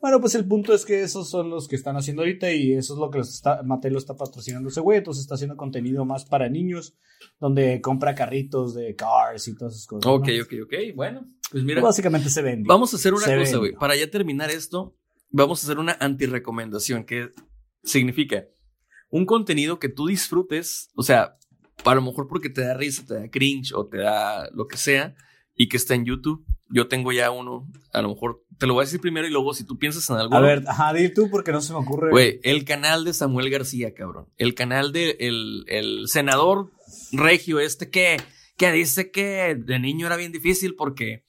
[0.00, 2.94] Bueno, pues el punto es que esos son los que están haciendo ahorita y eso
[2.94, 4.98] es lo que los está, Mattel lo está patrocinando ese güey.
[4.98, 6.96] Entonces está haciendo contenido más para niños,
[7.40, 10.10] donde compra carritos de cars y todas esas cosas.
[10.10, 10.42] Ok, ¿no?
[10.42, 10.74] ok, ok.
[10.94, 11.82] Bueno, pues mira.
[11.82, 12.64] Básicamente se vende.
[12.66, 13.72] Vamos a hacer una Se cosa, güey.
[13.72, 14.96] Para ya terminar esto,
[15.30, 17.32] vamos a hacer una anti-recomendación, que
[17.82, 18.46] significa
[19.10, 21.36] un contenido que tú disfrutes, o sea,
[21.84, 24.76] a lo mejor porque te da risa, te da cringe o te da lo que
[24.76, 25.14] sea,
[25.56, 26.44] y que está en YouTube.
[26.68, 29.54] Yo tengo ya uno, a lo mejor te lo voy a decir primero y luego
[29.54, 30.34] si tú piensas en algo.
[30.34, 32.10] A ver, ajá, di tú porque no se me ocurre.
[32.10, 34.26] Güey, el canal de Samuel García, cabrón.
[34.36, 36.72] El canal de el, el senador
[37.12, 38.16] regio este que,
[38.56, 41.24] que dice que de niño era bien difícil porque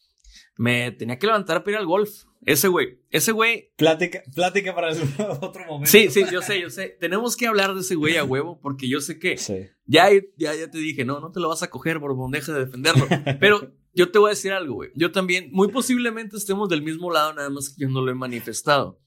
[0.58, 3.72] me tenía que levantar para ir al golf Ese güey, ese güey.
[3.78, 5.00] Plática, plática para el-
[5.42, 5.92] otro momento.
[5.92, 6.98] Sí, sí, yo sé, yo sé.
[7.00, 9.68] Tenemos que hablar de ese güey a huevo porque yo sé que Sí.
[9.86, 12.66] ya, ya, ya te dije, no, no te lo vas a coger, Borbón, deja de
[12.66, 13.06] defenderlo.
[13.40, 14.92] Pero yo te voy a decir algo, güey.
[14.94, 18.16] Yo también, muy posiblemente estemos del mismo lado, nada más que yo no lo he
[18.16, 19.02] manifestado.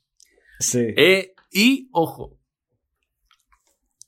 [0.59, 0.81] Sí.
[0.97, 2.41] Eh, y ojo,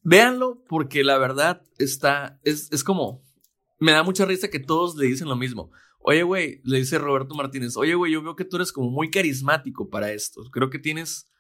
[0.03, 3.23] véanlo porque la verdad está, es, es como,
[3.79, 5.71] me da mucha risa que todos le dicen lo mismo.
[6.01, 9.09] Oye, güey, le dice Roberto Martínez, oye, güey, yo veo que tú eres como muy
[9.09, 10.43] carismático para esto.
[10.51, 11.31] Creo que tienes,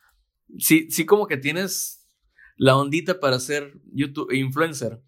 [0.56, 2.08] sí, sí como que tienes
[2.56, 5.02] la ondita para ser YouTube influencer.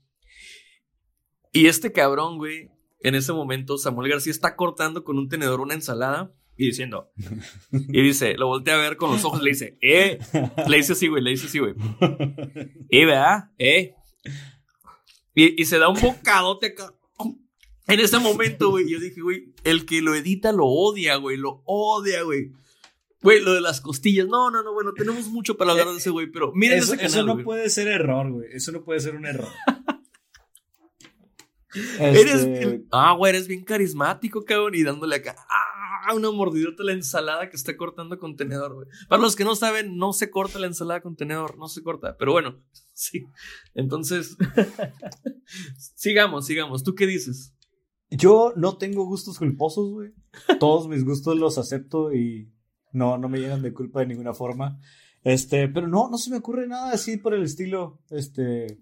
[1.52, 2.73] Y este cabrón, güey,
[3.05, 7.10] en ese momento Samuel García está cortando con un tenedor una ensalada y diciendo,
[7.70, 10.18] y dice, lo voltea a ver con los ojos, le dice, eh,
[10.68, 11.74] le dice así, güey, le dice así, güey.
[12.89, 13.51] Y ¿verdad?
[13.59, 13.94] Eh.
[15.35, 16.94] Y, y se da un bocadote acá.
[17.86, 21.62] En ese momento, güey, yo dije, güey, el que lo edita lo odia, güey, lo
[21.66, 22.52] odia, güey.
[23.20, 24.26] Güey, lo de las costillas.
[24.26, 26.97] No, no, no, bueno, tenemos mucho para hablar de ese güey, pero miren eso, ese
[26.97, 27.44] canal, eso no güey.
[27.44, 28.48] puede ser error, güey.
[28.52, 29.48] Eso no puede ser un error.
[31.98, 36.82] Eres Este, bien- ah, güey, eres bien carismático, cabrón, y dándole acá ah, una mordidota
[36.82, 38.86] a la ensalada que está cortando con tenedor, güey.
[39.09, 42.16] Para los que no saben, no se corta la ensalada con tenedor, no se corta,
[42.18, 43.24] pero bueno, sí.
[43.74, 44.36] Entonces,
[45.94, 46.82] sigamos, sigamos.
[46.84, 47.55] ¿Tú qué dices?
[48.10, 50.12] Yo no tengo gustos culposos, güey.
[50.60, 52.52] Todos mis gustos los acepto y
[52.92, 54.78] no, no me llegan de culpa de ninguna forma.
[55.24, 58.78] Este, pero no, no se me ocurre nada así por el estilo, este,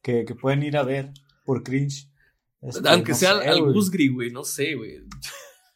[0.00, 1.12] que, que pueden ir a ver
[1.44, 2.08] por cringe.
[2.62, 3.72] Este, Aunque no sea sé, al.
[3.72, 4.98] Gusgri, güey, no sé, güey.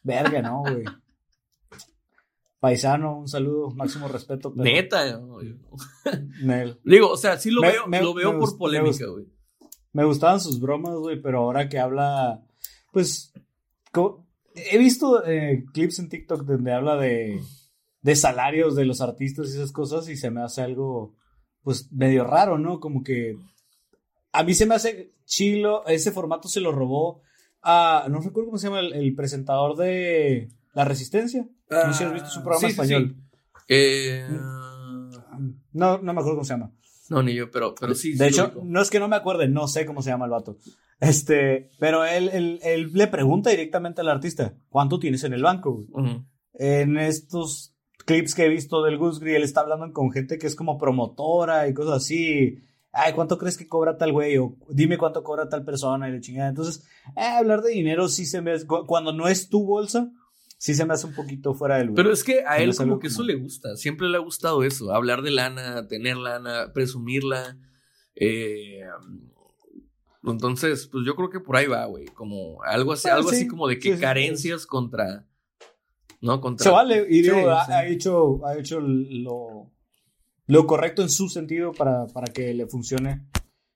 [0.03, 0.83] Verga, no, güey.
[2.59, 4.51] Paisano, un saludo, máximo respeto.
[4.53, 5.19] pero- Neta.
[5.19, 5.37] no,
[6.41, 6.79] Nel.
[6.83, 9.25] Digo, o sea, sí lo Me- veo, me- lo veo por gust- polémica, güey.
[9.93, 12.43] Me gustaban sus bromas, güey, pero ahora que habla,
[12.91, 13.33] pues,
[14.55, 17.41] he visto eh, clips en TikTok donde habla de,
[18.01, 21.15] de salarios de los artistas y esas cosas y se me hace algo,
[21.63, 22.79] pues, medio raro, ¿no?
[22.79, 23.37] Como que
[24.31, 27.21] a mí se me hace chilo, ese formato se lo robó
[27.61, 31.47] a, no recuerdo cómo se llama el, el presentador de La Resistencia.
[31.69, 33.15] no sé si has visto su programa Sí, español.
[33.17, 33.23] sí.
[33.69, 34.25] Eh,
[35.73, 36.71] No, no me acuerdo cómo se llama.
[37.09, 38.13] no, ni yo, pero, pero sí.
[38.13, 40.31] de sí hecho, no es que no me acuerde, no sé cómo se llama el
[40.31, 40.57] vato.
[40.99, 45.85] Este, pero él, él, él le pregunta directamente al artista, ¿cuánto tienes en el banco?
[45.89, 46.25] güey?" Ujú.
[46.53, 47.75] En estos
[48.05, 51.67] clips que he visto del Gusgri, él está hablando con gente que es como promotora
[51.67, 52.57] y cosas así.
[52.91, 54.37] Ay, ¿cuánto crees que cobra tal güey?
[54.37, 56.49] O dime cuánto cobra tal persona y la chingada.
[56.49, 56.83] Entonces,
[57.15, 60.09] eh, hablar de dinero sí se me hace, cu- cuando no es tu bolsa,
[60.57, 62.03] sí se me hace un poquito fuera del lugar.
[62.03, 64.91] Pero es que a él como que eso le gusta, siempre le ha gustado eso,
[64.93, 67.57] hablar de lana, tener lana, presumirla.
[68.15, 68.81] eh,
[70.23, 73.41] entonces, pues yo creo que por ahí va, güey, como algo así, Ah, algo así
[73.41, 75.25] sí, como de que sí, carencias contra,
[76.21, 76.41] ¿no?
[76.41, 76.63] Contra.
[76.65, 77.71] Se vale, y digo, Sí, ha, sí.
[77.71, 79.71] ha hecho, ha hecho lo,
[80.47, 83.27] lo correcto en su sentido para, para que le funcione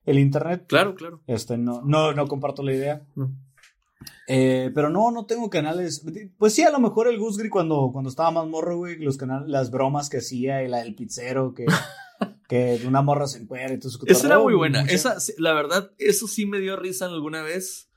[0.05, 0.65] el internet.
[0.67, 1.21] Claro, claro.
[1.27, 3.05] Este, no, no, no comparto la idea.
[3.15, 3.31] No.
[4.27, 6.03] Eh, pero no, no tengo canales.
[6.37, 9.47] Pues sí, a lo mejor el Gusgri cuando, cuando estaba más morro, güey, los canales,
[9.49, 11.65] las bromas que hacía y la del pizzero, que,
[12.47, 14.81] que una morra se encuentra y todo su Esa era muy buena.
[14.81, 17.89] mucha- Esa, la verdad, eso sí me dio risa alguna vez.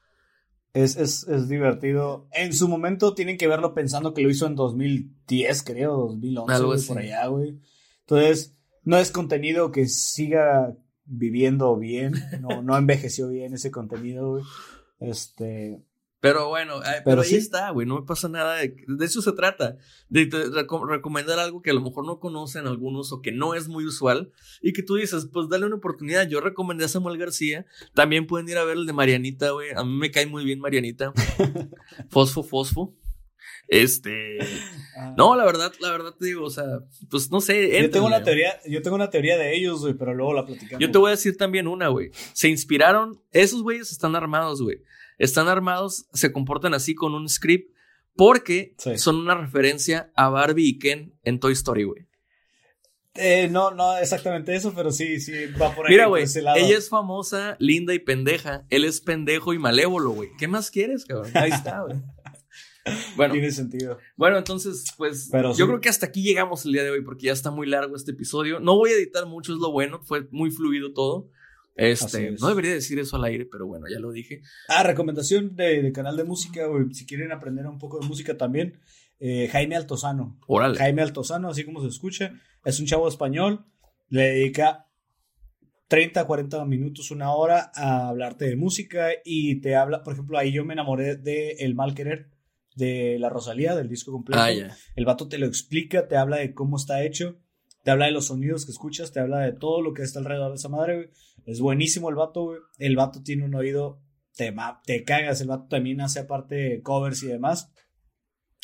[0.73, 2.27] Es, es, es divertido.
[2.33, 6.73] En su momento tienen que verlo pensando que lo hizo en 2010, creo, 2011, Algo
[6.73, 6.89] así.
[6.89, 7.61] por allá, güey.
[8.01, 14.45] Entonces, no es contenido que siga viviendo bien, no, no envejeció bien ese contenido, güey.
[15.01, 15.83] Este,
[16.21, 17.37] Pero bueno, ay, pero, Pero ahí sí.
[17.37, 18.57] está, güey, no me pasa nada.
[18.57, 19.77] De, de eso se trata,
[20.09, 23.69] de reco- recomendar algo que a lo mejor no conocen algunos o que no es
[23.69, 24.33] muy usual
[24.63, 26.27] y que tú dices, pues dale una oportunidad.
[26.27, 29.69] Yo recomendé a Samuel García, también pueden ir a ver el de Marianita, güey.
[29.77, 31.13] A mí me cae muy bien Marianita.
[32.09, 32.95] fosfo, fosfo.
[33.69, 34.39] Este,
[35.17, 36.65] no, la verdad, la verdad te digo, o sea,
[37.11, 37.81] pues no sé.
[37.83, 40.81] yo tengo una teoría, yo tengo una teoría de ellos, güey, pero luego la platicamos.
[40.81, 42.11] Yo te voy a decir también una, güey.
[42.35, 44.83] Se inspiraron, esos güeyes están armados, güey.
[45.19, 47.73] Están armados, se comportan así con un script
[48.17, 48.99] porque Sí.
[48.99, 52.07] son una referencia a Barbie y Ken en Toy Story, güey.
[53.17, 55.93] Eh, no, no exactamente eso, pero sí, sí, va por ahí.
[55.93, 58.67] Mira, güey, ella es famosa, linda y pendeja.
[58.71, 60.31] Él es pendejo y malévolo, güey.
[60.37, 61.31] ¿Qué más quieres, cabrón?
[61.35, 61.97] Ahí está, güey.
[63.17, 63.99] Bueno, Tiene sentido.
[64.17, 65.67] bueno, entonces, pues Pero yo sí.
[65.67, 68.11] creo que hasta aquí llegamos el día de hoy porque ya está muy largo este
[68.11, 68.61] episodio.
[68.61, 71.31] No voy a editar mucho, es lo bueno, fue muy fluido todo.
[71.77, 72.41] Este, es.
[72.41, 74.43] no debería decir eso al aire, pero bueno, ya lo dije.
[74.69, 76.93] Ah, recomendación de, de canal de música, güey.
[76.93, 78.81] Si quieren aprender un poco de música también,
[79.19, 80.39] eh, Jaime Altozano.
[80.47, 80.79] Órale.
[80.79, 82.35] Jaime Altozano, así como se escucha,
[82.65, 83.65] es un chavo español,
[84.09, 84.87] le dedica
[85.89, 90.53] 30, 40 minutos, una hora a hablarte de música y te habla, por ejemplo, ahí
[90.53, 92.31] yo me enamoré de El Mal Querer,
[92.75, 94.41] de la Rosalía, del disco completo.
[94.43, 94.51] Ah.
[94.51, 97.39] El vato te lo explica, te habla de cómo está hecho,
[97.83, 100.51] te habla de los sonidos que escuchas, te habla de todo lo que está alrededor
[100.51, 101.09] de esa madre, güey.
[101.45, 102.59] Es buenísimo el vato, güey.
[102.79, 104.01] El vato tiene un oído,
[104.35, 104.55] te,
[104.87, 105.41] te cagas.
[105.41, 107.71] El vato también hace aparte covers y demás.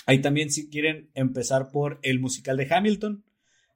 [0.06, 3.24] Ahí también si quieren empezar por el musical de Hamilton.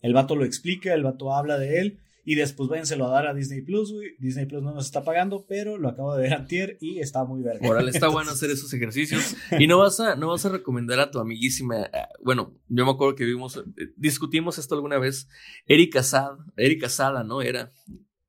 [0.00, 2.00] El vato lo explica, el vato habla de él.
[2.26, 4.16] Y después váyanselo a dar a Disney Plus, güey.
[4.18, 7.42] Disney Plus no nos está pagando, pero lo acabo de ver antier y está muy
[7.42, 7.68] verga.
[7.68, 9.36] Órale, está bueno hacer esos ejercicios.
[9.58, 11.82] Y no vas a, no vas a recomendar a tu amiguísima.
[11.82, 11.90] eh,
[12.22, 13.62] Bueno, yo me acuerdo que vimos, eh,
[13.96, 15.28] discutimos esto alguna vez.
[15.66, 17.42] Erika Sada, Erika Sada, ¿no?
[17.42, 17.72] Era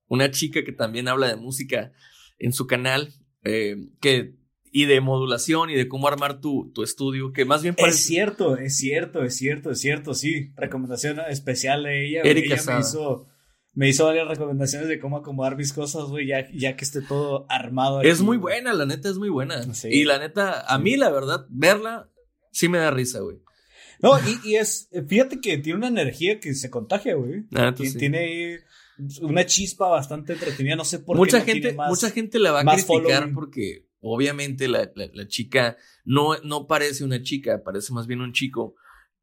[0.08, 1.92] una chica que también habla de música
[2.38, 3.14] en su canal,
[3.44, 4.36] eh, que,
[4.72, 8.58] y de modulación y de cómo armar tu, tu estudio, que más bien Es cierto,
[8.58, 10.52] es cierto, es cierto, es cierto, sí.
[10.58, 12.22] Recomendación especial de ella.
[12.24, 13.28] Erika ella me hizo,
[13.76, 17.46] me hizo varias recomendaciones de cómo acomodar mis cosas, güey, ya, ya que esté todo
[17.50, 18.02] armado.
[18.02, 18.56] Es aquí, muy güey.
[18.56, 19.62] buena, la neta es muy buena.
[19.74, 19.90] Sí.
[19.92, 22.10] Y la neta, a mí la verdad, verla
[22.52, 23.38] sí me da risa, güey.
[24.02, 27.44] No, y, y es, fíjate que tiene una energía que se contagia, güey.
[27.50, 27.98] Tien- sí.
[27.98, 28.56] Tiene ahí
[29.22, 31.52] una chispa bastante entretenida, no sé por mucha qué.
[31.52, 33.34] no gente, más- mucha gente la va a criticar following.
[33.34, 35.76] porque obviamente la, la- la chica
[36.06, 38.76] no, no parece una chica, parece más bien un chico.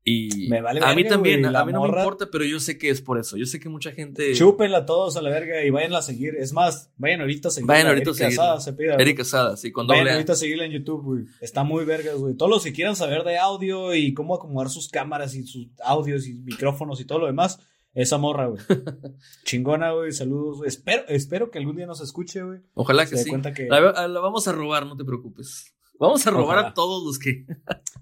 [0.04, 2.58] Y Me vale a mí verga, también, güey, a mí no me importa, pero yo
[2.58, 3.36] sé que es por eso.
[3.36, 4.34] Yo sé que mucha gente.
[4.34, 6.34] Chúpenla todos a la verga y vayan a seguir.
[6.34, 7.72] Es más, vayan ahorita a seguirla.
[7.74, 8.44] Vayan ahorita a Erika seguirla.
[8.44, 9.00] Sada se pide, güey.
[9.02, 10.12] Erika Sada, sí, con Vayan A.
[10.14, 11.24] ahorita a seguirla en YouTube, güey.
[11.40, 12.34] Está muy vergas, güey.
[12.36, 16.26] Todos los que quieran saber de audio y cómo acomodar sus cámaras y sus audios
[16.26, 17.60] y micrófonos y todo lo demás,
[17.94, 18.60] esa morra, güey.
[19.44, 20.10] Chingona, güey.
[20.12, 20.62] Saludos.
[20.66, 22.58] Espero, espero que algún día nos escuche, güey.
[22.74, 23.30] Ojalá Se que dé sí.
[23.30, 25.74] cuenta que- La, la vamos a robar, no te preocupes.
[25.98, 26.68] Vamos a robar Ojalá.
[26.70, 27.46] a todos los que.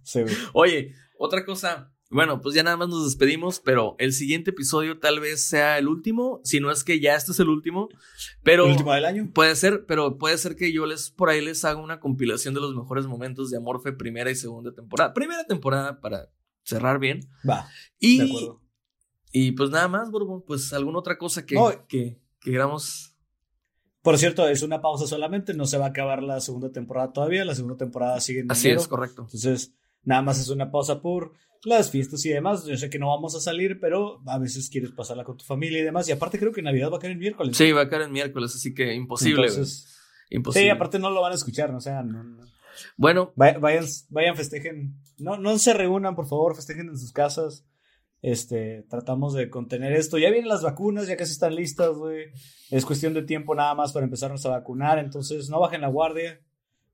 [0.03, 0.35] Sí, güey.
[0.55, 1.90] Oye, otra cosa.
[2.13, 5.87] Bueno, pues ya nada más nos despedimos, pero el siguiente episodio tal vez sea el
[5.87, 7.89] último, si no es que ya este es el último,
[8.43, 9.31] pero ¿El último del año?
[9.33, 12.61] puede ser, pero puede ser que yo les por ahí les haga una compilación de
[12.61, 15.15] los mejores momentos de Amorfe primera y segunda temporada.
[15.15, 16.29] Primera temporada para
[16.65, 17.69] cerrar bien Va,
[18.01, 18.63] y de acuerdo.
[19.33, 21.71] y pues nada más, Borbón, pues alguna otra cosa que No.
[21.87, 23.15] que, que queramos
[24.03, 25.55] Por cierto, es una pausa solamente.
[25.55, 27.45] No se va a acabar la segunda temporada todavía.
[27.45, 28.81] La segunda temporada sigue en Así enero.
[28.81, 29.23] es, correcto.
[29.23, 31.35] Entonces, nada más es una pausa por
[31.65, 32.65] las fiestas y demás.
[32.65, 35.81] Yo sé que no vamos a salir, pero a veces quieres pasarla con tu familia
[35.81, 36.09] y demás.
[36.09, 37.57] Y aparte creo que Navidad va a caer el miércoles.
[37.57, 39.49] Sí, va a caer el miércoles, así que imposible.
[39.49, 39.97] Entonces,
[40.31, 40.67] imposible.
[40.67, 41.79] sí, aparte no lo van a escuchar, ¿no?
[41.79, 42.45] o sea, no, no.
[42.97, 44.95] Bueno, Vay- Vayan, vayan, festejen.
[45.19, 47.67] No, no se reúnan, por favor, festejen en sus casas.
[48.23, 50.19] Este, tratamos de contener esto.
[50.19, 52.27] Ya vienen las vacunas, ya casi están listas, güey.
[52.71, 54.99] Es cuestión de tiempo nada más para empezarnos a vacunar.
[54.99, 56.41] Entonces, no bajen la guardia,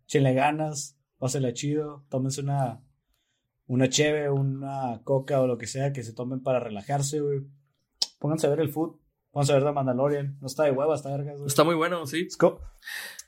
[0.07, 2.81] échenle ganas, pásenla chido, tómense una,
[3.67, 7.41] una cheve, una coca o lo que sea que se tomen para relajarse, güey.
[8.19, 8.97] Pónganse a ver el food,
[9.31, 10.39] pónganse a ver The Mandalorian.
[10.41, 11.47] No está de hueva, está vergas, güey.
[11.47, 12.29] está muy bueno, sí.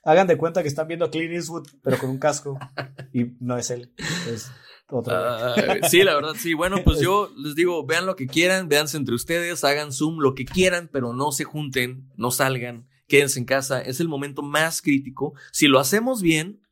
[0.04, 2.58] Hagan de cuenta que están viendo a Clint Eastwood, pero con un casco.
[3.12, 3.92] y no es él,
[4.32, 4.50] es
[4.88, 5.14] otro.
[5.14, 5.54] Ah,
[5.88, 6.54] sí, la verdad, sí.
[6.54, 10.34] Bueno, pues yo les digo, vean lo que quieran, véanse entre ustedes, hagan Zoom, lo
[10.34, 13.82] que quieran, pero no se junten, no salgan, quédense en casa.
[13.82, 15.34] Es el momento más crítico.
[15.52, 16.62] Si lo hacemos bien,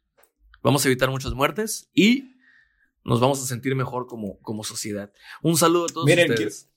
[0.63, 2.36] vamos a evitar muchas muertes y
[3.07, 5.11] nos vamos a sentir mejor como, como sociedad.
[5.43, 6.69] Un saludo a todos Miren, ustedes.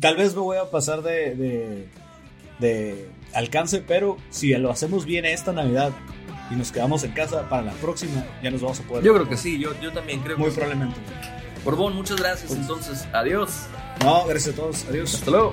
[0.00, 1.88] Tal vez me voy a pasar de, de,
[2.58, 5.92] de alcance, pero si lo hacemos bien esta Navidad
[6.50, 9.04] y nos quedamos en casa para la próxima, ya nos vamos a poder.
[9.04, 10.60] Yo creo que sí, yo, yo también creo Muy que sí.
[10.60, 11.00] probablemente.
[11.64, 12.50] Borbón, muchas gracias.
[12.52, 13.66] Entonces, adiós.
[14.02, 14.84] No, gracias a todos.
[14.86, 15.14] Adiós.
[15.14, 15.52] Hasta luego.